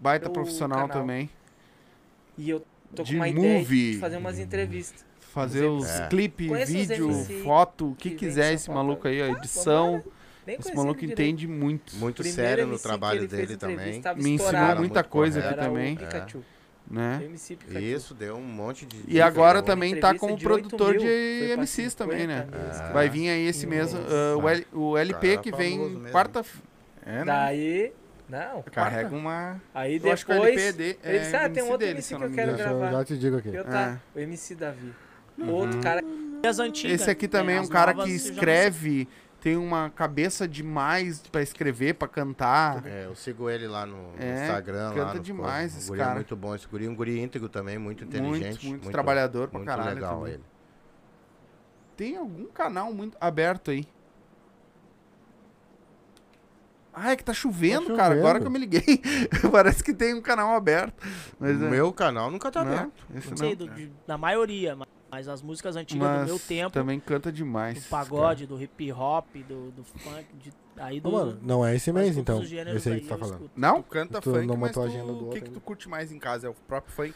[0.00, 1.00] baita O profissional canal.
[1.02, 1.28] também.
[2.36, 2.64] E eu
[2.94, 3.92] tô De com uma ideia movie.
[3.92, 5.04] de fazer umas entrevistas.
[5.20, 6.08] Fazer os É.
[6.08, 7.12] clipes, vídeo,
[7.42, 10.02] foto, o que que quiser esse maluco aí, a Ah, edição.
[10.46, 11.94] Nem Esse maluco entende muito.
[11.96, 14.00] Muito Primeiro sério no MC trabalho dele também.
[14.16, 15.96] Me ensinou muita coisa aqui também.
[15.96, 16.42] Pikachu.
[16.90, 17.20] Né?
[17.26, 17.78] MC Pikachu.
[17.84, 19.02] Isso, deu um monte de.
[19.06, 22.44] E agora também tá de 8 produtor mil, de MCs também, né?
[22.46, 22.92] 50 mil, Ah.
[22.92, 24.06] Vai vir aí esse mês Nossa.
[24.08, 26.08] ah, o, L- o LP Cara que vem mesmo.
[26.10, 26.42] quarta.
[27.04, 27.24] É, né?
[27.26, 27.92] Daí.
[28.28, 29.60] Não, Carrega uma.
[29.74, 30.12] Aí Eu depois.
[30.14, 32.14] acho que o LP é de- ele é disse: Ah, tem um outro dele, MC
[32.14, 32.90] eu que eu quero gravar.
[32.92, 33.48] Já te digo aqui.
[33.54, 34.92] Eu tá, o MC Davi.
[35.38, 35.50] Uhum.
[35.50, 36.02] Outro cara.
[36.46, 37.00] As antigas.
[37.00, 39.08] Esse aqui também é um As cara que eu não escreve,
[39.40, 42.84] tem uma cabeça demais pra escrever, pra cantar.
[42.86, 44.90] É, eu sigo ele lá no, É, Instagram.
[44.90, 45.78] canta lá no demais coisa.
[45.78, 46.14] esse um guri cara.
[46.16, 46.54] muito bom.
[46.54, 48.66] Esse guri é um guri íntegro também, muito Muito, inteligente.
[48.68, 50.32] muito trabalhador pra muito caralho legal também.
[50.34, 50.44] ele.
[51.96, 53.86] Tem algum canal muito aberto aí?
[56.92, 58.14] Ah, é que tá chovendo, Tá cara.
[58.14, 58.40] Agora chovendo.
[58.40, 59.00] que eu me liguei.
[59.52, 60.94] Parece que tem um canal aberto.
[61.38, 63.04] Mas, O é- meu canal nunca tá Não, aberto.
[63.14, 63.36] esse Não não.
[63.36, 67.00] sei, do- de- da maioria, ma- mas as músicas antigas Mas do meu tempo, também
[67.00, 67.82] canta demais.
[67.82, 71.08] do pagode, do hip hop, do, do funk, de, aí do...
[71.08, 72.42] Ô, mano, não é esse mês, então.
[72.42, 73.34] Esse aí que aí tá falando.
[73.34, 73.50] escuto.
[73.56, 73.82] Não?
[73.82, 75.88] Tu canta Tu funk, não mas tu- agenda do o que, outro que tu curte
[75.88, 76.46] mais em casa?
[76.46, 77.14] É o próprio funk?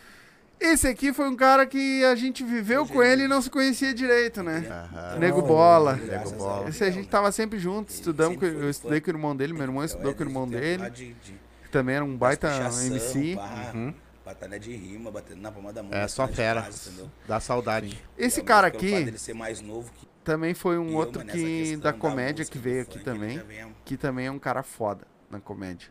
[0.60, 3.92] Esse aqui foi um cara que a gente viveu com ele e não se conhecia
[3.92, 4.64] direito, né?
[4.70, 5.18] Aham.
[5.18, 5.94] Nego Bola.
[5.96, 6.68] Nego Bola.
[6.68, 9.62] Esse a gente tava sempre junto, estudamos, com, eu estudei com o irmão dele, meu
[9.64, 10.88] irmão estudou com o irmão dele.
[10.90, 12.48] que também era um baita
[12.86, 13.36] MC.
[13.74, 13.92] Uhum.
[14.24, 15.92] Batalha de rima, batendo na palma da mão.
[15.92, 16.62] É só fera.
[16.62, 17.10] casa, entendeu?
[17.26, 17.88] Dá saudade.
[18.16, 21.32] Esse Realmente, cara aqui dele ser mais novo que também foi um eu, outro mano,
[21.32, 23.42] que da da comédia música, que veio aqui funk, também,
[23.84, 25.88] que também é um cara foda na comédia.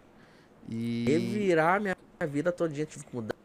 [0.70, 1.96] E Revirar minha
[2.30, 3.36] vida todinha, tive que mudar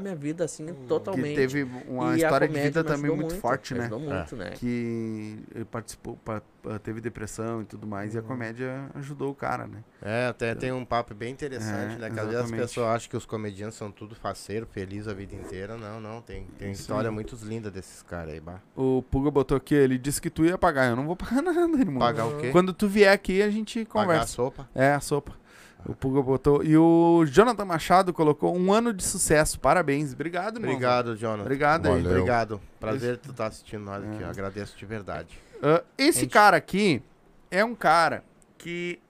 [0.00, 1.28] minha vida assim totalmente.
[1.30, 3.80] que teve uma E história de vida também ajudou muito, forte, né?
[3.80, 4.50] Ajudou muito, né?
[4.50, 9.34] Que ele participou, pa- pa- teve depressão e tudo mais, e a comédia ajudou o
[9.34, 9.82] cara, né?
[10.02, 12.10] É, até tem um papo bem interessante, É, né?
[12.10, 15.34] Que às vezes as pessoas acham que os comediantes são tudo faceiro, feliz a vida
[15.34, 15.76] inteira.
[15.78, 16.20] Não, não.
[16.20, 18.60] Tem, tem história muito linda desses caras aí, bah.
[18.76, 20.90] O Puga botou aqui, ele disse que tu ia pagar.
[20.90, 21.98] Eu não vou pagar nada, irmão.
[21.98, 22.50] Pagar o quê?
[22.50, 24.24] Quando tu vier aqui, a gente Pagar conversa.
[24.24, 24.68] a sopa?
[24.74, 25.39] É, a sopa.
[25.86, 26.62] O Puga botou.
[26.62, 29.58] E o Jonathan Machado colocou um ano de sucesso.
[29.58, 30.12] Parabéns.
[30.12, 30.70] Obrigado, irmão.
[30.70, 31.42] Obrigado, Jonathan.
[31.42, 32.06] Obrigado aí.
[32.06, 32.60] Obrigado.
[32.78, 34.22] Prazer tu estar assistindo nós aqui.
[34.22, 34.26] É.
[34.26, 35.38] Eu agradeço de verdade.
[35.62, 36.30] Ah, esse Gente.
[36.30, 37.02] cara aqui
[37.50, 38.22] é um cara
[38.58, 39.00] que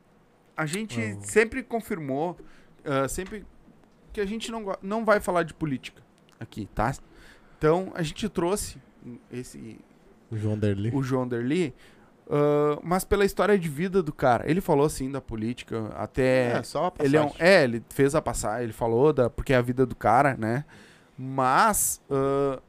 [0.56, 2.36] a gente sempre confirmou,
[2.84, 3.44] ah, sempre
[4.12, 6.02] que a gente não, não vai falar de política
[6.38, 6.92] aqui, tá?
[7.58, 8.78] Então a gente trouxe
[9.30, 9.78] esse
[10.30, 10.90] O João Derli.
[10.94, 11.74] o João Derli,
[12.30, 14.48] ah, mas pela história de vida do cara.
[14.50, 17.46] Ele falou assim da política, até É, só a ele é, um- passagem.
[17.46, 20.64] é, ele fez a passagem, ele falou da porque é a vida do cara, né?
[21.18, 22.60] Mas ah,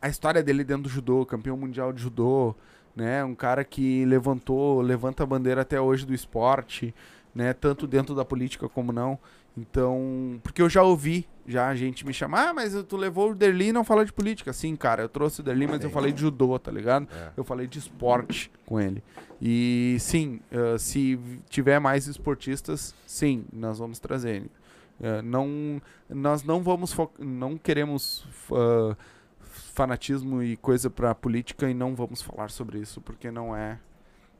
[0.00, 2.54] a história dele dentro do judô, campeão mundial de judô,
[2.96, 3.22] né?
[3.24, 6.94] Um cara que levantou, levanta a bandeira até hoje do esporte,
[7.34, 7.52] né?
[7.52, 9.18] Tanto dentro da política como não.
[9.60, 13.34] Então, porque eu já ouvi já a gente me chamar, ah, mas tu levou o
[13.34, 14.52] Derli e não fala de política.
[14.52, 17.08] Sim, cara, eu trouxe o Derli, mas eu falei de judô, tá ligado?
[17.10, 17.32] É.
[17.36, 19.02] Eu falei de esporte com ele.
[19.40, 21.18] E sim, ah, se
[21.48, 24.50] tiver mais esportistas, sim, nós vamos trazer ele.
[25.00, 28.96] Eh, não, nós não vamos, não queremos ah,
[29.74, 33.78] fanatismo e coisa pra política e não vamos falar sobre isso porque não é,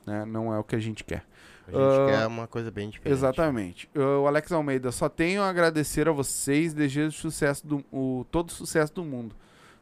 [0.04, 1.24] né, não é o que a gente quer.
[1.68, 3.16] A gente Ah, quer uma coisa bem diferente.
[3.16, 3.90] Exatamente.
[3.94, 8.48] Ah, o Alex Almeida, só tenho a agradecer a vocês, desejo sucesso do, o, todo
[8.48, 9.34] o sucesso do mundo.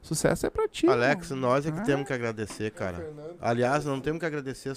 [0.03, 0.87] Sucesso é pra ti.
[0.89, 1.51] Alex, irmão.
[1.51, 1.83] nós é que Ah.
[1.83, 3.11] temos que agradecer, cara.
[3.41, 4.73] Aliás, não temos que agradecer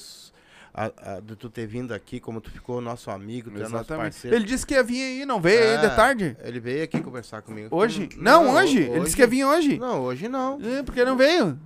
[0.74, 3.76] a, a- de tu ter vindo aqui, como tu ficou nosso amigo, tu é nosso
[3.76, 4.04] Exatamente.
[4.14, 4.36] parceiro.
[4.36, 6.38] Ele disse que ia vir aí, não veio aí É, de tarde?
[6.44, 7.76] Ele veio aqui conversar comigo.
[7.76, 8.10] Hoje?
[8.16, 8.80] Hum, Não, hoje?
[8.82, 9.78] Ele disse que ia vir hoje.
[9.78, 10.60] Não, hoje não.
[10.64, 11.60] É, porque não veio.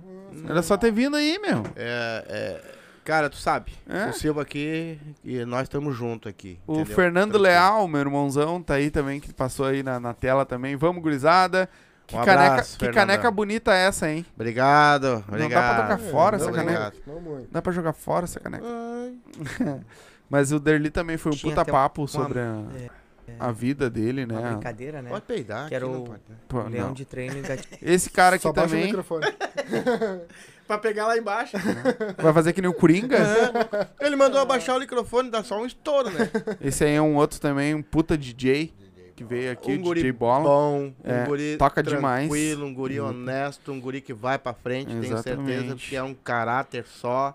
[0.48, 1.62] Era só ter vindo aí, meu.
[1.76, 4.06] É, é, cara, tu sabe, É?
[4.08, 6.58] o Silva aqui e nós estamos juntos aqui.
[6.66, 6.94] O entendeu?
[6.96, 10.74] Fernando Leal, meu irmãozão, tá aí também, que passou aí na, na tela também.
[10.76, 11.68] Vamos, gurizada.
[12.06, 13.06] Que, Um caneca, abraço, que Fernandão.
[13.06, 14.26] caneca bonita é essa, hein?
[14.34, 15.82] Obrigado, Não dá pra obrigado.
[15.82, 16.86] tocar fora essa Não, caneca?
[16.88, 17.24] obrigado.
[17.24, 17.46] Não.
[17.50, 18.64] Dá pra jogar fora essa caneca?
[20.28, 22.90] Mas o Derli também foi um Tinha puta até uma- papo sobre a, é,
[23.38, 24.38] a vida dele, né?
[24.38, 25.08] Uma brincadeira, né?
[25.10, 26.70] Pode peidar, Que era o pode, né?
[26.76, 26.92] Leão não.
[26.94, 27.78] de treino engatilhado.
[27.80, 29.24] Esse cara aqui Só baixa o também microfone.
[30.66, 31.56] pra pegar lá embaixo.
[32.18, 33.16] vai fazer que nem o Coringa.
[33.18, 34.06] É.
[34.06, 36.30] Ele mandou abaixar o microfone, dá só um estouro, né?
[36.60, 38.72] Esse aí é um outro também, um puta DJ
[39.16, 40.42] que veio aqui, um DJ Bola.
[40.44, 42.26] bom, um É, guri toca demais.
[42.28, 43.08] tranquilo, um guri Uhum.
[43.10, 45.88] honesto, um guri que vai pra frente, tenho certeza Exatamente.
[45.88, 47.32] que é um caráter só.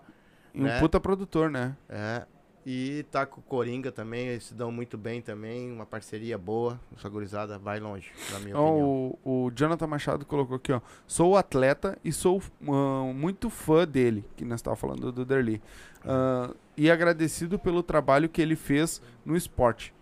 [0.54, 0.78] E um né?
[0.78, 1.74] puta produtor, né?
[1.88, 2.22] É.
[2.66, 6.78] E tá com o Coringa também, eles se dão muito bem também, uma parceria boa.
[6.94, 9.18] Essa gurizada vai longe, na minha Ó, opinião.
[9.24, 10.80] o, o Jonathan Machado colocou aqui, ó.
[11.06, 15.62] Sou atleta e sou ah, muito fã dele, que nós estávamos falando do Derli.
[16.04, 19.94] Ah, e agradecido pelo trabalho que ele fez no esporte.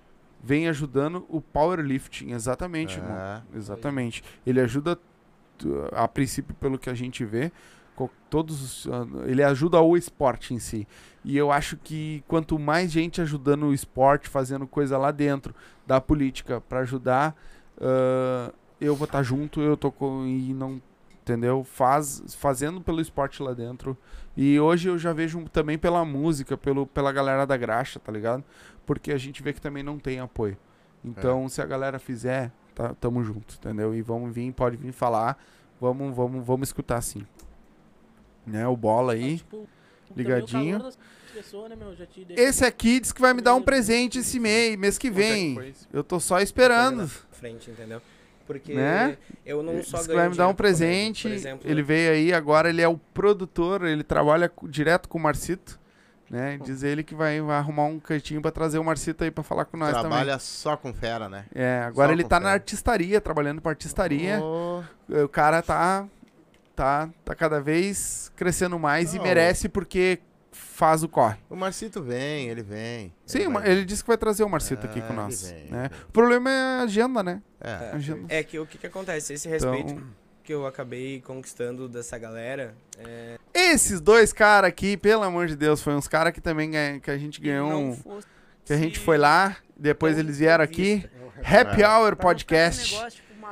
[0.43, 3.03] Vem ajudando o powerlifting, exatamente, É.
[3.03, 3.43] irmão.
[3.55, 4.23] Exatamente.
[4.45, 4.99] Ele ajuda,
[5.93, 7.53] a princípio, pelo que a gente vê,
[8.29, 10.87] todos os, ah, ele ajuda o esporte em si.
[11.25, 15.55] E eu acho que quanto mais gente ajudando o esporte, fazendo coisa lá dentro
[15.87, 17.35] da política para ajudar,
[17.81, 20.81] ah, eu vou estar junto, eu tô com e não
[21.23, 21.65] entendeu?
[21.65, 23.97] Faz fazendo pelo esporte lá dentro.
[24.37, 28.45] E hoje eu já vejo também pela música, pelo pela galera da graxa, tá ligado?
[28.87, 30.57] Porque a gente vê que também não tem apoio.
[31.05, 33.95] Então, se a galera fizer, tá, tamo junto, entendeu?
[33.95, 35.39] E vamos vir, pode vir falar,
[35.81, 37.25] vamos, vamos, vamos escutar sim.
[38.49, 39.41] Né, o bola aí,
[40.17, 40.83] ligadinho.
[41.35, 41.77] Pessoa, né,
[42.31, 45.73] Esse aqui diz que vai me dar um presente esse mês, mês que vem.
[45.93, 47.07] Eu tô só esperando.
[47.31, 48.01] frente, entendeu?
[48.47, 49.19] Porque Né?
[49.45, 51.29] eu não Ele só disse ganho que vai me dar um presente.
[51.29, 55.79] Exemplo, ele veio aí, agora ele é o produtor, ele trabalha direto com o Marcito.
[56.31, 56.59] Né?
[56.63, 59.65] Diz ele que vai, vai arrumar um cantinho pra trazer o Marcito aí pra falar
[59.67, 60.39] com nós Trabalha também.
[60.41, 61.45] só com fera, né?
[61.55, 62.41] É, agora Só ele tá fera.
[62.41, 64.39] na artistaria, trabalhando pra artistaria.
[64.43, 64.83] Oh.
[65.25, 66.07] O cara tá,
[66.79, 70.21] tá, tá cada vez crescendo mais e merece porque
[70.53, 71.37] faz o corre.
[71.51, 73.13] O Marcito vem, ele vem.
[73.27, 75.51] Sim, Mar- ele disse que vai trazer o Marcito aqui Ah, com ele nós.
[75.51, 75.91] vem, né?
[76.09, 77.43] O problema é a agenda, né?
[77.61, 77.91] É.
[77.95, 78.27] Agenda.
[78.29, 79.33] É que o que, que acontece?
[79.33, 80.07] Esse respeito Então-
[80.45, 82.75] que eu acabei conquistando dessa galera.
[82.99, 83.37] É...
[83.53, 87.11] Esses dois caras aqui, pelo amor de Deus, foi uns caras que também ganha, que
[87.11, 88.27] a gente ganhou um, fosse
[88.65, 91.05] que a gente foi lá, depois eles vieram aqui,
[91.43, 91.89] Happy É.
[91.89, 92.95] Hour Podcast,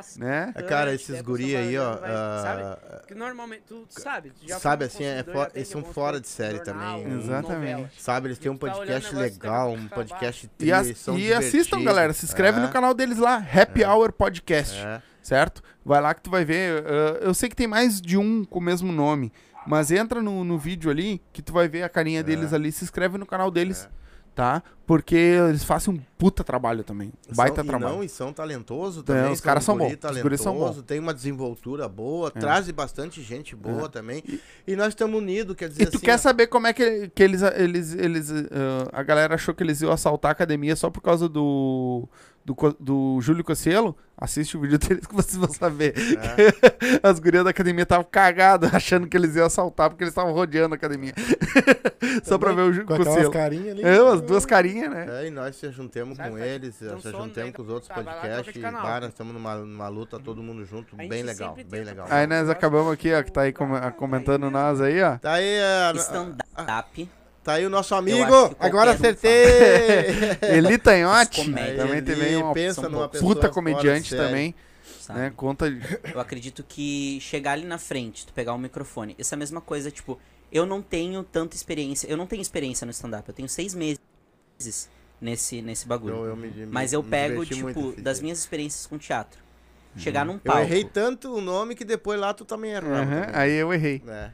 [0.03, 0.53] tipo, né?
[0.55, 1.99] É, cara, esses guri aí, ó.
[2.03, 3.07] ah, Sabe?
[3.07, 5.69] Que normalmente, tu sabe, tu já sabe um assim, é consumidor, fo- já tem eles
[5.69, 7.19] são fora de série jornal, também.
[7.19, 8.03] Exatamente.
[8.03, 11.19] Sabe, eles têm um E tá podcast negócio, legal, um podcast E, as- eles são
[11.19, 12.13] e assistam, galera.
[12.13, 12.63] Se inscreve É.
[12.63, 14.77] no canal deles lá, Happy Hour Podcast.
[14.79, 15.03] É.
[15.23, 15.61] Certo?
[15.85, 16.83] Vai lá que tu vai ver.
[16.85, 16.87] uh,
[17.21, 19.33] eu sei que tem mais de um com o mesmo nome.
[19.67, 22.71] Mas entra no, no vídeo ali que tu vai ver a carinha deles ali.
[22.71, 23.89] Se inscreve no canal deles.
[24.37, 24.63] Tá?
[24.87, 27.11] Porque eles fazem um puta trabalho também.
[27.35, 27.95] Baita São- e trabalho.
[27.97, 29.33] Não, e são talentosos É, também.
[29.33, 30.83] os caras são guri bons, os guris são bons.
[30.83, 32.39] Tem uma desenvoltura boa, É.
[32.39, 33.89] traz bastante gente boa É.
[33.89, 34.23] também.
[34.67, 37.09] E, nós estamos unidos, quer dizer E tu assim, quer ó, saber como é que,
[37.15, 37.41] que eles.
[37.41, 38.45] eles, eles uh,
[38.93, 42.07] a galera achou que eles iam assaltar a academia só por causa do.
[42.47, 43.97] Do, do Júlio Cossielo?
[44.17, 45.93] Assiste o vídeo deles que vocês vão saber.
[45.99, 46.99] É.
[47.03, 50.73] As gurias da academia estavam cagadas, achando que eles iam assaltar porque eles estavam rodeando
[50.75, 51.13] a academia.
[52.23, 53.33] só pra ver o Júlio Com Cossielo.
[53.33, 53.83] carinhas ali.
[53.83, 55.07] É, as duas carinhas, né?
[55.25, 56.85] É, e nós se juntemos com eles, se
[57.35, 58.55] daí com os outros tá, lá, podcasts.
[58.55, 62.07] E, nós estamos numa, numa luta, todo mundo junto, bem legal, bem legal.
[62.09, 65.19] Aí nós acabamos aqui, ó, que tá aí com- comentando nós aí, ó.
[65.19, 67.11] Tá aí, a- Stand-up.
[67.47, 68.57] Tá aí o nosso Eu amigo.
[68.59, 69.31] Agora um acertei.
[70.51, 71.77] Eli Tanhote, Comédia.
[71.77, 74.53] também teve Ele uma pensa uma numa pessoa puta comediante também.
[75.01, 75.21] Sabe?
[75.21, 75.33] Né?
[75.37, 75.67] Conta.
[76.13, 79.61] Eu acredito que chegar ali na frente, tu pegar o microfone, essa é a mesma
[79.61, 80.19] coisa, tipo,
[80.51, 84.01] eu não tenho tanta experiência, eu não tenho experiência no stand-up, eu tenho seis meses
[85.21, 86.17] nesse, nesse bagulho.
[86.17, 89.39] Eu- eu me- Mas eu me pego, tipo, das minhas experiências com teatro.
[89.97, 90.63] Chegar num Eu palco.
[90.63, 92.93] errei tanto o nome que depois lá tu também errou.
[92.93, 94.03] Aham, aí eu errei.
[94.09, 94.31] É.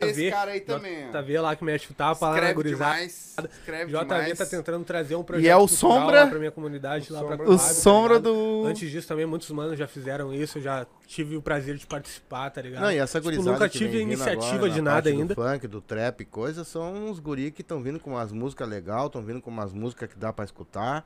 [0.00, 1.08] Esse cara aí também.
[1.10, 2.92] JV lá que me chutava pra lá na Escreve gurizada.
[2.94, 4.38] demais, escreve JV demais.
[4.38, 7.34] tá tentando trazer um E projeto é o Sombra- lá pra minha comunidade, lá pra
[7.44, 8.32] o tá Sombra ligado?
[8.32, 11.86] do- Antes disso também, muitos manos já fizeram isso, eu já tive o prazer de
[11.86, 12.82] participar, tá ligado?
[12.82, 15.34] Não, e essa tipo, gurizada nunca que tive iniciativa agora de na nada ainda.
[15.34, 19.06] Do funk, do trap, coisa, são uns guri que estão vindo com umas músicas legais,
[19.06, 21.04] estão vindo com umas músicas que dá pra escutar.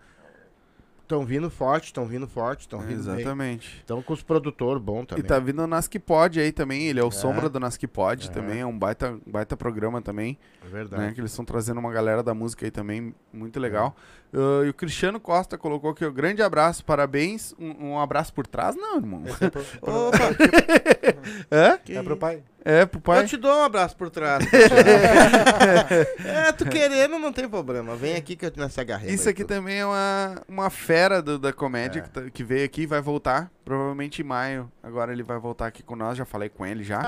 [1.04, 3.76] Estão vindo forte, estão vindo forte, estão vindo Exatamente.
[3.76, 5.22] Estão com os produtores E também.
[5.22, 7.10] tá vindo o Nasc Pod aí também, ele é o É.
[7.10, 8.30] Sombra do Nasc Pod É.
[8.30, 10.38] também, é um baita, baita programa também.
[10.64, 11.02] É verdade.
[11.02, 13.94] Né, que eles estão trazendo uma galera da música aí também, muito legal.
[14.34, 17.54] Uh, e o Cristiano Costa colocou aqui, ó, grande abraço, parabéns.
[17.56, 18.74] Um, um abraço por trás?
[18.74, 19.22] Não, irmão.
[19.26, 20.18] Esse é pro- pro- Opa.
[21.52, 21.78] Hã?
[21.88, 22.42] É pro pai.
[22.64, 23.20] É, pro pai.
[23.22, 24.44] Eu te dou um abraço por trás.
[26.24, 27.94] é, tu querendo não tem problema.
[27.94, 29.12] Vem aqui que eu nessa agarrei.
[29.14, 32.02] Isso aqui também é uma, uma fera do- da comédia É.
[32.02, 34.70] que, tá- que veio aqui e vai voltar, provavelmente em maio.
[34.82, 37.00] Agora ele vai voltar aqui com nós, já falei com ele já.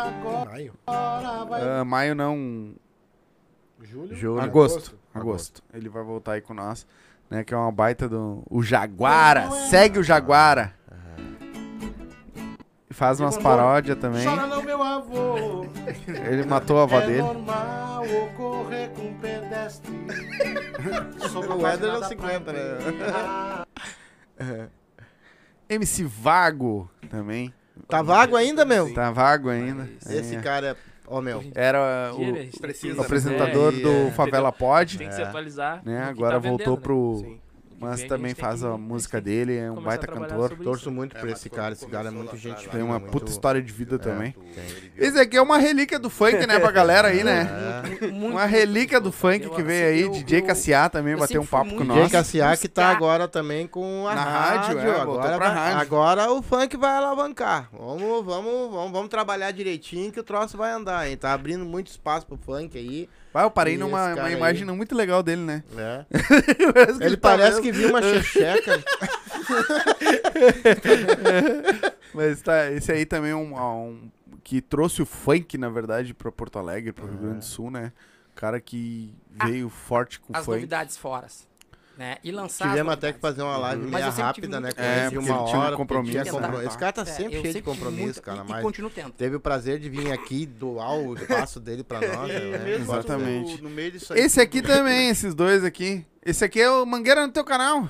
[0.49, 0.75] Maio.
[0.87, 2.75] Ah, maio não.
[3.83, 4.15] Julho?
[4.15, 4.41] Julho.
[4.41, 4.77] Agosto.
[4.77, 4.99] Agosto.
[5.15, 5.63] Agosto.
[5.75, 6.87] Ele vai voltar aí com nós.
[7.29, 8.43] Né, que é uma baita do.
[8.49, 9.51] O Jaguara.
[9.69, 10.73] Segue o Jaguara.
[12.89, 14.25] E Faz umas paródias também.
[14.25, 15.67] Chora não, meu avô.
[16.31, 17.23] Ele matou a avó é dele.
[17.23, 19.93] normal ocorrer com pedestre.
[21.29, 23.67] Sobre O Éder é página os da 50, né?
[24.39, 24.67] É.
[25.75, 27.53] MC Vago também.
[27.89, 28.93] Tá vago ainda, meu?
[28.95, 29.89] Tá vago ainda.
[30.09, 30.41] Esse É.
[30.41, 30.77] cara,
[31.09, 31.45] Ô, meu.
[31.55, 33.81] Era né, o, precisa, o apresentador né?
[33.81, 34.69] do É, Favela entendeu?
[34.69, 34.99] Pod.
[34.99, 36.03] Tem que se atualizar Né?
[36.03, 37.19] Agora tá voltou vendendo, pro.
[37.21, 37.41] Sim.
[37.79, 40.51] Mas vem, a também tem faz que- a música dele, é um a baita cantor.
[40.57, 40.91] Torço isso.
[40.91, 41.73] muito É, por mas esse cara.
[41.75, 44.33] Esse cara é muito lá gente Tem uma muito- puta história de vida também.
[44.33, 44.65] Tem.
[45.07, 47.49] Esse aqui é uma relíquia do funk, né, pra galera aí, né?
[48.01, 48.07] É.
[48.07, 51.75] Uma relíquia do funk que veio aí, eu- DJ Cassiá também eu bateu um papo
[51.75, 51.97] com nós.
[51.99, 54.91] DJ Cassiá que tá agora também com a Na rádio, rádio.
[54.93, 55.81] é, agora, pra rádio.
[55.81, 57.69] agora o funk vai alavancar.
[57.73, 61.17] Vamos, vamos, vamos, vamos trabalhar direitinho que o troço vai andar, hein?
[61.17, 63.09] Tá abrindo muito espaço pro funk aí.
[63.37, 64.33] Vai, eu parei numa uma cara aí?
[64.35, 65.63] imagem não muito legal dele, né?
[65.77, 66.07] É.
[66.73, 67.63] Parece Ele tá parece mesmo.
[67.65, 68.83] que viu uma checheca.
[72.15, 74.11] Mas tá, esse aí também é um, um-
[74.43, 77.93] que trouxe o funk, na verdade, pra Porto Alegre, pro Rio Grande do Sul, né?
[78.35, 79.15] Cara que
[79.45, 80.55] veio forte com As funk.
[80.57, 81.27] novidades fora.
[81.97, 82.19] Né?
[82.23, 82.69] E lançar.
[82.69, 84.71] Tivemos até que fazer uma live Mas meia rápida, né?
[84.71, 85.77] Com É, ele uma um hora.
[85.77, 86.31] compromisso, tinha né?
[86.31, 88.39] compro- Esse cara tá É, sempre cheio de compromisso, muito- cara.
[88.39, 89.13] e- e Mas continuo tendo.
[89.13, 92.31] teve o prazer de vir aqui doar o espaço dele pra nós.
[92.31, 92.59] É, né?
[92.59, 93.57] mesmo Exatamente.
[93.63, 96.05] No, no meio disso aí Esse aqui também, esses dois aqui.
[96.23, 97.89] Esse aqui é o Mangueira no teu canal.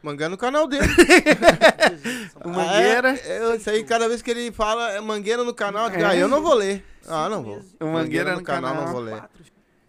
[0.00, 0.86] Mangueira no canal dele.
[2.44, 3.10] O Mangueira.
[3.12, 5.90] Ah, é, eu- isso aí, cada vez que ele fala é Mangueira no canal, eu
[5.90, 6.84] digo, ah, eu não vou ler.
[7.08, 7.60] Ah, não vou.
[7.80, 8.86] O Mangueira no canal, canal.
[8.86, 9.22] não vou ler.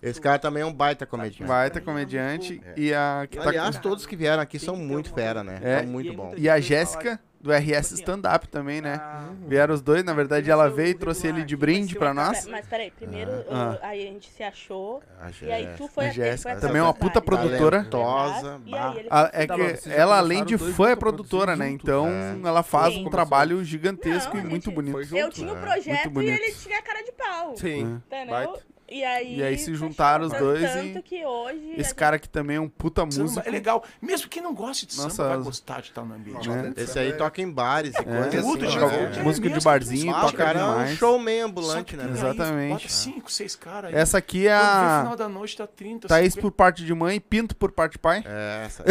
[0.01, 1.43] Esse cara também é um baita comediante.
[1.43, 2.61] Baita comediante.
[2.77, 5.59] E a que tá Aliás, com- todos que vieram aqui são muito fera, né?
[5.61, 5.79] É.
[5.79, 6.35] São muito bons.
[6.37, 8.99] E a Jéssica, do RS Stand Up também, né?
[9.47, 12.45] Vieram os dois, na verdade ela veio e trouxe ele de brinde pra nós.
[12.47, 13.77] Mas peraí, primeiro Ah.
[13.81, 15.01] uh, aí a gente se achou.
[15.21, 17.77] A E aí tu foi A até- Jéssica, também é uma puta produtora.
[17.83, 21.69] Talentosa, E aí ele A- é Tá, que ela, além de fã, é produtora, né?
[21.69, 22.37] Então é.
[22.47, 23.05] ela faz Sim.
[23.05, 24.97] um trabalho gigantesco Não, e muito bonito.
[25.15, 27.55] Eu tinha o É, projeto e ele tinha cara de pau.
[27.57, 28.01] Sim.
[28.05, 28.57] Entendeu?
[28.91, 29.87] E aí, E aí se fechou.
[29.87, 31.73] juntaram os dois Tanto e- que hoje.
[31.77, 33.47] Esse cara aqui também é um puta Samba músico.
[33.47, 33.83] é legal.
[34.01, 36.49] Mesmo quem não gosta de Nossa, samba vai gostar de estar no ambiente.
[36.49, 36.73] Né?
[36.75, 38.03] Esse aí toca em bares e É.
[38.03, 38.85] coisas Tem assim.
[38.85, 39.05] É.
[39.09, 40.97] tem Música de barzinho, toca cara é um demais.
[40.97, 42.05] showman ambulante, que né?
[42.05, 42.73] aí, Exatamente.
[42.73, 43.99] Bota 5, 6 caras aí.
[43.99, 46.41] Essa aqui é a- final da noite tá 30, Thaís 50.
[46.41, 48.23] por parte de mãe, Pinto por parte de pai.
[48.25, 48.83] É, essa.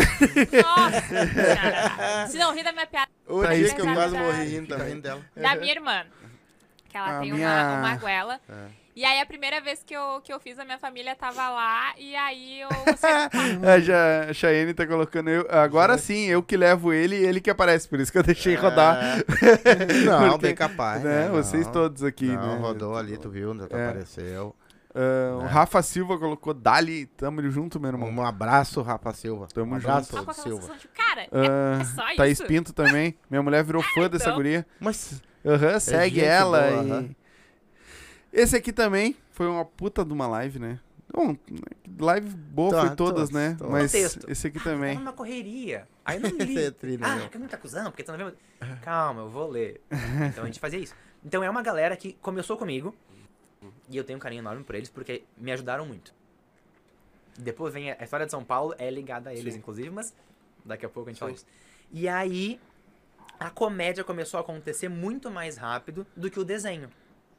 [0.62, 1.02] Nossa,
[2.30, 3.10] Se não rir da minha piada.
[3.26, 5.20] O Thaís dia que eu que- quase morri rindo também dela.
[5.36, 6.04] Da minha irmã.
[6.88, 8.40] Que ela tem uma, uma goela.
[8.98, 9.00] É.
[9.00, 11.92] E aí a primeira vez que eu, que eu fiz, a minha família tava lá.
[11.98, 12.68] E aí eu.
[13.68, 15.46] A Ja- a Cheyenne tá colocando eu.
[15.50, 18.54] Agora sim, eu que levo ele e ele que aparece, por isso que eu deixei
[18.54, 18.96] rodar.
[19.20, 19.24] É.
[20.04, 21.02] Não, Porque, bem capaz.
[21.02, 21.28] né, né?
[21.30, 21.72] Vocês Não.
[21.72, 22.60] todos aqui, Não, né?
[22.60, 23.66] rodou ali, tu viu, onde É.
[23.66, 24.54] apareceu.
[24.94, 25.48] Ah, O Né?
[25.48, 28.08] Rafa Silva colocou Dali, tamo junto, meu irmão.
[28.10, 29.46] Um abraço, Rafa Silva.
[29.52, 30.74] Tamo um abraço, aquela Silva.
[30.76, 32.46] de, cara, é- Ah, é, só Thaís isso.
[32.46, 33.14] Pinto também.
[33.30, 34.36] Minha mulher virou fã dessa então.
[34.36, 34.66] guria.
[34.80, 36.60] Mas Aham, segue ela.
[36.62, 36.90] boa, e...
[36.90, 37.08] aham.
[38.32, 40.80] Esse aqui também foi uma puta de uma live, né?
[41.12, 41.36] Bom,
[41.98, 43.56] live boa Tá, foi todas, né?
[43.60, 44.30] Mas Contexto.
[44.30, 44.94] esse aqui Tava também.
[44.98, 45.88] numa correria.
[46.04, 46.58] Aí eu não li.
[46.58, 47.28] É tri, né, ah, meu?
[47.30, 48.34] que não tá acusando, porque tu não vê.
[48.82, 49.80] Calma, eu vou ler.
[50.28, 50.94] Então a gente fazia isso.
[51.24, 52.94] Então é uma galera que começou comigo.
[53.88, 56.14] E eu tenho um carinho enorme por eles, porque me ajudaram muito.
[57.38, 59.60] Depois vem a história de São Paulo, é ligada a eles, Sim.
[59.60, 60.14] inclusive, mas
[60.64, 61.46] daqui a pouco a gente fala isso.
[61.90, 62.60] E aí,
[63.40, 66.90] a comédia começou a acontecer muito mais rápido do que o desenho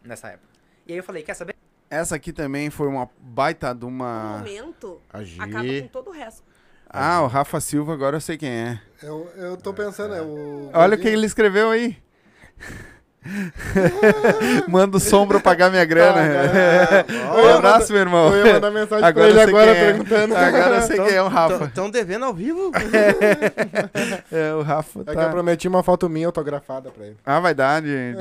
[0.03, 0.49] nessa época.
[0.89, 1.55] E aí eu falei, quer saber?
[1.87, 4.39] Essa aqui também foi uma baita de uma.
[4.39, 5.39] momento, A Gi.
[5.39, 6.41] acaba com todo o resto.
[6.89, 8.81] Ah, o Rafa Silva, agora eu sei quem é.
[9.03, 10.71] Eu, eu tô pensando, é o.
[10.73, 11.95] Olha o que ele escreveu aí.
[14.67, 16.21] Manda o som pra eu pagar minha grana.
[16.21, 18.35] Ah, um abraço, meu irmão.
[18.35, 19.85] eu ia mandar mensagem pra agora ele eu sei agora é.
[19.85, 20.35] perguntando.
[20.35, 21.65] Agora eu sei quem é o Rafa.
[21.65, 22.71] Estão devendo ao vivo?
[24.31, 25.29] É, o Rafa É que eu tá...
[25.29, 27.17] prometi uma foto minha autografada pra ele.
[27.23, 28.17] Ah, vai dar, gente.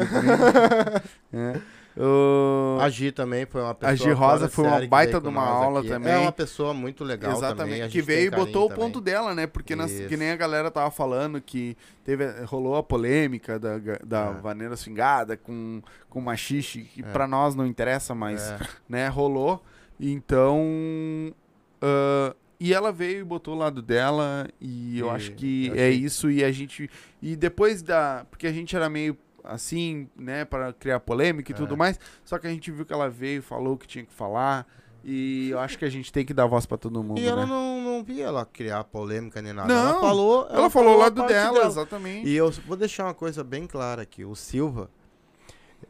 [1.33, 1.78] é.
[2.01, 2.79] O...
[2.81, 3.93] A Gi também foi uma pessoa.
[3.93, 5.89] A Gi Rosa foi uma baita de uma aula aqui.
[5.89, 6.13] também.
[6.13, 7.49] É uma pessoa muito legal também.
[7.49, 7.89] Exatamente.
[7.93, 9.47] Que veio e botou o ponto dela, né?
[9.47, 14.27] Porque nas- que nem a galera tava falando que teve, rolou a polêmica da, da
[14.27, 14.41] É.
[14.41, 17.05] vaneira swingada com, com machixe, que É.
[17.05, 18.59] pra nós não interessa, mas É.
[18.89, 19.63] né, rolou.
[20.01, 21.35] Então.
[21.83, 25.75] ah, e ela veio e botou o lado dela, e eu E acho que eu
[25.77, 26.91] é isso, e a gente.
[27.23, 28.27] E depois da.
[28.31, 29.17] Porque a gente era meio
[29.49, 31.57] assim, né, para criar polêmica e É.
[31.57, 31.99] tudo mais.
[32.25, 34.67] Só que a gente viu que ela veio, falou o que tinha que falar.
[35.05, 37.43] E eu acho que a gente tem que dar voz pra todo mundo, E ela
[37.43, 37.47] né?
[37.47, 39.69] não, não via ela criar polêmica nem nada.
[39.73, 40.47] Não, ela falou.
[40.51, 42.29] ela falou o a lado parte dela, exatamente.
[42.29, 44.25] E eu vou deixar uma coisa bem clara aqui.
[44.25, 44.91] O Silva,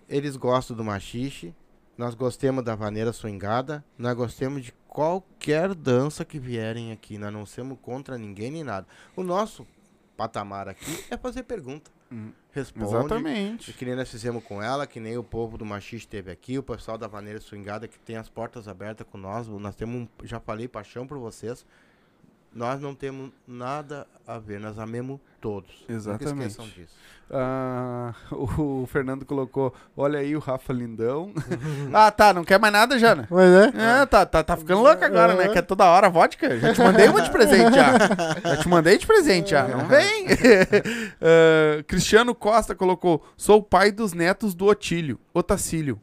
[0.08, 1.54] eles gostam do machixe.
[1.96, 3.84] Nós gostamos da vaneira swingada.
[3.96, 7.18] Nós gostamos de qualquer dança que vierem aqui.
[7.18, 8.86] Nós não somos contra ninguém nem nada.
[9.16, 9.66] O nosso
[10.16, 11.90] patamar aqui é fazer pergunta.
[12.52, 12.86] Responde.
[12.86, 13.72] exatamente.
[13.72, 16.62] Que nem nós fizemos com ela, que nem o povo do Machixe teve aqui, o
[16.62, 19.46] pessoal da Vaneira Swingada que tem as portas abertas com nós.
[19.46, 21.64] Nós temos um, já falei, paixão por vocês.
[22.54, 25.84] Nós não temos nada a ver, nós amemos todos.
[25.88, 26.48] Exatamente.
[26.48, 26.96] esqueçam disso.
[27.30, 31.32] Ah, o Fernando colocou, olha aí o Rafa Lindão.
[31.92, 33.26] ah, tá, não quer mais nada já, né?
[33.30, 34.00] Mas é?
[34.02, 35.48] É, tá, tá, tá ficando louco agora, né?
[35.48, 36.58] Quer toda hora vodka?
[36.58, 37.98] Já te mandei uma de presente já.
[38.42, 40.26] Já te mandei de presente já, não vem?
[41.20, 46.00] Ah, Cristiano Costa colocou, sou o pai dos netos do Otílio, Otacílio.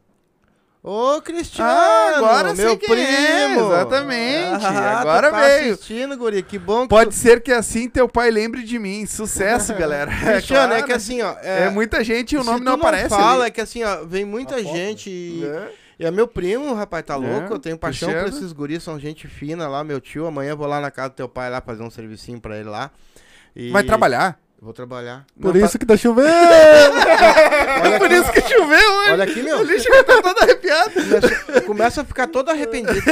[0.88, 1.68] Ô, Cristiano!
[1.68, 3.66] Ah, agora meu é, primo!
[3.74, 5.74] exatamente, Ah, agora tá veio.
[5.74, 9.04] assistindo, guri, que bom que Pode tu- ser que assim teu pai lembre de mim.
[9.08, 10.12] Sucesso, galera.
[10.24, 10.86] Cristiano, é claro.
[10.86, 11.36] que assim, ó.
[11.42, 13.10] É, muita gente e o nome tu não aparece.
[13.10, 13.48] fala, ali.
[13.48, 15.44] é que assim, ó, vem muita gente e.
[15.44, 15.72] É.
[15.98, 17.54] E é meu primo, rapaz, tá É, louco.
[17.54, 18.38] Eu tenho paixão por Cristiano.
[18.38, 20.28] esses guris, são gente fina lá, meu tio.
[20.28, 22.70] Amanhã eu vou lá na casa do teu pai lá fazer um servicinho pra ele
[22.70, 22.92] lá.
[23.56, 24.38] E- Vai trabalhar?
[24.66, 25.28] Vou trabalhar.
[25.40, 26.26] Por Não, isso que tá chovendo!
[27.86, 29.12] É por isso que choveu hoje.
[29.12, 29.60] Olha aqui, meu.
[29.60, 30.92] O lixo vai estar todo arrepiado.
[30.92, 33.00] Começa, começa a ficar todo arrependido.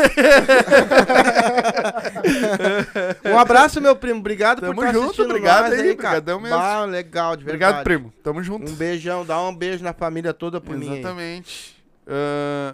[3.25, 4.19] um abraço, meu primo.
[4.19, 6.21] Obrigado Tamo por estar junto, assistindo obrigado nós aí, aí, cara.
[6.21, 6.49] mesmo.
[6.49, 7.63] Bah, legal, de verdade.
[7.65, 8.11] Obrigado, primo.
[8.23, 8.71] Tamo junto.
[8.71, 10.89] Um beijão, dá um beijo na família toda por mim.
[10.89, 10.99] aí.
[10.99, 11.75] Exatamente.
[12.07, 12.73] Ah,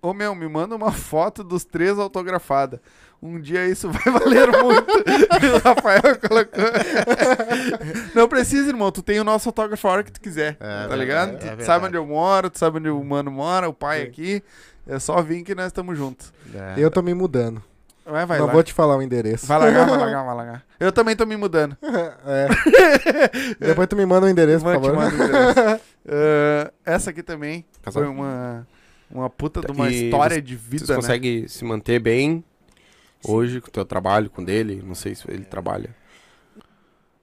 [0.00, 2.80] Ô meu, me manda uma foto dos três autografada.
[3.20, 4.92] Um dia isso vai valer muito.
[4.92, 6.64] o Rafael colocou.
[8.14, 8.92] Não precisa, irmão.
[8.92, 10.54] Tu tem o nosso autógrafo a hora que tu quiser.
[10.56, 11.28] tá verdade, ligado?
[11.30, 11.64] é tu verdade.
[11.64, 14.42] sabe onde eu moro, tu sabe onde o mano mora, o pai aqui.
[14.86, 16.32] É só vir que nós estamos juntos.
[16.76, 17.62] Eu tô me mudando.
[18.06, 18.52] Vai, vai Não lá.
[18.54, 19.46] vou te falar o endereço.
[19.46, 20.62] Vai largar, vai largar, vai largar.
[20.80, 21.76] Eu também tô me mudando.
[22.24, 22.48] É.
[23.66, 25.02] Depois tu me manda o endereço, por Manda, te favor.
[25.04, 25.82] manda o endereço.
[26.08, 28.02] Ah, essa aqui também Casal.
[28.02, 28.66] foi uma,
[29.10, 30.96] uma puta de uma E história você- de vida, Você né?
[30.96, 32.42] consegue se manter bem
[33.24, 34.82] hoje com o teu trabalho, com o dele?
[34.84, 35.94] Não sei se ele trabalha.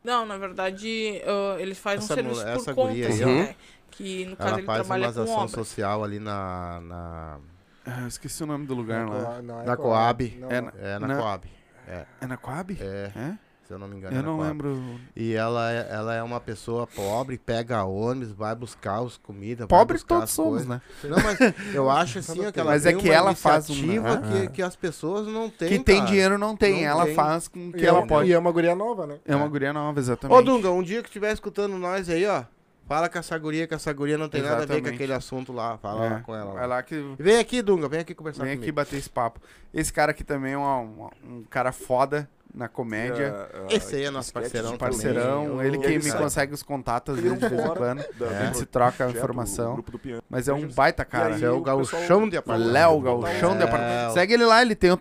[0.03, 3.23] Não, na verdade, ah, ele faz Essa um serviço essa por conta, guria aí, assim,
[3.23, 3.27] ó.
[3.27, 3.55] né?
[3.91, 5.47] Que no caso Ela ele faz trabalha com ação obra.
[5.47, 6.81] social ali na.
[6.81, 7.39] na...
[7.85, 9.23] Ah, esqueci o nome do lugar Na lá.
[9.23, 10.29] Coab, não, é na Coab.
[10.29, 10.37] Coab.
[10.39, 11.47] Não, é, na, é na Na- Coab.
[11.87, 12.05] É.
[12.21, 12.77] É na Coab?
[12.81, 13.11] É.
[13.15, 13.37] É?
[13.67, 14.15] Se eu não me engano.
[14.15, 14.99] Eu é não lembro.
[15.15, 19.65] E ela é, ela é uma pessoa pobre, pega ônibus, vai buscar os comidas.
[19.67, 20.67] Pobres buscar todos as somos, coisas.
[20.67, 20.81] né?
[21.03, 23.77] Não, mas eu acho assim, que ela Mas é tem que uma ela faz uma-
[23.79, 25.69] iniciativa que, que as pessoas não têm.
[25.69, 26.07] Quem tem cara.
[26.09, 26.83] dinheiro não tem.
[26.83, 27.15] Não ela tem.
[27.15, 28.29] faz com que E ela é- pode.
[28.29, 29.17] E é uma guria nova, né?
[29.25, 30.37] É uma guria nova, exatamente.
[30.37, 32.43] Ô, Dunga, um dia que estiver escutando nós aí, ó.
[32.87, 34.95] Fala com essa guria, que essa guria não tem nada a ver com Exatamente.
[34.95, 35.77] aquele assunto lá.
[35.77, 36.53] Fala É, lá com ela.
[36.53, 37.15] Vai lá que.
[37.17, 38.63] Vem aqui, Dunga, vem aqui conversar Vem comigo.
[38.63, 39.39] aqui bater esse papo.
[39.73, 43.33] Esse cara aqui também é uma- um cara foda na comédia.
[43.69, 45.47] Esse aí é nosso parceirão Parceirão.
[45.49, 45.65] também.
[45.67, 46.21] Ele que ele me sabe.
[46.23, 47.99] consegue os contatos um de vez em quando.
[47.99, 49.71] A do gente se troca a informação.
[49.71, 50.21] o grupo do Piano.
[50.29, 51.31] Mas é um baita cara.
[51.35, 52.71] Esse é o gauchão de apartamento.
[52.71, 54.13] Léo Gauchão de apartamento.
[54.13, 54.97] Segue ele lá, ele tem o,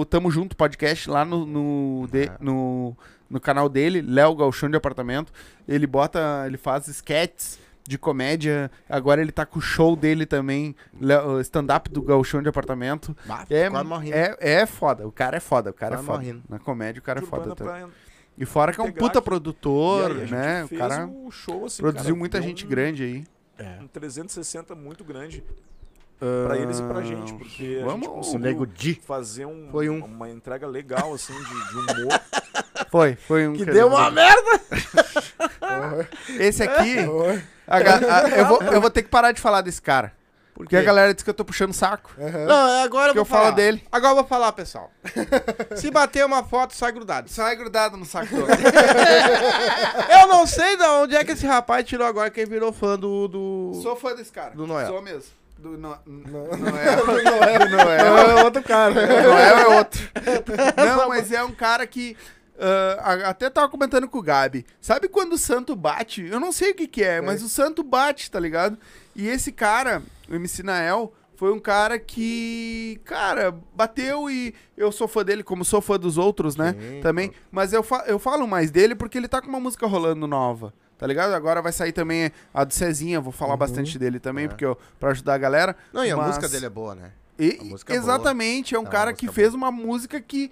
[0.00, 2.32] o Tamo Junto podcast lá no, no, de- É.
[2.40, 2.96] no,
[3.28, 5.32] no canal dele, Léo Gauchão de apartamento.
[5.66, 8.70] Ele bota, ele faz sketches de comédia.
[8.88, 10.74] Agora ele tá com o show dele também,
[11.26, 13.16] o stand-up do Gauchão de apartamento.
[13.26, 13.68] Bah, é,
[14.10, 16.18] é, é foda, o cara é foda, o cara Quase é foda.
[16.18, 16.42] morrendo.
[16.48, 17.54] Na comédia o cara é foda.
[17.54, 17.86] Também.
[18.36, 19.24] E fora que é um puta aqui.
[19.24, 20.64] produtor, aí a né?
[20.64, 23.24] O cara o show, assim, produziu cara, muita gente um- grande aí.
[23.82, 25.42] Um 360 muito grande.
[26.46, 28.94] Pra eles e pra gente, porque a vamos- gente conseguiu Nego Di.
[29.04, 30.04] fazer um, Foi um.
[30.04, 32.20] uma entrega legal, assim, de, de humor.
[32.90, 34.60] Foi, foi um Que ele deu uma merda!
[36.38, 36.96] Esse aqui.
[37.66, 40.12] a ga- a- eu, vou, eu vou ter que parar de falar desse cara.
[40.54, 42.10] Porque a galera diz que eu tô puxando saco.
[42.18, 43.54] Não, é agora eu Que vou eu falo falar.
[43.54, 43.80] dele.
[43.92, 44.90] Agora eu vou falar, pessoal.
[45.76, 47.28] Se bater uma foto, sai grudado.
[47.30, 48.56] Sai grudado no saco do outro.
[50.20, 53.28] Eu não sei de onde é que esse rapaz tirou agora quem virou fã do.
[53.28, 53.80] do...
[53.84, 54.50] Sou fã desse cara.
[54.56, 54.88] Do Noel.
[54.88, 55.30] Sou mesmo.
[55.58, 55.96] Do no...
[56.06, 56.56] Noel.
[56.58, 57.06] Noel.
[57.06, 58.10] Do Noel.
[58.10, 58.94] Noel é outro cara.
[58.94, 60.00] Noel é outro.
[60.76, 62.16] Não, mas é um cara que.
[63.00, 64.64] A- até tava comentando com o Gabi.
[64.80, 66.22] Sabe quando o santo bate?
[66.24, 68.76] Eu não sei o que que é, mas o santo bate, tá ligado?
[69.14, 75.06] E esse cara, o MC Nael, foi um cara que, cara, bateu e eu sou
[75.06, 76.74] fã dele, como sou fã dos outros, né?
[76.78, 77.32] Sim, também.
[77.50, 80.72] Mas eu, fa eu falo mais dele porque ele tá com uma música rolando nova.
[80.98, 81.32] Tá ligado?
[81.32, 85.10] Agora vai sair também a do Cezinha, vou falar bastante dele também, porque eu, pra
[85.10, 85.76] ajudar a galera.
[85.92, 87.12] Não, e a Mas- música dele é boa, né?
[87.38, 87.80] e- A é boa.
[87.90, 90.50] exatamente, é um É cara que fez uma música que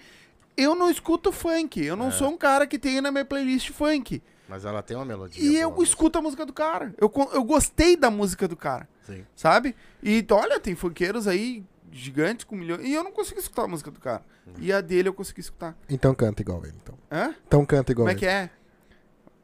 [0.56, 1.84] eu não escuto funk.
[1.84, 2.10] Eu não É.
[2.10, 4.22] sou um cara que tem na minha playlist funk.
[4.48, 5.42] Mas ela tem uma melodia.
[5.42, 6.94] E eu escuto a música do cara.
[6.98, 8.88] Eu, eu gostei da música do cara.
[9.04, 9.24] Sim.
[9.34, 9.74] Sabe?
[10.02, 12.84] E olha, tem funkeiros aí gigantes com milhões.
[12.84, 14.22] E eu não consigo escutar a música do cara.
[14.60, 15.76] E a dele eu consegui escutar.
[15.88, 16.94] Então canta igual ele, então.
[17.10, 17.34] Hã?
[17.46, 18.20] Então canta igual Como é ele.
[18.20, 18.50] que é?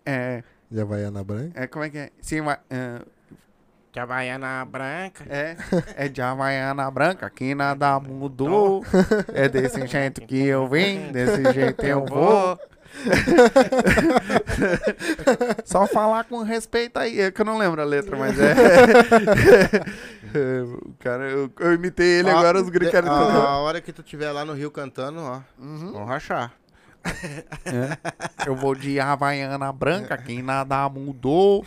[0.07, 0.45] É.
[0.71, 1.61] Já vai Ana Branca?
[1.61, 2.11] É, como é que é?
[2.21, 2.59] Sim, vai.
[2.71, 3.03] É,
[3.93, 5.25] De Havaiana branca.
[5.29, 5.55] é,
[5.97, 8.83] é de Havaiana Branca, que nada mudou.
[9.35, 12.59] É desse jeito que eu vim, desse jeito eu vou.
[15.65, 17.21] Só falar com respeito aí.
[17.21, 18.55] É que eu não lembro a letra, mas é.
[20.73, 24.01] O cara, eu, eu imitei ele, Ó, agora os querem a, a hora que tu
[24.01, 25.93] estiver lá no Rio cantando, ó, Uhum.
[25.93, 26.53] vamos rachar.
[27.65, 28.47] É.
[28.47, 31.65] Eu vou de Havaiana branca, quem nada mudou.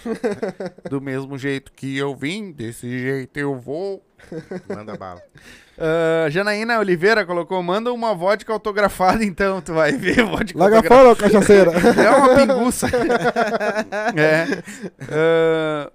[0.89, 4.03] Do mesmo jeito que eu vim, desse jeito eu vou.
[4.67, 5.21] Manda bala.
[5.77, 9.61] Ah, Janaína Oliveira colocou: manda uma vodka autografada, então.
[9.61, 11.15] Tu vai ver vodka Larga autografada.
[11.15, 11.71] fora, cachaceira.
[11.71, 12.87] É uma pinguça.
[14.15, 14.63] é.
[15.11, 15.91] Ah,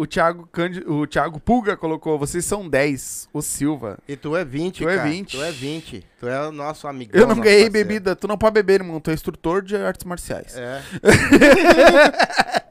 [0.00, 3.28] o, Thiago Cândido, o Thiago Pulga colocou: vocês são 10.
[3.32, 3.98] O Silva.
[4.08, 5.08] E tu é 20, Tu é cara.
[5.10, 5.36] 20.
[5.36, 6.06] Tu é 20.
[6.18, 7.20] Tu é o nosso amigão.
[7.20, 7.88] Eu não ganhei parceiro.
[7.88, 8.16] bebida.
[8.16, 8.98] Tu não pode beber, irmão.
[9.00, 10.56] Tu é instrutor de artes marciais.
[10.56, 10.82] É.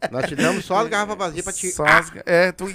[0.11, 1.69] Nós te damos só as garrafas vazias pra te...
[1.71, 2.65] Só as ga- É, tu.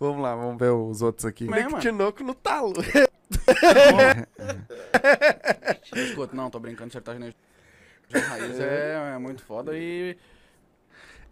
[0.00, 1.44] vamos lá, vamos ver os outros aqui.
[1.48, 2.74] Meio que tinoco no talo.
[5.94, 7.34] Escuta, não, tô brincando, sertanejo
[8.18, 10.16] raiz é, é muito foda e...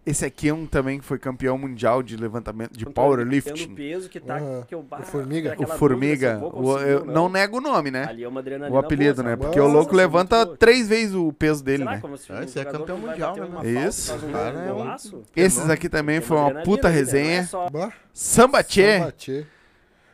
[0.07, 3.75] Esse aqui é um também que foi campeão mundial de levantamento de Tendo powerlifting.
[3.75, 4.37] peso que tá...
[4.39, 4.65] Aham.
[4.67, 5.55] que eu, O Formiga.
[5.59, 6.39] O Formiga.
[6.41, 8.05] eu o- ou não nego o nome, né?
[8.09, 9.37] Ali é uma adrenalina O apelido, boa, né?
[9.37, 12.01] Porque o Nossa, louco muito levanta três vezes o peso dele, Sei lá, né?
[12.01, 14.15] como se Ah, um esse é campeão mundial, né, Isso.
[14.15, 15.23] um Cara, é um-.
[15.37, 16.95] Esses aqui também foi uma puta né?
[16.95, 17.37] resenha.
[17.37, 19.45] Não é só- Samba Tchê.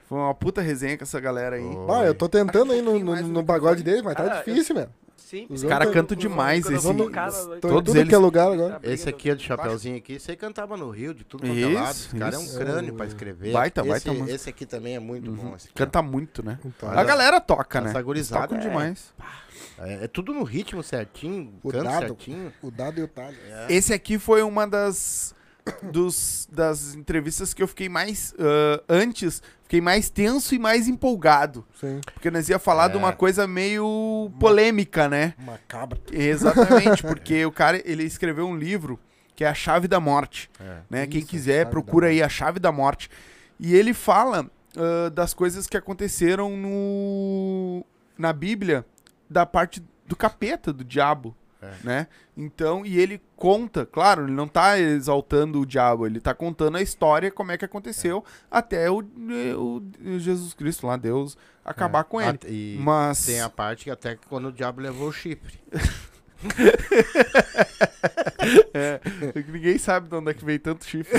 [0.09, 1.77] Foi uma puta resenha com essa galera aí.
[1.87, 4.89] Bah, eu tô tentando aí no, no, no pagode dele, mas tá Ah, difícil, meu.
[5.25, 5.47] Sim.
[5.49, 6.85] Os caras cantam demais esse.
[6.85, 8.09] Vamos- cara- Todos tudo eles.
[8.09, 8.79] que é lugar agora.
[8.83, 10.19] Esse aqui é do Chapeuzinho aqui.
[10.21, 11.95] Você cantava no Rio, de tudo quanto é lado.
[11.95, 13.53] Isso, Esse cara é um crânio pra escrever.
[13.53, 14.33] Baita, esse, baita música.
[14.33, 15.57] Esse aqui também é muito bom.
[15.57, 16.59] Esse Canta muito, né?
[16.65, 17.93] Então, A galera toca, né?
[17.93, 19.15] Tocam é- demais.
[19.79, 22.53] É, é tudo no ritmo certinho, O canto dado, certinho.
[22.63, 23.37] o dado e o talho.
[23.69, 25.35] Esse aqui foi uma das
[25.83, 29.43] dos, das entrevistas que eu fiquei mais ah, antes,
[29.75, 32.01] fiquei mais tenso e mais empolgado, Sim.
[32.15, 32.99] porque nós ia falar de É.
[32.99, 35.35] uma coisa meio polêmica, né?
[35.39, 35.99] Macabra.
[36.13, 38.99] Exatamente, porque o cara ele escreveu um livro
[39.35, 40.77] que é a Chave da Morte, É.
[40.89, 41.07] né?
[41.09, 43.11] Quem Isso, quiser Chave da procura aí a Chave da Morte
[43.59, 47.85] e ele fala ah, das coisas que aconteceram no
[48.17, 48.87] na Bíblia
[49.29, 51.35] da parte do capeta, do diabo,
[51.65, 51.75] É.
[51.83, 52.07] né?
[52.37, 56.83] Então, e ele conta, claro, ele não tá exaltando o diabo, ele tá contando a
[56.83, 62.39] história, como é que aconteceu até o, o Jesus Cristo lá, Deus, acabar com ele.
[62.47, 65.59] E Mas tem a parte que até quando o diabo levou o chifre.
[68.75, 69.01] É,
[69.51, 71.19] ninguém sabe de onde é que veio tanto chifre.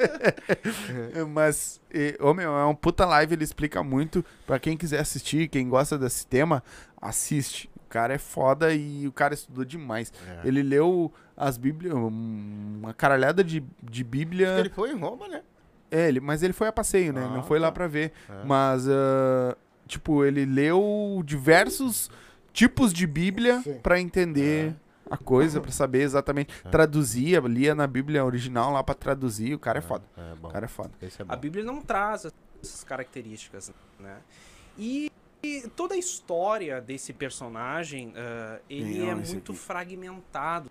[1.28, 4.24] Mas, e, ô meu, é um puta live, ele explica muito.
[4.46, 6.62] Pra quem quiser assistir, quem gosta desse tema,
[7.00, 7.68] assiste.
[7.96, 10.12] O cara é foda e o cara estudou demais.
[10.28, 10.46] É.
[10.46, 14.58] Ele leu as Bíblias, uma caralhada de, de Bíblia.
[14.58, 15.42] Ele foi em Roma, né?
[15.90, 17.24] É, ele, mas ele foi a passeio, né?
[17.24, 17.72] Ah, não foi lá tá.
[17.72, 18.12] pra ver.
[18.28, 18.44] É.
[18.44, 19.56] Mas, ah,
[19.86, 22.10] tipo, ele leu diversos
[22.52, 23.78] tipos de Bíblia Sim.
[23.82, 24.74] pra entender
[25.10, 26.52] a coisa, pra saber exatamente.
[26.70, 29.54] Traduzia, lia na Bíblia original lá pra traduzir.
[29.54, 30.04] O cara é foda.
[30.16, 30.48] É bom.
[30.48, 30.90] O cara é foda.
[31.00, 31.32] Esse é bom.
[31.32, 32.26] A Bíblia não traz
[32.62, 34.16] essas características, né?
[34.78, 35.10] E,
[35.46, 39.60] e toda a história desse personagem, ah, ele Não, é muito aqui.
[39.60, 40.70] fragmentado.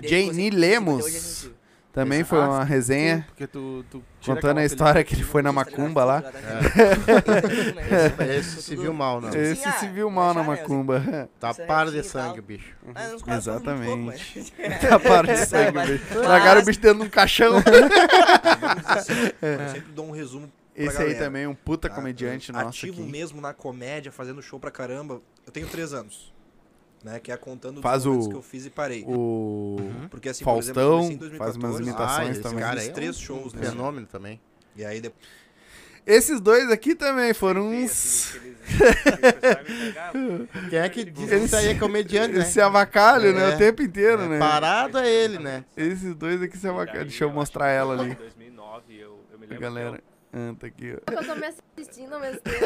[0.00, 1.50] DJ Ni Lemos
[1.92, 3.26] também foi uma resenha.
[3.28, 6.24] Porque tu, tu Contando a história que ele foi na macumba lá.
[8.18, 8.32] É.
[8.38, 9.28] Esse se viu mal, não.
[9.28, 11.28] Esse se viu mal na macumba.
[11.38, 12.74] Tá para de sangue, bicho.
[13.26, 14.50] Exatamente.
[14.80, 16.18] Taparam de sangue, bicho.
[16.20, 17.56] Largaram o bicho dentro de um caixão.
[17.56, 17.62] Eu
[19.68, 21.94] sempre dou um resumo Esse aí galera, também, um puta tá?
[21.94, 23.10] comediante Eu nosso Ativo aqui.
[23.10, 25.20] mesmo na comédia, fazendo show pra caramba.
[25.46, 26.32] Eu tenho três anos.
[27.04, 29.02] Né, que é contando dos Faz momentos o- que eu fiz e parei.
[29.04, 29.76] o
[30.08, 32.58] Porque assim, por exemplo, eu Faustão, comecei em faz 2014, umas imitações Ah, também.
[32.60, 33.66] cara fiz aí é três um- shows, um né?
[33.70, 34.40] fenômeno também.
[34.76, 35.26] E aí depois
[36.06, 38.36] Esses dois aqui também foram uns.
[40.70, 42.42] Quem é que diz que isso aí é comediante, né?
[42.42, 43.50] Esse avacalho, né?
[43.50, 43.54] É.
[43.54, 44.38] O tempo inteiro, É, né?
[44.38, 45.64] Parado é ele, né?
[45.76, 47.02] Esses dois aqui se avacalham.
[47.02, 48.12] Deixa eu mostrar ela ali.
[48.12, 49.60] Em 2009, eu, eu me A lembro.
[49.60, 50.00] galera.
[50.34, 51.12] Ah, tá aqui, ó.
[51.12, 52.64] Eu tô me assistindo ao mesmo tempo.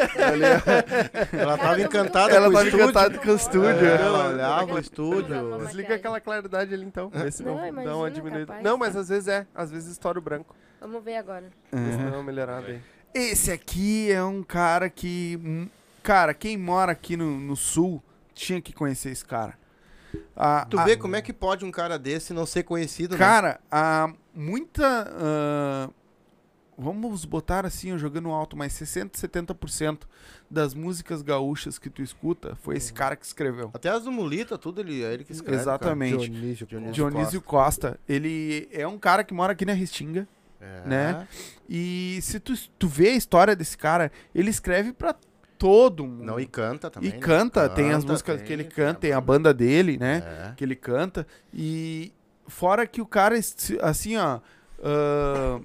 [1.36, 2.84] Ela tava encantada Ela com o tava estúdio.
[2.84, 3.86] encantada com o estúdio.
[3.86, 4.00] É.
[4.02, 5.58] Ela olhava o estúdio.
[5.58, 7.08] Desliga aquela claridade ali então.
[7.10, 8.46] Vê se Não, não, dá uma diminuída.
[8.46, 8.64] capaz.
[8.64, 9.46] Não, mas às vezes é.
[9.54, 10.54] Às vezes estoura o branco.
[10.80, 11.50] Vamos ver agora.
[11.72, 12.10] Uhum.
[12.10, 12.80] dá uma melhorada aí.
[13.12, 15.40] Esse aqui é um cara que.
[15.44, 15.68] hum,
[16.02, 18.00] Cara, quem mora aqui no, no sul
[18.32, 19.54] tinha que conhecer esse cara.
[20.36, 23.18] A- Tu vê como é que pode um cara desse não ser conhecido, né?
[23.18, 24.84] Cara, há muita.
[25.18, 25.90] ah,
[26.78, 30.00] vamos botar assim, eu jogando alto, mas 60, 70%
[30.50, 33.70] das músicas gaúchas que tu escuta foi esse cara que escreveu.
[33.74, 35.60] Até as do Mulita, tudo ele, é ele que escreve.
[35.60, 36.28] Exatamente.
[36.30, 36.66] Dionísio.
[36.66, 37.98] Dionísio Dionísio Costa.
[38.08, 40.28] Ele é um cara que mora aqui na Restinga,
[40.60, 40.82] É.
[40.86, 41.28] né?
[41.68, 45.14] E se tu, tu vê a história desse cara, ele escreve pra
[45.58, 46.22] todo mundo.
[46.24, 47.08] Não, e canta também.
[47.10, 47.18] E né?
[47.18, 50.22] canta, tem as Canta, músicas tem, que ele canta, tem a banda dele, né?
[50.50, 50.52] É.
[50.54, 51.26] Que ele canta.
[51.52, 52.12] E
[52.46, 53.34] fora que o cara,
[53.82, 54.40] assim, ó.
[54.84, 55.60] ah,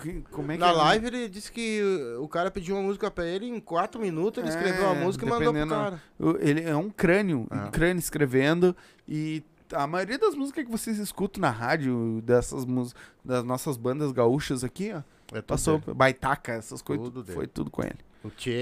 [0.00, 0.72] que- como é que Na é?
[0.72, 1.80] live ele disse que
[2.20, 5.24] o cara pediu uma música pra ele, em quatro minutos ele escreveu a É, música
[5.24, 6.02] e mandou pro cara.
[6.40, 7.68] Ele é um crânio, um Ah.
[7.70, 8.76] crânio escrevendo
[9.08, 9.42] e
[9.72, 14.62] a maioria das músicas que vocês escutam na rádio, dessas músicas, das nossas bandas gaúchas
[14.62, 15.02] aqui, ó,
[15.36, 15.94] É passou dele.
[15.94, 17.34] baitaca, essas coisas, Tudo dele.
[17.34, 17.96] foi tudo com ele.
[18.22, 18.60] O Tchê,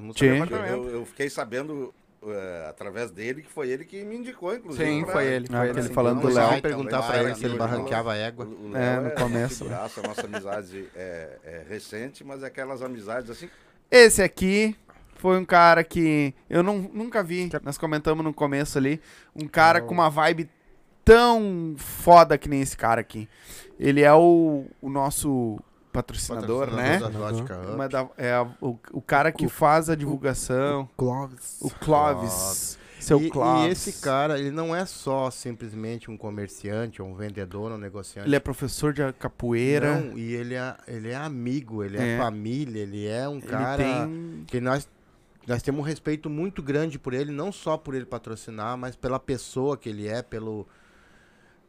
[0.00, 0.72] músicas Tchê.
[0.72, 1.94] Eu, eu fiquei sabendo
[2.26, 4.84] eh, através dele que foi ele que me indicou, inclusive.
[4.84, 6.62] Sim, pra- foi ele, foi pra ele assim, falando do Léo.
[6.62, 8.44] perguntar pra ele se ele amigo barranqueava égua.
[8.46, 9.64] O- o É, Léo no é começo.
[9.64, 13.48] figuraça, a nossa amizade é, é recente, mas é aquelas amizades assim.
[13.90, 14.76] Esse aqui
[15.16, 19.00] foi um cara que eu não, nunca vi, nós comentamos no começo ali,
[19.34, 20.48] um cara com uma vibe
[21.04, 23.28] tão foda que nem esse cara aqui.
[23.80, 25.58] Ele é o, o nosso
[26.02, 26.98] patrocinador, né?
[27.00, 27.72] Patrocinador Up.
[27.74, 30.88] Uma da- é a- o, o cara que faz a divulgação.
[30.96, 31.58] Clóvis.
[31.60, 32.78] O Clóvis.
[33.00, 33.68] Seu e, Clóvis.
[33.68, 38.28] E esse cara, ele não é só simplesmente um comerciante, um vendedor, um negociante.
[38.28, 40.00] Ele é professor de capoeira.
[40.00, 42.14] Não, e ele é, ele é amigo, ele é.
[42.14, 42.18] É.
[42.18, 44.88] família, ele é um Ele cara tem- que nós,
[45.46, 49.18] nós temos um respeito muito grande por ele, não só por ele patrocinar, mas pela
[49.20, 50.66] pessoa que ele é, pelo.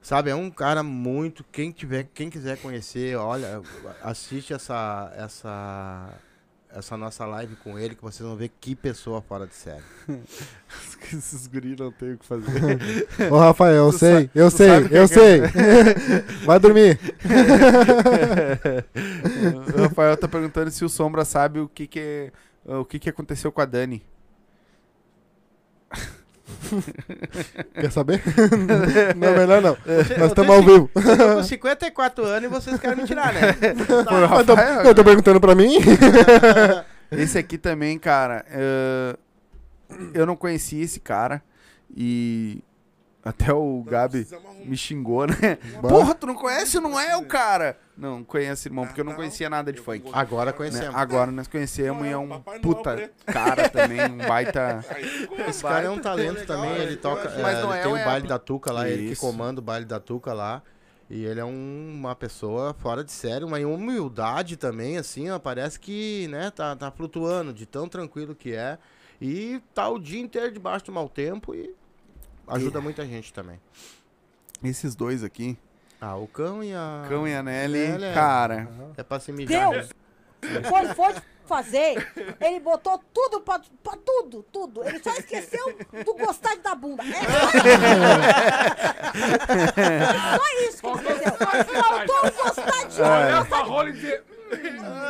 [0.01, 1.43] Sabe, é um cara muito.
[1.51, 3.61] Quem tiver, quem quiser conhecer, olha,
[4.01, 6.09] assiste essa, essa,
[6.73, 9.83] essa nossa live com ele, que vocês vão ver que pessoa fora de série.
[11.13, 12.45] Esses guris não tem o que fazer.
[13.31, 15.41] Ô, Rafael, eu Tu sei, sa- eu sei, sabe que eu que sei.
[15.41, 16.97] é- Vai dormir.
[19.77, 22.31] o Rafael tá perguntando se o Sombra sabe o que que,
[22.65, 24.03] o que, que aconteceu com a Dani.
[27.73, 28.21] Quer saber?
[29.15, 29.75] não, melhor não.
[29.75, 30.89] Você- Nós eu estamos ao vivo.
[30.95, 33.53] Eu tô com 54 anos e vocês querem me tirar, né?
[33.53, 35.77] Foi o Mas tô- Rafael, eu tô perguntando pra mim.
[37.11, 39.15] Esse aqui também, cara, eh,
[40.13, 41.41] eu não conhecia esse cara
[41.95, 42.61] e
[43.29, 44.27] até o Gabi
[44.65, 45.35] me xingou, né?
[45.81, 46.79] Porra, tu não conhece?
[46.79, 47.77] Não é o cara?
[47.97, 50.09] Não, conheço, irmão, porque eu não conhecia nada de funk.
[50.13, 50.57] Agora Né?
[50.57, 50.95] conhecemos.
[50.95, 54.83] Agora nós conhecemos e é um puta cara também, um baita...
[55.47, 57.29] Esse cara é um talento também, ele toca.
[57.41, 59.63] Mas é, não ele é tem o baile da Tuca lá, ele que comanda o
[59.63, 60.61] baile da Tuca lá.
[61.09, 65.79] E ele é um- uma pessoa fora de série, uma humildade também, assim, ó, parece
[65.79, 68.77] que, né, tá, tá flutuando de tão tranquilo que é.
[69.19, 71.75] E tá o dia inteiro debaixo do mau tempo e
[72.49, 73.59] ajuda muita gente também.
[74.63, 75.57] Esses dois aqui,
[76.01, 77.05] Ah, o cão e a.
[77.09, 78.67] Cão e a Nelly, Nelly é- cara...
[78.97, 79.69] É pra se mijar.
[79.71, 79.89] Deus!
[80.69, 81.13] Quando foi
[81.45, 82.07] fazer,
[82.39, 84.81] ele botou tudo pra, pra tudo, tudo.
[84.87, 87.03] Ele só esqueceu do gostar de dar bunda.
[87.03, 87.09] É
[90.37, 91.83] só isso que ele esqueceu.
[91.83, 93.37] Faltou o gostar de É.
[93.37, 94.21] gostar de Rolo de...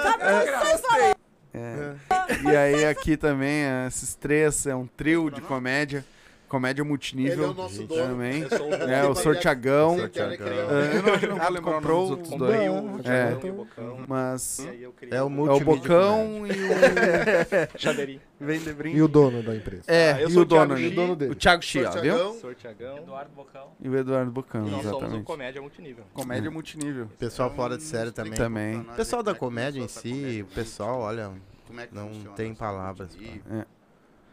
[0.03, 0.24] Sabe,
[0.72, 1.14] eu só falei.
[1.53, 1.95] É.
[2.52, 6.06] E aí aqui também, é, esses três, é um trio de comédia.
[6.49, 7.34] Comédia multinível.
[7.34, 8.01] Ele é o nosso dono.
[8.07, 8.41] Também.
[8.41, 8.91] Eu sou o dono.
[8.91, 9.97] É, o Sortiagão.
[9.99, 10.47] Sortiagão.
[10.47, 12.71] É, eu não, eu não vou Ah, comprou dos outros dois.
[12.71, 14.05] Bocão, É, o Bocão.
[14.07, 14.59] mas...
[14.59, 18.19] E É o É o Bocão e o...
[18.39, 18.97] Brinde.
[18.97, 19.84] E o dono da empresa.
[19.88, 21.31] É, Ah, eu e sou o o Thiago dono, Chi, o dono dele.
[21.31, 22.39] O Thiago Chi, ó, viu?
[22.97, 23.71] Eduardo Bocão.
[23.80, 25.26] E o Eduardo Bocão, E nós somos o exatamente.
[25.26, 26.03] Comédia Multinível.
[26.13, 27.07] Comédia multinível.
[27.19, 28.34] Pessoal fora de série também.
[28.34, 28.80] Também.
[28.80, 31.31] O pessoal da comédia em si, o pessoal, olha,
[31.67, 33.15] Como é que não tem palavras.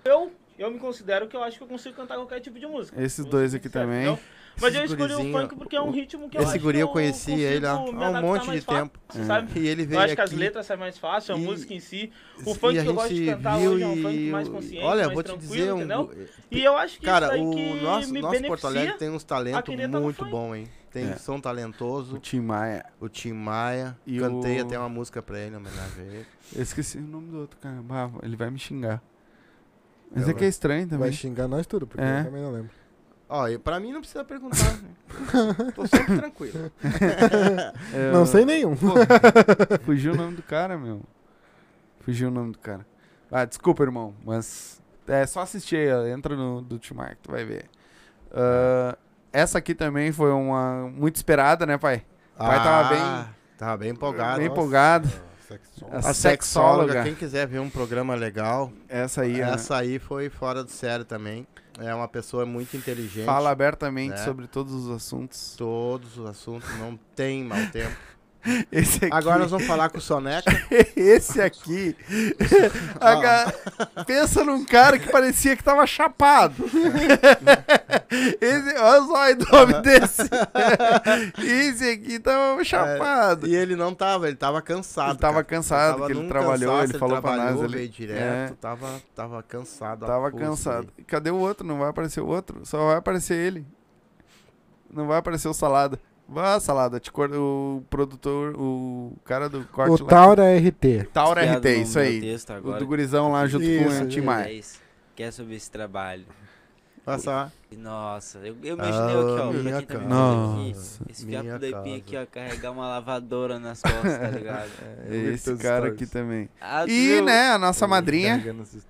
[0.04, 3.00] Eu, eu me considero que eu acho que eu consigo cantar qualquer tipo de música.
[3.02, 4.02] Esses dois aqui sincero, também.
[4.06, 4.18] entendeu?
[4.58, 6.88] Mas eu escolhi o funk porque é um ritmo que eu Esse acho guri eu
[6.88, 7.92] conheci ele há, um
[8.22, 8.98] monte de fácil, tempo.
[9.54, 11.80] E ele eu veio acho que as letras saem mais fácil, a e- música em
[11.80, 12.10] si.
[12.44, 15.02] O funk que eu gosto de gente cantar hoje é um funk mais consciente, olha,
[15.02, 16.10] mais vou te tranquilo, dizer, um- entendeu?
[16.50, 19.24] E eu acho que Cara, isso aí o nosso, me nosso Porto Alegre tem uns
[19.24, 20.68] talentos tá muito bons, hein?
[20.90, 21.16] Tem É.
[21.16, 22.16] som talentoso.
[22.16, 22.86] O Tim Maia.
[22.98, 23.94] O Tim Maia.
[24.06, 26.26] E Cantei o- até uma música pra ele, em homenagem a ele.
[26.54, 27.76] Eu esqueci o nome do outro, cara.
[28.22, 29.02] Ele vai me xingar.
[30.10, 30.98] Mas Ela é que é estranho também.
[31.00, 32.20] Vai xingar nós tudo, porque É.
[32.20, 32.70] eu também não lembro.
[33.28, 34.72] Ó, e pra mim não precisa perguntar.
[34.74, 34.88] né?
[35.74, 36.70] Tô sempre tranquilo.
[37.92, 38.76] É, Não sei nenhum.
[38.76, 38.88] pô,
[39.84, 41.00] fugiu o nome do cara, meu.
[42.00, 42.86] Fugiu o nome do cara.
[43.30, 47.22] Ah, desculpa, irmão, mas é só assistir aí, ó, entra no do Tim Maia que
[47.22, 47.64] tu vai ver.
[48.30, 48.96] Ah,
[49.32, 52.04] essa aqui também foi uma muito esperada, né, pai?
[52.36, 54.38] O pai tava bem, Tava bem empolgado.
[54.38, 54.60] bem Nossa.
[54.60, 55.08] empolgado.
[55.90, 57.02] A, A sexóloga, sexóloga.
[57.04, 59.52] quem quiser ver um programa legal, Essa aí, né?
[59.52, 61.46] essa aí foi fora do sério também.
[61.78, 63.26] É uma pessoa muito inteligente.
[63.26, 64.24] Fala abertamente né?
[64.24, 65.54] sobre todos os assuntos.
[65.56, 67.94] Todos os assuntos, não tem mau tempo.
[68.70, 69.14] Esse aqui.
[69.14, 70.50] Agora nós vamos falar com o Soneca.
[70.96, 71.96] Esse aqui.
[74.06, 76.54] Pensa num cara que parecia que tava chapado.
[78.40, 80.22] Esse, olha o zóio do homem desse.
[81.38, 83.46] Esse aqui tava chapado.
[83.46, 85.10] É, e ele não tava, ele tava cansado.
[85.10, 85.44] Ele tava cara.
[85.44, 88.54] cansado, tava que ele trabalhou, cansaço, ele falou pra nós veio direto, É.
[88.60, 90.06] tava, tava cansado.
[90.06, 90.88] Tava cansado.
[90.94, 91.04] assim.
[91.06, 91.66] Cadê o outro?
[91.66, 92.64] Não vai aparecer o outro?
[92.64, 93.66] Só vai aparecer ele.
[94.92, 95.98] Não vai aparecer o salada.
[96.28, 97.30] Vá, salada, te cor...
[97.32, 100.10] o produtor, o cara do corte O lá.
[100.10, 101.08] Taura RT.
[101.12, 102.20] Taura RT, isso aí.
[102.64, 104.20] O do gurizão lá junto Isso, com o Tim.
[104.22, 104.58] Maia.
[104.58, 104.62] É.
[105.14, 106.24] Que é sobre esse trabalho.
[107.20, 107.48] Só.
[107.78, 109.52] Nossa, eu, eu imaginei aqui, ó.
[109.52, 112.72] minha Pra quem tá me vendo aqui, esse minha fiapo do Ipim aqui, ó, carregar
[112.72, 114.68] uma lavadora nas costas, tá ligado?
[115.08, 116.48] É esse cara aqui também.
[116.60, 117.24] Ah, E, viu?
[117.24, 118.84] né, a nossa madrinha Carregando esses-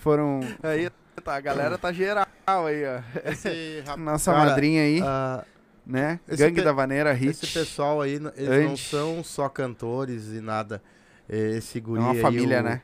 [0.00, 0.40] foram...
[0.62, 0.88] Aí,
[1.22, 3.30] tá, a galera tá geral aí, ó.
[3.30, 5.44] Esse rap- Nossa cara, madrinha aí, ah,
[5.88, 6.20] né?
[6.28, 7.30] esse Gangue da Vaneira, Hit.
[7.30, 10.82] Esse pessoal aí, eles não são só cantores e nada.
[11.28, 12.82] Esse guri É uma aí, família, o- né?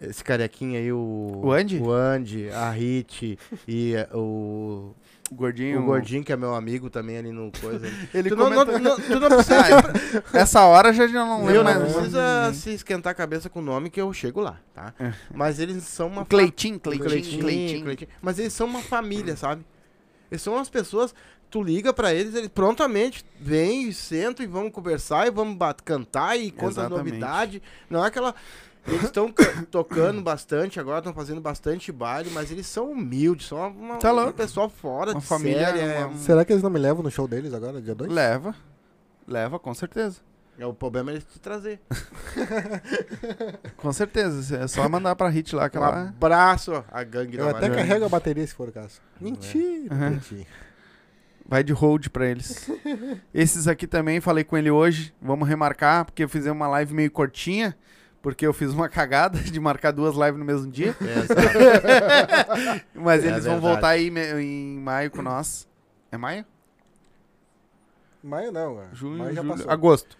[0.00, 1.40] Esse carequinha aí, o...
[1.44, 1.78] O Andy?
[1.78, 3.38] O Andy, a Hit
[3.68, 4.94] e eh, o...
[5.30, 5.78] O gordinho.
[5.80, 7.86] O gordinho, que é meu amigo também ali no coisa.
[8.14, 9.60] Ele tu, não, não, comenta- não- tu não precisa...
[10.32, 13.90] Ah, Essa hora já, não lembro não precisa se esquentar a cabeça com o nome
[13.90, 14.94] que eu chego lá, tá?
[15.34, 16.22] Mas eles são uma...
[16.22, 16.24] É.
[16.24, 17.84] Cleitinho, fa- Cleitinho, Cleitinho, Cleitinho.
[17.84, 18.10] Cleitinho.
[18.22, 19.66] Mas eles são uma família, sabe?
[20.30, 21.14] Eles são as pessoas...
[21.50, 26.36] Tu liga pra eles, eles prontamente vêm e sentam e vamos conversar e vamos cantar
[26.38, 27.60] e conta novidade.
[27.88, 28.34] Não é aquela...
[28.86, 29.30] Eles estão
[29.70, 34.32] tocando bastante agora, estão fazendo bastante baile, mas eles são humildes, são uma, Tá uma
[34.32, 35.80] pessoa fora Uma de família, série.
[35.80, 38.10] é uma- um- Será que eles não me levam no show deles agora, dia 2?
[38.10, 38.54] Leva.
[39.28, 40.18] Leva, com certeza.
[40.58, 41.80] É, o problema é eles te trazer.
[43.76, 44.56] Com certeza.
[44.56, 48.04] É só mandar pra Hit lá que Um abraço a gangue Eu da até carrego
[48.04, 49.00] a bateria se for o caso.
[49.20, 50.10] Mentira, Uhum.
[50.18, 50.46] Pretinho.
[51.50, 52.70] Vai de hold pra eles.
[53.34, 55.12] Esses aqui também, falei com ele hoje.
[55.20, 57.76] Vamos remarcar, porque eu fiz uma live meio curtinha.
[58.22, 60.94] Porque eu fiz uma cagada de marcar duas lives no mesmo dia.
[61.00, 63.60] É, Mas É eles vão verdade.
[63.60, 64.08] voltar aí
[64.40, 65.66] em maio com nós.
[66.12, 66.44] É maio?
[68.22, 68.88] Maio não, cara.
[68.92, 69.70] Junho, Maio já julho, passou.
[69.72, 70.18] agosto.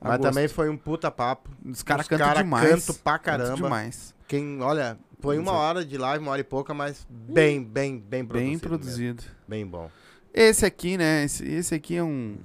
[0.00, 0.28] Mas Agosto.
[0.30, 1.50] também foi um puta papo.
[1.64, 2.68] Os caras Os cantam cara demais.
[2.70, 3.54] cantam pra caramba.
[3.54, 4.14] demais.
[4.26, 8.24] Quem, olha, foi uma hora de live, uma hora e pouca, mas bem, bem, bem
[8.24, 8.32] produzido.
[8.42, 8.60] Bem mesmo.
[8.68, 9.22] produzido.
[9.46, 9.90] Bem bom.
[10.32, 11.24] Esse aqui, né?
[11.24, 12.38] Esse, esse aqui é um,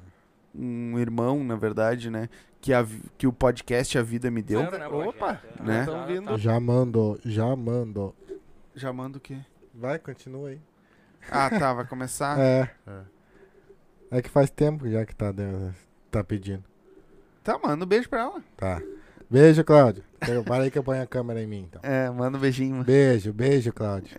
[0.54, 2.30] um irmão, na verdade, né?
[2.60, 2.86] Que, a,
[3.18, 4.60] que o podcast A Vida Me Deu.
[4.62, 5.36] Zero, né, Opa!
[5.36, 5.86] podcast, Né?
[6.08, 6.38] Vindo.
[6.38, 8.14] Já mando, já mando.
[8.76, 9.38] Já manda o quê?
[9.74, 10.60] Vai, continua aí.
[11.30, 11.74] Ah, tá.
[11.74, 12.38] Vai começar?
[12.40, 12.70] É.
[14.10, 15.34] É que faz tempo já que tá,
[16.10, 16.64] tá pedindo.
[17.44, 18.44] Tá, manda um beijo pra ela.
[18.56, 18.82] Tá.
[19.30, 20.04] Beijo, Cláudio.
[20.46, 21.82] Para aí que eu ponho a câmera em mim, então.
[21.84, 22.72] É, manda um beijinho.
[22.72, 22.84] mano.
[22.86, 24.10] Beijo, beijo, Cláudio.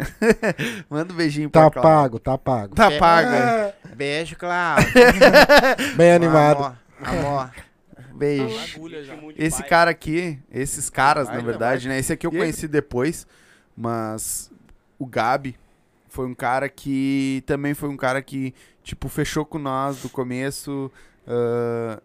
[0.89, 2.01] manda um beijinho Tá pra Cláudia.
[2.03, 2.75] pago, tá pago.
[2.75, 3.29] Tá Be- pago.
[3.31, 3.75] é.
[3.97, 4.87] Beijo, Cláudio.
[5.97, 6.77] Bem animado.
[7.03, 7.51] Amor, amor.
[8.15, 8.55] Beijo.
[9.37, 11.99] Esse cara aqui, esses caras, na verdade, né?
[11.99, 13.27] Esse aqui eu conheci depois,
[13.77, 14.51] mas
[14.99, 15.57] o Gabi
[16.09, 20.91] foi um cara que também foi um cara que, tipo, fechou com nós do começo,
[21.27, 22.01] ah,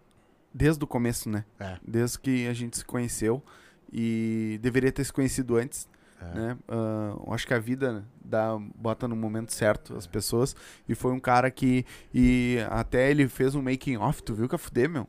[0.53, 1.45] desde o começo, né?
[1.59, 1.77] É.
[1.85, 3.43] Desde que a gente se conheceu
[3.91, 5.89] e deveria ter se conhecido antes.
[6.21, 6.35] É.
[6.35, 6.57] Né?
[6.67, 10.55] Eu acho que a vida dá, bota no momento certo as pessoas.
[10.87, 11.85] E foi um cara que.
[12.13, 15.07] E até ele fez um making off, tu viu que a fuder, meu?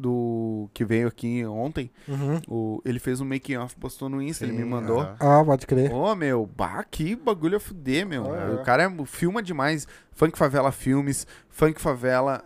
[0.00, 0.70] Do.
[0.72, 1.90] Que veio aqui ontem.
[2.08, 2.40] Uhum.
[2.48, 5.00] O, ele fez um making off, postou no Insta, ele me Sim, mandou.
[5.20, 5.92] Ah, pode crer.
[5.92, 8.34] Ô, meu, bah, que bagulho a fuder, meu.
[8.34, 8.54] É.
[8.54, 9.86] O cara é- filma demais.
[10.12, 12.42] Funk Favela Filmes, Funk Favela,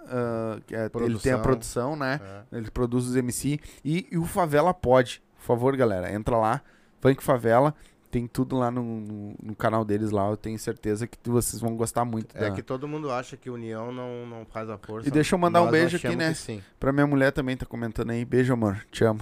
[0.67, 1.43] que é- ele tem a Produção.
[1.43, 2.21] produção, né?
[2.53, 2.57] É.
[2.59, 3.61] Ele produz os MC.
[3.85, 5.23] E, e o Favela pode.
[5.39, 6.61] Por favor, galera, entra lá.
[7.01, 7.73] Funk Favela.
[8.15, 10.31] Tem tudo lá no, no, no canal deles lá.
[10.31, 12.37] Eu tenho certeza que vocês vão gostar muito.
[12.37, 15.09] É da- que todo mundo acha que união não, não faz a força.
[15.09, 16.33] E deixa eu mandar um beijo aqui, né?
[16.33, 16.63] sim.
[16.79, 18.25] Pra minha mulher também tá comentando aí.
[18.25, 18.87] Beijo, amor.
[18.93, 19.19] Te amo.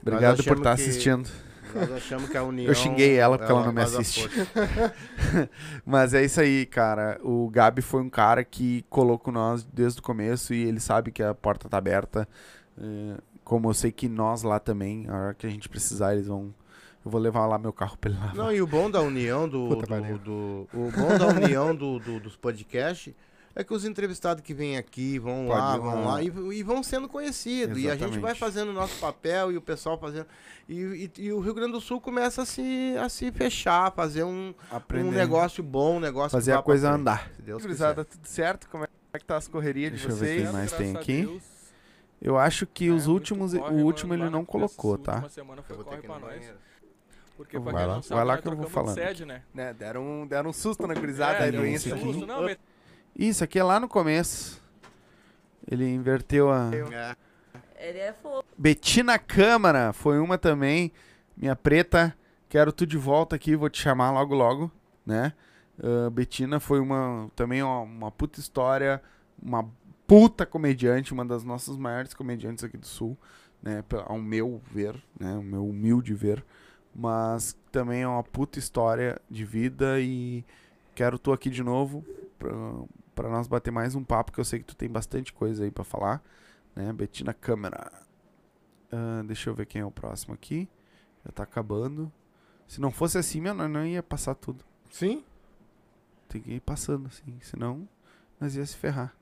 [0.00, 1.28] Obrigado por estar que- assistindo.
[1.74, 2.66] Nós achamos que a união.
[2.68, 4.26] Eu xinguei ela porque ela, não me assiste.
[5.84, 7.18] Mas é isso aí, cara.
[7.22, 11.22] O Gabi foi um cara que colocou nós desde o começo e ele sabe que
[11.22, 12.28] a porta tá aberta.
[12.78, 16.26] É, como eu sei que nós lá também, a hora que a gente precisar, eles
[16.26, 16.54] vão.
[17.04, 18.34] Eu vou levar lá meu carro pra ele lavar.
[18.34, 19.68] Não, e o bom da união do.
[19.76, 23.12] Puta, do, do- o bom da união do, do- dos podcasts
[23.54, 26.12] é que os entrevistados que vêm aqui vão Pode lá, ir vão lá.
[26.14, 26.26] lá e,
[26.58, 27.78] e vão sendo conhecidos.
[27.78, 30.26] E a gente vai fazendo o nosso papel e o pessoal fazendo.
[30.68, 34.24] E, e- e o Rio Grande do Sul começa a se, a se fechar, fazer
[34.24, 34.54] um,
[34.94, 37.30] um negócio bom, um negócio Fazer que a coisa frente, andar.
[37.36, 37.94] Se Deus quiser.
[37.94, 38.68] tudo certo?
[38.70, 40.42] Como é que tá as correrias de Deixa eu ver vocês?
[40.42, 41.40] quem mais tem aqui.
[42.20, 45.28] Eu acho que os últimos, corre, o último mano, ele lá não colocou, tá?
[45.28, 46.42] semana foi corre pra nós.
[47.36, 47.94] Porque Vai lá.
[47.96, 48.94] não sabe, Vai lá que eu vou falando.
[48.94, 49.42] Sede, né?
[49.52, 52.02] Né, deram, deram um susto na gurizada É, aí deu do um Insta aqui.
[52.04, 52.58] susto, não, mas-
[53.16, 54.62] Isso aqui é lá no começo.
[55.70, 56.70] Ele inverteu a.
[57.76, 58.44] Ele é fofo.
[58.56, 60.92] Betina Câmara foi uma também.
[61.36, 62.16] Minha preta,
[62.48, 64.70] quero tu de volta aqui, vou te chamar logo logo,
[65.04, 65.32] né?
[65.82, 69.02] Ah, Betina foi uma também uma, uma puta história,
[69.42, 69.68] uma
[70.06, 73.18] puta comediante, uma das nossas maiores comediantes aqui do Sul,
[73.62, 73.82] né?
[74.06, 75.34] Ao meu ver, né?
[75.34, 76.44] O meu humilde ver.
[76.94, 80.44] Mas também é uma puta história de vida e
[80.94, 82.04] quero tu aqui de novo
[82.38, 82.50] pra,
[83.14, 85.70] pra nós bater mais um papo, que eu sei que tu tem bastante coisa aí
[85.72, 86.22] pra falar,
[86.74, 86.92] né?
[86.92, 87.90] Betina Câmara.
[88.92, 90.68] Ah, deixa eu ver quem é o próximo aqui.
[91.24, 92.12] Já tá acabando.
[92.68, 94.64] Se não fosse assim, meu, não ia passar tudo.
[94.90, 95.24] Sim?
[96.28, 97.38] Tem que ir passando, assim.
[97.40, 97.88] Senão,
[98.40, 99.12] nós ia se ferrar.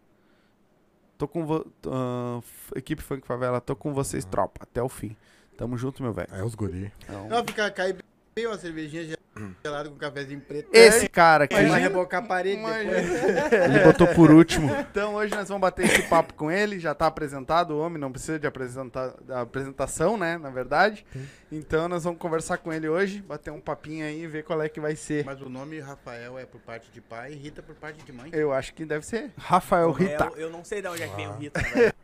[1.16, 1.42] Tô com
[1.86, 5.16] ah, f- equipe Funk Favela, tô com vocês, tropa, até o fim.
[5.62, 6.26] Tamo junto, meu velho.
[6.32, 6.92] É os guri.
[7.04, 7.96] Então, Não, fica cair
[8.34, 9.16] bem uma cervejinha
[9.62, 10.68] gelada com um cafezinho preto.
[10.72, 11.54] Esse cara aqui.
[11.54, 13.52] Vai rebocar a parede depois.
[13.52, 14.68] Ele botou por último.
[14.80, 16.80] Então hoje nós vamos bater esse papo com ele.
[16.80, 20.36] Já tá apresentado o homem, não precisa de apresentar, apresentação, né?
[20.36, 21.06] Na verdade.
[21.52, 24.68] Então nós vamos conversar com ele hoje, bater um papinho aí e ver qual é
[24.68, 25.24] que vai ser.
[25.24, 28.30] Mas o nome Rafael é por parte de pai e Rita por parte de mãe.
[28.32, 30.28] Eu acho que deve ser Rafael Rita.
[30.34, 31.60] Eu, eu não sei de onde é que vem o Rita.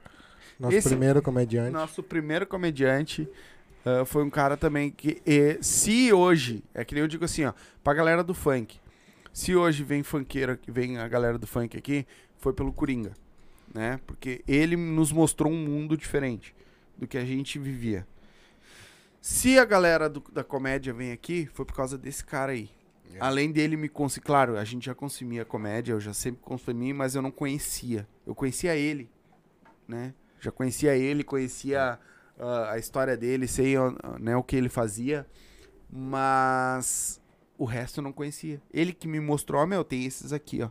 [0.58, 1.70] Nosso Esse- primeiro comediante.
[1.70, 3.28] Nosso primeiro comediante
[3.84, 7.44] ah, foi um cara também que, eh, se hoje, é que nem eu digo assim,
[7.44, 7.52] ó,
[7.82, 8.78] pra galera do funk,
[9.32, 12.06] se hoje vem funkeiro, vem a galera do funk aqui,
[12.38, 13.12] foi pelo Coringa,
[13.72, 14.00] né?
[14.06, 16.54] Porque ele nos mostrou um mundo diferente
[16.96, 18.06] do que a gente vivia.
[19.20, 22.68] Se a galera do- da comédia vem aqui, foi por causa desse cara aí.
[23.20, 27.14] Além dele me consumir, claro, a gente já consumia comédia, eu já sempre consumi, mas
[27.14, 28.06] eu não conhecia.
[28.26, 29.08] Eu conhecia ele,
[29.86, 30.12] né?
[30.40, 31.98] Já conhecia ele, conhecia
[32.38, 33.74] ah, a história dele, sei
[34.20, 35.26] né, o que ele fazia,
[35.90, 37.20] mas
[37.56, 38.60] o resto eu não conhecia.
[38.72, 40.68] Ele que me mostrou, ó, meu, tem esses aqui, ó.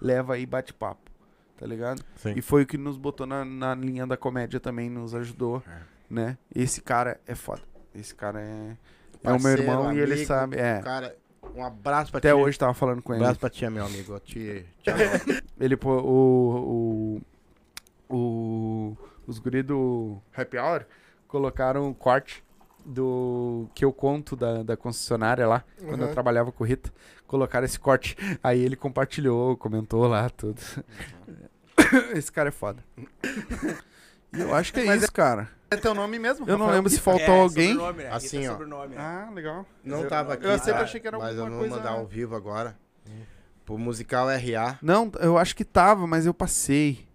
[0.00, 1.10] Leva aí, bate papo,
[1.56, 2.02] tá ligado?
[2.16, 2.34] Sim.
[2.36, 5.62] E foi o que nos botou na, na linha da comédia também, nos ajudou,
[6.08, 6.38] né?
[6.54, 7.62] Esse cara é foda.
[7.94, 10.80] Esse cara é, é o meu Parceiro, irmão e ele amigo, sabe, é.
[10.80, 11.16] Cara,
[11.54, 12.34] um abraço pra Até ti.
[12.34, 13.24] hoje tava falando com Um ele.
[13.24, 14.20] abraço pra ti, meu amigo.
[14.20, 15.42] Te adoro.
[15.58, 17.20] Ele, pô, o, o,
[18.08, 20.84] o, os guri do Happy Hour
[21.26, 22.42] colocaram um corte
[22.84, 26.12] do que eu conto da, da concessionária lá, quando eu Uhum.
[26.12, 26.90] trabalhava com o Rita.
[27.26, 28.16] Colocaram esse corte.
[28.42, 30.60] Aí ele compartilhou, comentou lá, tudo.
[32.14, 32.82] Esse cara é foda.
[34.30, 35.48] E eu acho que é Mas isso, cara.
[35.70, 36.46] É teu nome mesmo?
[36.46, 37.04] Eu não lembro se Rita?
[37.10, 37.68] faltou É, alguém.
[37.72, 38.10] sobrenome, né?
[38.12, 38.52] Assim, Rita é ó.
[38.52, 39.00] sobrenome, né?
[39.00, 39.66] Ah, legal.
[39.82, 40.44] Não tava aqui.
[40.44, 42.76] Eu sempre achei que era Mas eu alguma vou coisa- mandar ao vivo agora.
[43.64, 44.78] Pro musical RA.
[44.82, 47.07] Não, eu acho que tava, mas eu passei.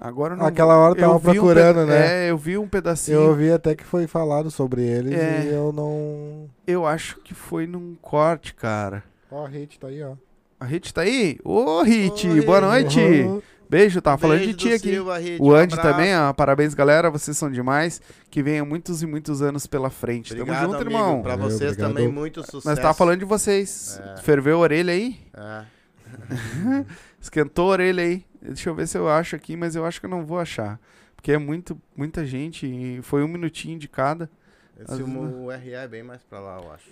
[0.00, 2.26] Agora não Aquela hora eu tava vi um procurando, peda- né?
[2.26, 3.16] É, eu vi um pedacinho.
[3.16, 5.44] Eu ouvi até que foi falado sobre eles É.
[5.44, 6.48] e eu não.
[6.66, 9.02] Eu acho que foi num corte, cara.
[9.30, 10.12] Ó, a Hit tá aí, ó.
[10.60, 11.38] A Hit tá aí?
[11.44, 12.40] Ô, Hit, Oi.
[12.42, 13.00] boa noite.
[13.00, 13.42] Uhum.
[13.70, 14.92] Beijo, tava falando de ti aqui.
[14.92, 15.90] Silva, Hit, o um Andy abraço.
[15.92, 16.32] também, ó.
[16.32, 17.10] Parabéns, galera.
[17.10, 18.00] Vocês são demais.
[18.30, 20.32] Que venham muitos e muitos anos pela frente.
[20.32, 20.90] Obrigado, Tamo junto, amigo.
[20.98, 21.22] irmão.
[21.22, 21.90] Pra Valeu, vocês obrigado.
[21.90, 22.80] também, muito Nós sucesso.
[22.80, 24.00] tava falando de vocês.
[24.16, 24.22] É.
[24.22, 25.18] Ferveu a orelha aí?
[25.36, 25.64] É.
[27.20, 28.24] Esquentou a orelha aí.
[28.48, 30.78] Deixa eu ver se eu acho aqui, mas eu acho que eu não vou achar.
[31.16, 34.30] Porque é muito, muita gente e foi um minutinho de cada.
[34.78, 36.88] Esse o RA é bem mais pra lá, eu acho.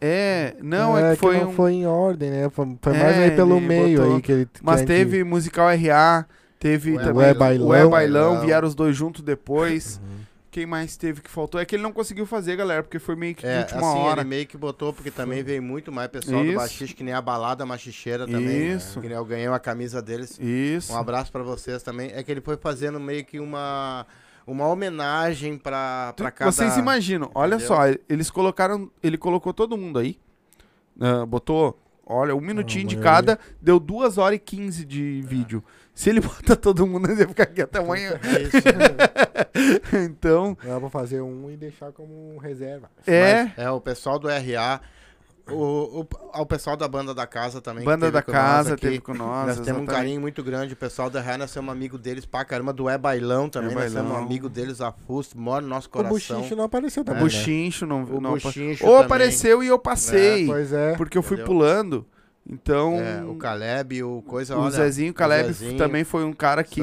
[0.00, 1.52] É, não, é, que foi não um...
[1.52, 2.50] foi em ordem, né?
[2.50, 4.46] Foi, foi mais É, aí pelo meio botou- aí que ele.
[4.46, 6.26] que Mas gente- teve musical RA,
[6.58, 7.68] teve O É também Bailão.
[7.68, 8.40] o É Bailão, Bailão.
[8.44, 9.98] vieram os dois juntos depois.
[10.04, 10.23] Uhum.
[10.54, 11.60] Quem mais teve que faltou?
[11.60, 13.98] É que ele não conseguiu fazer, galera, porque foi meio que de É, última assim,
[13.98, 14.20] hora.
[14.20, 16.52] ele meio que botou, porque também veio muito mais pessoal Isso.
[16.52, 18.70] do baixista, que nem a balada machicheira também.
[18.76, 19.00] Isso.
[19.00, 19.02] né?
[19.02, 20.38] Que nem eu ganhei uma camisa deles.
[20.38, 20.92] Isso.
[20.92, 22.12] Um abraço pra vocês também.
[22.14, 24.06] É que ele foi fazendo meio que uma,
[24.46, 26.52] uma homenagem pra, pra cada...
[26.52, 27.66] Vocês imaginam, olha Entendeu?
[27.74, 30.16] só, eles colocaram, ele colocou todo mundo aí,
[31.00, 31.76] ah, botou,
[32.06, 33.34] olha, um minutinho de maioria.
[33.34, 35.64] cada, deu 2 horas e 15 de vídeo.
[35.94, 38.18] Se ele bota todo mundo, ele vai ficar aqui até amanhã.
[40.04, 42.90] então, Dá pra fazer um e deixar como reserva.
[43.06, 43.44] É.
[43.44, 44.80] Mas, é, o pessoal do RA...
[45.46, 47.84] O, o, o pessoal da Banda da Casa também.
[47.84, 49.90] Banda da Casa teve com nós, Nós temos um exatamente.
[49.90, 50.72] carinho muito grande.
[50.72, 52.72] O pessoal da RA, nós somos amigo deles pra caramba.
[52.72, 54.24] Do É Bailão também, É nós somos Bailão.
[54.24, 56.16] amigo deles a fusto, mora no nosso O coração.
[56.38, 57.22] Buchincho não apareceu o também.
[57.24, 57.28] né?
[57.28, 59.04] Buchincho não, O não Buchincho Ou também.
[59.04, 60.94] apareceu e eu passei, É, pois é.
[60.96, 61.52] porque eu fui Entendeu?
[61.54, 62.06] pulando.
[62.46, 66.32] Então, É, o Caleb, o coisa, o olha, Zezinho o Caleb Zezinho também foi um
[66.32, 66.82] cara que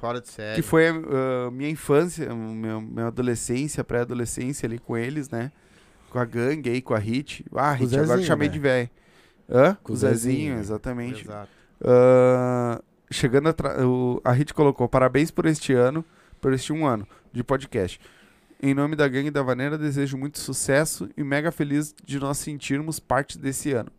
[0.00, 0.56] fora de série.
[0.56, 5.52] que foi a minha infância, minha, minha adolescência, pré-adolescência ali com eles, né?
[6.08, 7.44] Com a gangue aí, com a Hit.
[7.54, 8.52] Ah, o Hit, agora Zezinho, chamei né?
[8.54, 8.90] de velho.
[9.50, 9.76] Hã?
[9.82, 10.60] Com o o Zezinho, Zezinho, né?
[10.60, 11.24] exatamente.
[11.24, 11.48] Exato.
[11.84, 12.80] Ah,
[13.10, 16.02] chegando atra- o, a Hit colocou, parabéns por este ano,
[16.40, 18.00] por este um ano de podcast.
[18.62, 22.98] Em nome da gangue da Vaneira, desejo muito sucesso e mega feliz de nós sentirmos
[22.98, 23.90] parte desse ano.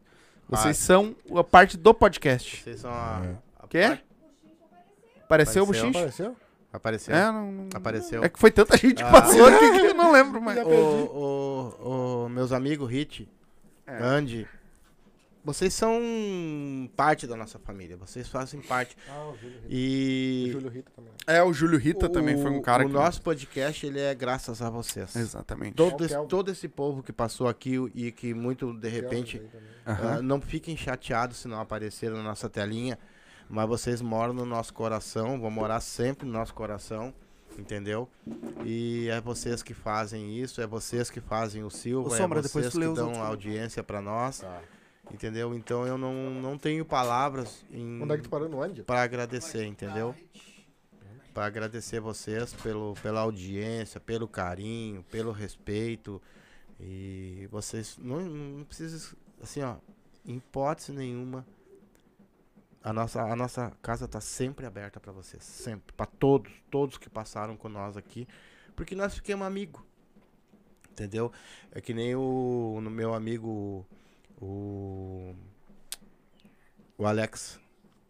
[0.49, 0.85] Vocês Ah.
[0.85, 2.61] são a parte do podcast.
[2.63, 3.21] Vocês são a...
[3.59, 3.81] a Quê?
[3.87, 4.03] parte-
[5.23, 5.65] Apareceu o Apareceu.
[5.65, 5.97] Buchincho?
[5.97, 6.35] Apareceu?
[6.71, 7.15] Apareceu.
[7.15, 8.23] É, não, não- Apareceu.
[8.23, 9.11] É que foi tanta gente que Ah.
[9.11, 10.59] passou aqui que eu não lembro mais.
[10.59, 13.27] O, o, o- meus amigos Hit,
[13.87, 13.97] É.
[14.03, 14.47] Andy,
[15.43, 15.99] vocês são
[16.95, 17.97] parte da nossa família.
[17.97, 18.95] Vocês fazem parte.
[19.09, 19.67] Ah, o Júlio Rita.
[19.69, 20.45] E...
[20.47, 21.13] O Júlio Rita também.
[21.27, 22.93] É, o Júlio Rita também foi um cara o que...
[22.93, 25.15] nosso podcast, ele é graças a vocês.
[25.15, 25.75] Exatamente.
[25.75, 29.61] Todo, o esse, todo esse povo que passou aqui e que muito, de repente, também.
[29.85, 30.21] ah, Aham.
[30.21, 32.97] não fiquem chateados se não apareceram na nossa telinha.
[33.49, 37.13] Mas vocês moram no nosso coração, vão morar sempre no nosso coração,
[37.59, 38.09] entendeu?
[38.65, 42.41] E é vocês que fazem isso, é vocês que fazem o Silva, Ô, Sombra, é
[42.41, 44.43] vocês que dão audiência pra nós.
[45.13, 45.53] Entendeu?
[45.53, 48.49] Então eu não, não tenho palavras em Onde é que tu parou?
[48.49, 48.81] No onde?
[48.81, 50.15] para agradecer, entendeu?
[51.31, 56.19] Para agradecer vocês pelo, pela audiência, pelo carinho, pelo respeito.
[56.79, 59.75] E vocês não, não precisam, assim, ó,
[60.25, 61.45] em hipótese nenhuma,
[62.83, 67.09] a nossa, a nossa casa tá sempre aberta para vocês, sempre, para todos, todos que
[67.09, 68.27] passaram com nós aqui,
[68.75, 69.81] porque nós ficamos amigos.
[70.91, 71.31] Entendeu?
[71.71, 73.85] É que nem o no meu amigo
[74.43, 75.35] o
[76.97, 77.59] o Alex,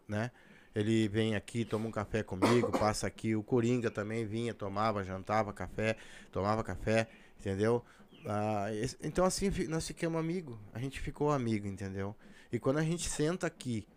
[0.07, 0.31] né?
[0.75, 3.35] Ele vem aqui, toma um café comigo, passa aqui.
[3.35, 5.95] O Coringa também vinha, tomava, jantava café,
[6.31, 7.07] tomava café,
[7.39, 7.83] entendeu?
[8.25, 8.67] Ah,
[9.01, 10.57] então assim, nós ficamos amigos.
[10.73, 12.15] A gente ficou amigo, entendeu?
[12.51, 13.87] E quando a gente senta aqui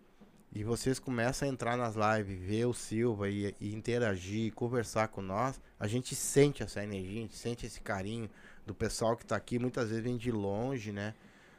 [0.53, 5.21] e vocês começam a entrar nas lives, ver o Silva e, e interagir, conversar com
[5.21, 8.29] nós, a gente sente essa energia, a gente sente esse carinho
[8.65, 9.57] do pessoal que tá aqui.
[9.57, 11.15] Muitas vezes vem de longe, né?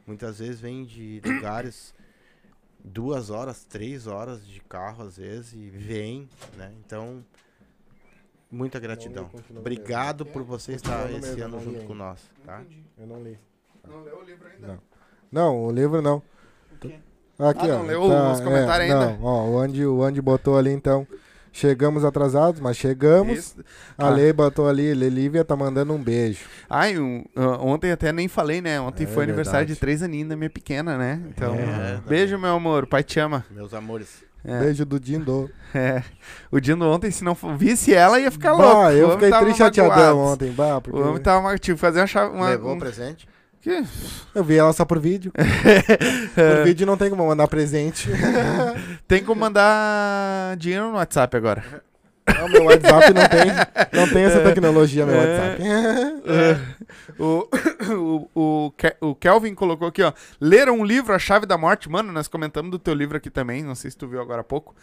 [0.09, 1.95] Muitas vezes vem de lugares
[2.83, 6.27] duas horas, três horas de carro às vezes e vem,
[6.57, 6.73] né?
[6.85, 7.23] Então,
[8.51, 9.31] muita gratidão.
[9.55, 10.33] Obrigado mesmo.
[10.33, 12.63] por você estar esse mesmo, ano junto com nós, tá?
[12.97, 13.39] Eu não li.
[13.87, 14.67] Não leu o livro ainda?
[14.67, 14.79] Não.
[15.31, 16.23] Não, o livro não.
[16.81, 16.99] quê?
[17.39, 17.79] Aqui, Ah, ó.
[17.79, 19.11] não leu os comentários ainda?
[19.19, 21.07] Não, ó, o Andy, o Andy botou ali então.
[21.53, 23.39] Chegamos atrasados, mas chegamos.
[23.39, 23.65] Isso.
[23.97, 24.11] A Ah.
[24.11, 26.41] Lei botou ali, Lelívia tá mandando um beijo.
[26.69, 28.81] Ai, um, ah, ontem até nem falei, né?
[28.81, 29.75] Ontem É foi aniversário verdade.
[29.75, 31.21] de três aninhos da minha pequena, né?
[31.29, 32.87] Então, É, beijo, meu amor.
[32.87, 33.45] Pai te ama.
[33.51, 34.23] Meus amores.
[34.45, 34.61] É.
[34.61, 35.51] Beijo do Dindo.
[35.75, 36.03] É.
[36.51, 38.91] O Dindo ontem, se não visse ela, ia ficar Bah, louco.
[38.93, 42.35] eu O fiquei triste chateadão ontem, bah, porque- O homem tava que fazer uma chave.
[42.35, 43.29] Uma, Levou um- presente?
[43.69, 43.85] Que?
[44.35, 45.31] Eu vi ela só por vídeo.
[46.35, 48.09] por vídeo não tem como mandar presente.
[49.07, 51.83] Tem como mandar dinheiro no WhatsApp agora.
[52.39, 55.19] Não, meu WhatsApp não tem, não tem essa tecnologia, meu É.
[55.19, 55.63] WhatsApp.
[56.27, 56.79] É.
[57.19, 57.49] O,
[57.91, 58.73] o, o,
[59.09, 60.13] o Kelvin colocou aqui, ó.
[60.41, 61.91] Leram um livro, A Chave da Morte.
[61.91, 63.63] Mano, nós comentamos do teu livro aqui também.
[63.65, 64.75] Não sei se tu viu agora há pouco.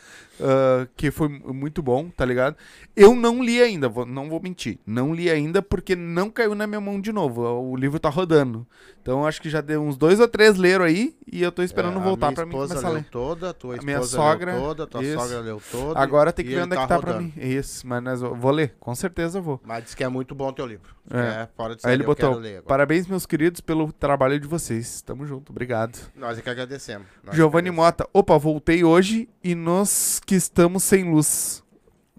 [0.42, 2.58] ah, que foi muito bom, tá ligado?
[2.96, 4.80] Eu não li ainda, vou- não vou mentir.
[4.86, 7.42] Não li ainda porque não caiu na minha mão de novo.
[7.44, 8.68] O livro tá rodando.
[9.02, 11.16] Então acho que já deu uns dois ou três leram aí.
[11.32, 13.10] E eu tô esperando É, voltar a minha pra mim esposa começar a leu ler.
[13.10, 14.52] toda, a tua A minha esposa sogra.
[14.54, 15.20] leu toda, a tua isso.
[15.20, 16.00] sogra leu toda.
[16.00, 17.32] Agora tem que ver onde é tá que tá pra mim.
[17.36, 19.62] Isso, mas nós, vou ler, com certeza eu vou.
[19.64, 20.96] Mas diz que é muito bom teu livro.
[21.12, 21.18] É.
[21.44, 22.64] é fora de Aí série, ele eu botou: quero ler agora.
[22.68, 25.02] Parabéns, meus queridos, pelo trabalho de vocês.
[25.02, 26.00] Tamo junto, obrigado.
[26.16, 27.08] Nós é que agradecemos.
[27.30, 31.64] Que Giovanni Mota, opa, voltei hoje e nós que estamos sem luz.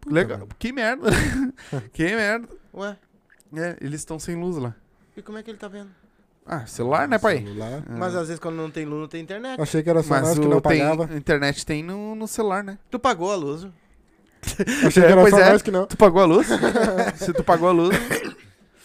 [0.07, 0.47] Legal.
[0.59, 1.09] Que merda.
[1.93, 2.49] que merda.
[2.75, 2.97] Ué,
[3.57, 4.75] É, eles estão sem luz lá.
[5.17, 5.91] e como é que ele tá vendo?
[6.49, 7.39] Ah, celular, né, pai?
[7.39, 7.83] Celular.
[7.89, 7.97] Ah.
[7.99, 9.61] Mas às vezes quando não tem luz, não tem internet.
[9.61, 11.13] Achei que era só Mas nós que não tem- pagava.
[11.13, 12.79] a internet tem no, no celular, né?
[12.89, 13.67] Tu pagou a luz?
[14.87, 15.51] Achei que era pois só é.
[15.53, 15.87] nós que não.
[15.87, 16.47] Tu pagou a luz?
[17.17, 17.97] Se tu pagou a luz.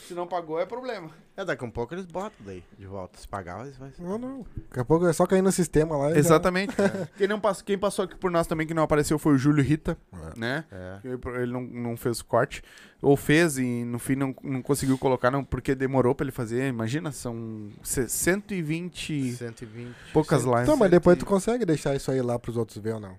[0.08, 1.10] Se não pagou, é problema.
[1.38, 3.18] É, daqui a um pouco eles botam daí de volta.
[3.18, 3.90] Se pagar, eles vão.
[3.98, 4.46] Não, não.
[4.68, 6.10] Daqui a pouco é só cair no sistema lá.
[6.10, 6.76] e já- Exatamente.
[7.18, 9.64] quem, não passou, quem passou aqui por nós também que não apareceu foi o Júlio
[9.64, 9.98] Rita,
[10.36, 10.66] né?
[10.70, 10.98] É.
[11.42, 12.62] Ele não, não fez o corte.
[13.02, 16.68] Ou fez e no fim não, não conseguiu colocar, não, porque demorou pra ele fazer.
[16.68, 19.96] Imagina, são se- 120 120.
[20.12, 20.64] poucas lives.
[20.64, 23.16] Então, mas depois tu consegue deixar isso aí lá pros outros ver ou não?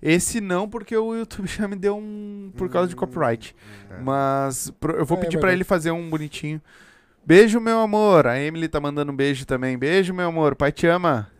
[0.00, 2.52] Esse não, porque o YouTube já me deu um.
[2.56, 3.54] por causa de copyright.
[4.02, 5.54] Mas pro- eu vou É, pedir mas pra é.
[5.54, 6.60] ele fazer um bonitinho.
[7.24, 8.26] Beijo, meu amor.
[8.26, 9.78] A Emily tá mandando um beijo também.
[9.78, 10.56] Beijo, meu amor.
[10.56, 11.30] Pai te ama.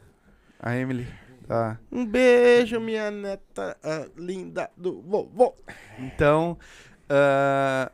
[0.61, 1.07] A Emily.
[1.49, 1.77] Tá.
[1.91, 5.55] Um beijo, minha neta ah, linda do vovô.
[5.99, 6.57] Então.
[7.11, 7.91] ah,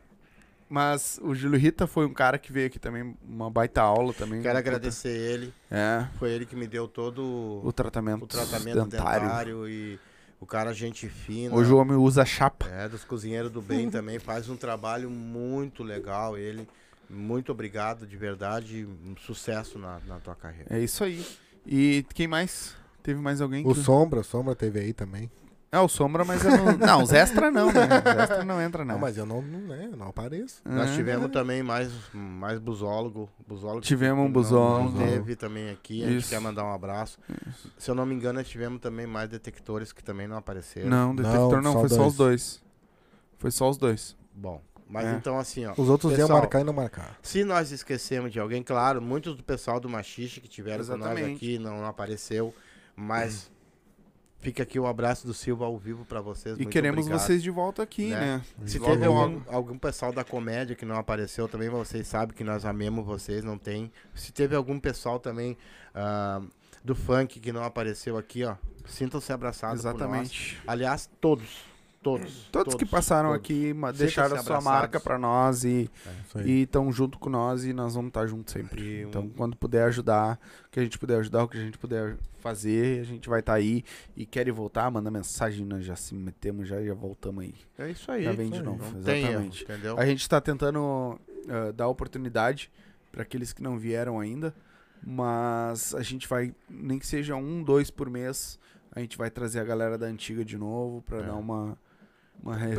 [0.69, 4.39] mas o Júlio Rita foi um cara que veio aqui também, uma baita aula também.
[4.43, 5.51] Quero agradecer ele.
[5.71, 6.05] É.
[6.19, 9.21] Foi ele que me deu todo O tratamento o tratamento dentário.
[9.27, 9.67] dentário.
[9.67, 9.99] e
[10.39, 11.53] o cara gente fina.
[11.53, 12.67] Hoje o homem usa chapa.
[12.67, 14.19] É, dos cozinheiros do bem também.
[14.19, 16.67] Faz um trabalho muito legal ele.
[17.09, 18.87] Muito obrigado, de verdade.
[19.05, 20.67] Um sucesso na, na tua carreira.
[20.69, 21.25] É isso aí.
[21.65, 22.75] E quem mais?
[23.03, 23.65] Teve mais alguém?
[23.65, 23.81] O que...
[23.81, 25.29] Sombra, o Sombra teve aí também.
[25.71, 26.65] É, o Sombra, mas eu não...
[26.77, 27.81] não, os extra não, né?
[27.83, 28.95] Os extra não entra, não.
[28.95, 30.61] Não, mas eu não, não, né, eu não apareço.
[30.65, 30.95] Nós Ah.
[30.95, 33.29] tivemos também mais, mais busólogo.
[33.47, 34.97] busólogo Tivemos um busólogo.
[34.97, 36.03] Não teve também aqui.
[36.03, 36.29] A gente Isso.
[36.29, 37.19] quer mandar um abraço.
[37.77, 40.89] Se eu não me engano, nós tivemos também mais detectores que também não apareceram.
[40.89, 42.07] Não, detector não, só foi só dois.
[42.11, 42.63] os dois.
[43.37, 44.17] Foi só os dois.
[44.33, 45.11] Bom, mas É.
[45.13, 45.73] então assim, ó.
[45.77, 47.15] Os outros iam pessoal, marcar e não marcar.
[47.21, 51.11] Se nós esquecemos de alguém, claro, muitos do pessoal do Machixe que tiveram com nós
[51.11, 51.35] Exatamente.
[51.35, 52.53] aqui não, não apareceu,
[52.95, 53.51] mas
[54.39, 56.55] fica aqui o abraço do Silva ao vivo pra vocês.
[56.55, 58.41] E muito queremos obrigado, vocês de volta aqui, né?
[58.65, 62.43] Se Logo, teve algum, algum pessoal da comédia que não apareceu também, vocês sabem que
[62.43, 63.91] nós amemos vocês, não tem.
[64.13, 65.57] Se teve algum pessoal também
[65.93, 66.41] ah,
[66.83, 68.55] do funk que não apareceu aqui, ó.
[68.85, 70.55] Sintam-se abraçados por Exatamente.
[70.55, 70.63] nós.
[70.67, 71.69] Aliás, todos.
[72.01, 72.47] Todos.
[72.49, 73.41] Todos, que passaram todos.
[73.43, 75.89] aqui deixaram a sua marca pra nós e
[76.35, 78.81] É, estão junto com nós e nós vamos estar juntos sempre.
[78.81, 81.61] E um- Então, quando puder ajudar, o que a gente puder ajudar, o que a
[81.61, 83.83] gente puder fazer, a gente vai estar aí.
[84.15, 87.53] E querem voltar, manda mensagem, nós já se metemos, já, já voltamos aí.
[87.77, 88.65] É isso aí, Já vem isso de aí.
[88.65, 89.63] novo, Não tem erro, exatamente.
[89.65, 89.99] entendeu?
[89.99, 91.19] A gente está tentando
[91.49, 92.71] ah, dar oportunidade
[93.11, 94.53] para aqueles que não vieram ainda,
[95.03, 98.57] mas a gente vai, nem que seja um, dois por mês,
[98.91, 101.23] a gente vai trazer a galera da antiga de novo para É.
[101.23, 101.77] dar uma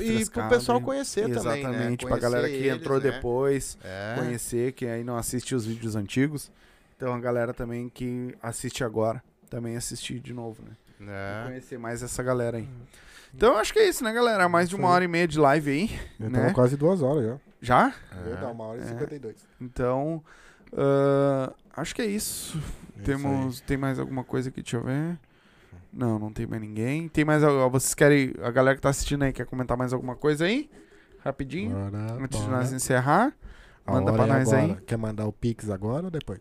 [0.03, 1.70] E pro pessoal conhecer também, né?
[1.70, 3.16] Exatamente, pra galera que Conhecer entrou eles, né?
[3.16, 4.15] depois, É.
[4.19, 6.51] conhecer, que aí não assiste os vídeos antigos.
[6.97, 10.77] Então a galera também que assiste agora, também assistir de novo, né?
[11.43, 11.47] É.
[11.49, 12.69] Conhecer mais essa galera aí.
[13.35, 14.49] Então acho que é isso, né, galera?
[14.49, 16.01] Mais de Isso uma hora e meia de live aí.
[16.19, 16.53] Né?
[16.53, 17.37] quase duas horas já.
[17.62, 17.95] Já?
[18.27, 18.37] É.
[18.41, 18.87] Dá uma hora e É.
[18.87, 19.37] 52.
[19.61, 20.23] Então,
[20.77, 22.61] ah, acho que é isso.
[22.99, 24.62] É Temos, tem mais alguma coisa aqui?
[24.62, 25.19] Deixa eu ver.
[25.93, 27.09] Não, não tem mais ninguém.
[27.09, 28.33] Tem mais Vocês querem.
[28.43, 30.71] A galera que tá assistindo aí quer comentar mais alguma coisa aí?
[31.25, 31.71] Rapidinho.
[31.71, 32.59] Bora, antes de bora.
[32.59, 33.37] nós encerrar.
[33.87, 34.73] A Manda pra é nós agora.
[34.75, 34.81] aí.
[34.83, 36.41] Quer mandar o Pix agora ou depois?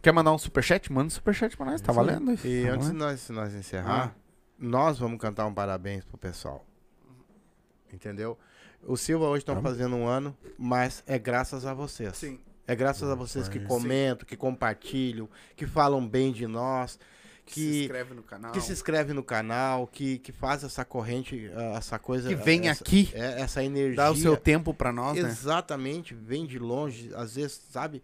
[0.00, 0.90] Quer mandar um superchat?
[0.92, 1.80] Manda um superchat pra nós.
[1.80, 2.32] Tá Isso valendo?
[2.46, 4.14] E Tá antes de nós, nós encerrar,
[4.58, 6.64] nós vamos cantar um parabéns pro pessoal.
[7.92, 8.38] Entendeu?
[8.86, 12.16] O Silva hoje estão fazendo um ano, mas é graças a vocês.
[12.16, 12.38] Sim.
[12.66, 16.98] É graças a vocês que comentam, que compartilham, que falam bem de nós,
[17.50, 18.52] que, Que se inscreve no canal.
[18.52, 22.68] que se inscreve no canal, que, que faz essa corrente, ah, essa coisa, Que vem
[22.68, 25.28] essa, aqui, é, essa energia, dá o seu tempo pra nós, né?
[25.28, 28.02] Exatamente, vem de longe, às vezes, sabe?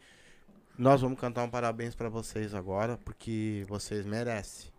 [0.78, 4.70] Nós vamos cantar um parabéns pra vocês agora, porque vocês merecem.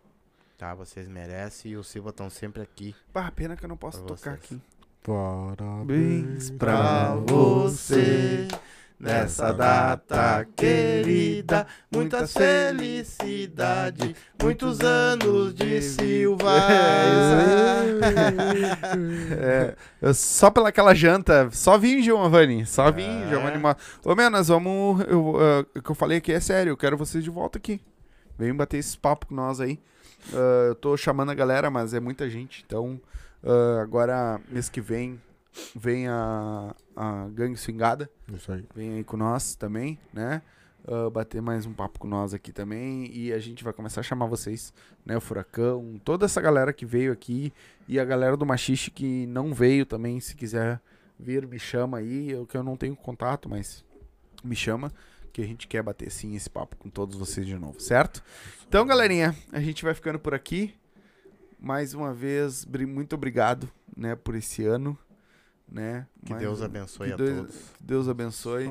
[0.56, 2.94] Tá, vocês merecem e o Silva estão sempre aqui.
[3.12, 4.52] Pá, pena que eu não posso tocar vocês.
[4.52, 4.60] aqui.
[5.02, 8.48] Parabéns pra você
[8.98, 11.66] nessa data querida.
[11.90, 16.50] Muitas felicidade, muitos anos de Silva.
[19.40, 22.66] É, eu- só pela aquela janta, só vim, Giovanni.
[22.66, 23.28] Só vim, É.
[23.28, 23.58] Giovanni.
[23.58, 25.00] Ma- Ô, meu, nós vamos.
[25.08, 27.80] Eu, ah, o que eu falei aqui é sério, eu quero vocês de volta aqui.
[28.38, 29.78] Vem bater esse papo com nós aí.
[30.32, 32.64] Ah, eu tô chamando a galera, mas é muita gente.
[32.66, 33.00] Então,
[33.44, 35.20] ah, agora, mês que vem,
[35.74, 38.10] vem a, a Gangue Swingada.
[38.32, 38.64] Isso aí.
[38.74, 40.42] Vem aí com nós também, né?
[40.90, 43.10] Ah, bater mais um papo com nós aqui também.
[43.12, 44.72] E a gente vai começar a chamar vocês,
[45.04, 45.16] né?
[45.16, 47.52] O Furacão, toda essa galera que veio aqui.
[47.86, 50.80] E a galera do Machixe que não veio também, se quiser
[51.18, 52.30] vir, me chama aí.
[52.30, 53.84] Eu que eu não tenho contato, mas
[54.42, 54.90] me chama.
[55.30, 58.24] Que a gente quer bater sim esse papo com todos vocês de novo, certo?
[58.66, 60.74] Então, galerinha, a gente vai ficando por aqui.
[61.60, 64.96] Mais uma vez, muito obrigado, né, por esse ano,
[65.70, 66.06] né?
[66.24, 67.54] Que Mais Deus abençoe que a Deus- todos.
[67.76, 68.70] que Deus abençoe.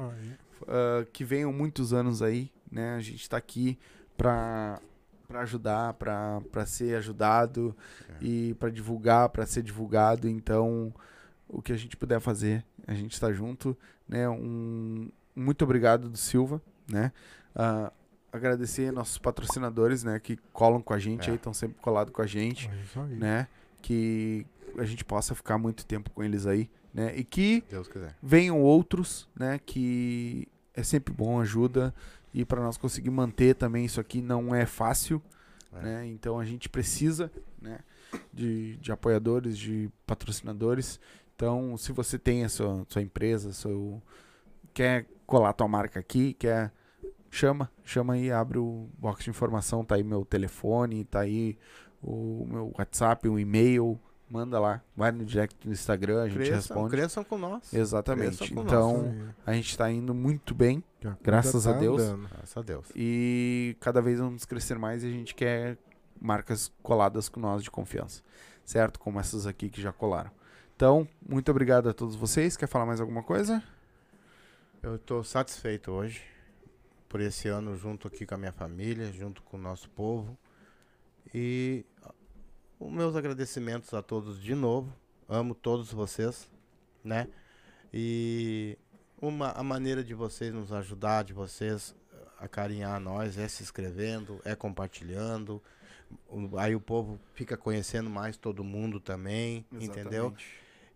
[0.67, 2.95] Ah, que venham muitos anos aí, né?
[2.95, 3.77] A gente tá aqui
[4.17, 4.79] pra,
[5.27, 7.75] pra ajudar, pra ser ajudado
[8.21, 10.27] e pra divulgar, pra ser divulgado.
[10.27, 10.93] Então,
[11.47, 14.27] o que a gente puder fazer, a gente tá junto, né?
[14.27, 16.59] Um muito obrigado do Silva,
[16.89, 17.11] né?
[17.55, 17.91] Ah,
[18.33, 20.19] agradecer nossos patrocinadores, né?
[20.19, 21.31] Que colam com a gente É.
[21.31, 23.15] aí, estão sempre colados com a gente, É isso aí.
[23.15, 23.47] né?
[23.81, 24.45] Que
[24.77, 27.15] a gente possa ficar muito tempo com eles aí, né?
[27.15, 27.63] E que
[28.21, 29.59] venham outros, né?
[29.63, 31.93] Que é sempre bom, ajuda.
[32.33, 35.21] E para nós conseguir manter também isso aqui não é fácil,
[35.73, 35.81] É.
[35.81, 36.07] né?
[36.07, 37.79] Então a gente precisa, né?
[38.33, 40.99] De, de apoiadores, de patrocinadores.
[41.35, 44.01] Então, se você tem a sua, sua empresa, seu
[44.73, 46.71] quer colar tua marca aqui, quer
[47.29, 51.55] chama, chama aí, abre o box de informação, tá aí meu telefone, tá aí
[52.01, 53.99] o meu WhatsApp, o e-mail,
[54.29, 56.89] manda lá, vai no direct do Instagram, a gente Cresçam- responde.
[56.91, 57.73] cresçam com nós.
[57.73, 58.37] Exatamente.
[58.37, 59.35] Cresçam com então, nós.
[59.45, 62.01] a gente tá indo muito bem, a coisa graças tá a Deus.
[62.01, 62.27] andando.
[62.29, 62.87] Graças a Deus.
[62.95, 65.77] E cada vez vamos crescer mais e a gente quer
[66.19, 68.21] marcas coladas com nós de confiança,
[68.65, 68.99] certo?
[68.99, 70.31] Como essas aqui que já colaram.
[70.75, 72.55] Então, muito obrigado a todos vocês.
[72.57, 73.63] Quer falar mais alguma coisa?
[74.83, 76.21] Eu estou satisfeito hoje
[77.09, 80.37] por esse ano junto aqui com a minha família, junto com o nosso povo.
[81.33, 81.83] E
[82.79, 84.93] os meus agradecimentos a todos de novo.
[85.29, 86.49] Amo todos vocês,
[87.03, 87.27] né?
[87.93, 88.77] E
[89.21, 91.95] uma a maneira de vocês nos ajudar, de vocês
[92.39, 95.61] acarinhar nós é se inscrevendo, é compartilhando.
[96.29, 100.27] O- Aí o povo fica conhecendo mais todo mundo também, entendeu?
[100.27, 100.45] Exatamente.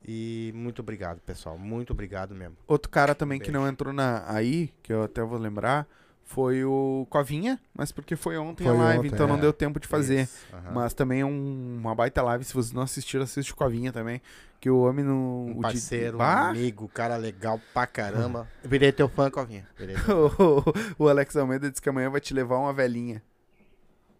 [0.07, 1.57] E muito obrigado, pessoal.
[1.57, 2.57] Muito obrigado mesmo.
[2.67, 5.87] Outro cara também que não entrou na aí, que eu até vou lembrar,
[6.33, 9.41] foi o Covinha, mas porque foi ontem Foi a live, ontem, então não é.
[9.41, 10.21] deu tempo de fazer.
[10.23, 10.71] Isso, aham.
[10.73, 14.21] Mas também é um- uma baita live, se vocês não assistiram, assiste o Covinha também,
[14.59, 15.13] que o homem no...
[15.13, 16.49] Um o de- parceiro, um Bah!
[16.49, 18.47] amigo, cara legal pra caramba.
[18.63, 19.67] Eu virei teu fã, Covinha.
[19.77, 19.87] Teu
[20.97, 23.21] o, o Alex Almeida disse que amanhã vai te levar uma velhinha.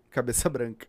[0.10, 0.86] cabeça branca.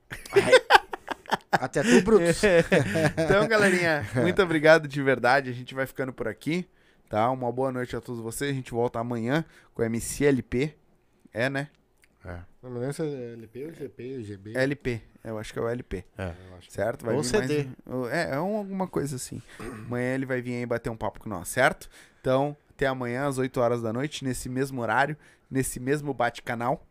[1.51, 2.41] Até tu, Brutus.
[3.17, 5.51] então, galerinha, muito obrigado de verdade.
[5.51, 6.67] A gente vai ficando por aqui,
[7.09, 7.31] tá?
[7.31, 8.51] Uma boa noite a todos vocês.
[8.51, 9.45] A gente volta amanhã
[9.75, 10.75] com o MCLP.
[11.33, 11.69] É, né?
[12.25, 12.39] É.
[12.63, 14.53] Não me lembro se é LP ou GP ou GB.
[14.57, 16.05] LP, eu acho que é o LP.
[16.17, 16.33] É.
[16.69, 17.05] Certo?
[17.11, 17.69] Ou vir CD.
[17.85, 19.43] mais- É, é um- alguma coisa assim.
[19.59, 21.89] Amanhã ele vai vir aí bater um papo com nós, certo?
[22.21, 25.17] Então, até amanhã às 8 horas da noite, nesse mesmo horário,
[25.51, 26.87] nesse mesmo bate-canal.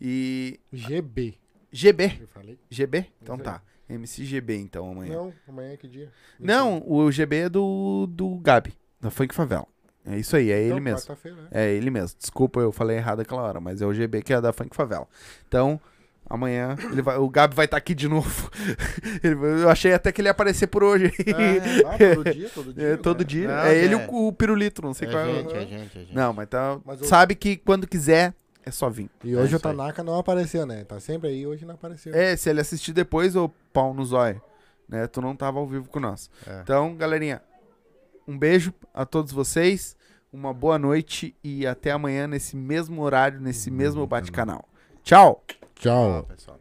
[0.00, 0.58] E.
[0.72, 1.38] GB.
[1.70, 2.18] GB.
[2.20, 2.58] Eu falei.
[2.70, 3.06] GB?
[3.22, 3.62] Então tá.
[3.88, 5.14] MCGB, então, amanhã.
[5.14, 6.10] Não, amanhã é que dia?
[6.40, 9.66] Não, o GB é do, do Gabi, da Funk Favela.
[10.04, 11.16] É isso aí, é Então, ele mesmo.
[11.24, 11.48] né?
[11.52, 12.16] É ele mesmo.
[12.18, 15.06] Desculpa, eu falei errado aquela hora, mas é o GB que é da Funk Favela.
[15.46, 15.80] Então,
[16.28, 18.50] amanhã ele vai, o Gabi vai estar aqui de novo.
[19.22, 21.06] Ele- eu achei até que ele ia aparecer por hoje.
[21.06, 23.24] É, ah, todo dia, todo dia, É, todo né?
[23.24, 23.48] dia.
[23.48, 24.08] Não, é ele é.
[24.10, 25.56] o, o pirulito, não sei É qual gente, é.
[25.62, 26.14] é gente, é gente.
[26.14, 26.80] Não, mas tá.
[26.84, 28.34] Mas o- Sabe que quando quiser,
[28.64, 29.08] é só vir.
[29.22, 30.82] E hoje o Tanaka não apareceu, né?
[30.84, 32.12] Tá sempre aí, hoje não apareceu.
[32.14, 34.40] É, se ele assistir depois, ô pau no zóio,
[34.88, 35.06] né?
[35.06, 36.30] Tu não tava ao vivo com nós.
[36.46, 36.60] É.
[36.62, 37.40] Então, galerinha,
[38.26, 39.96] um beijo a todos vocês,
[40.32, 44.68] uma boa noite e até amanhã nesse mesmo horário, nesse hum, mesmo bate-canal.
[45.02, 45.44] Tchau!
[45.74, 46.22] Tchau!
[46.22, 46.60] Tchau, pessoal.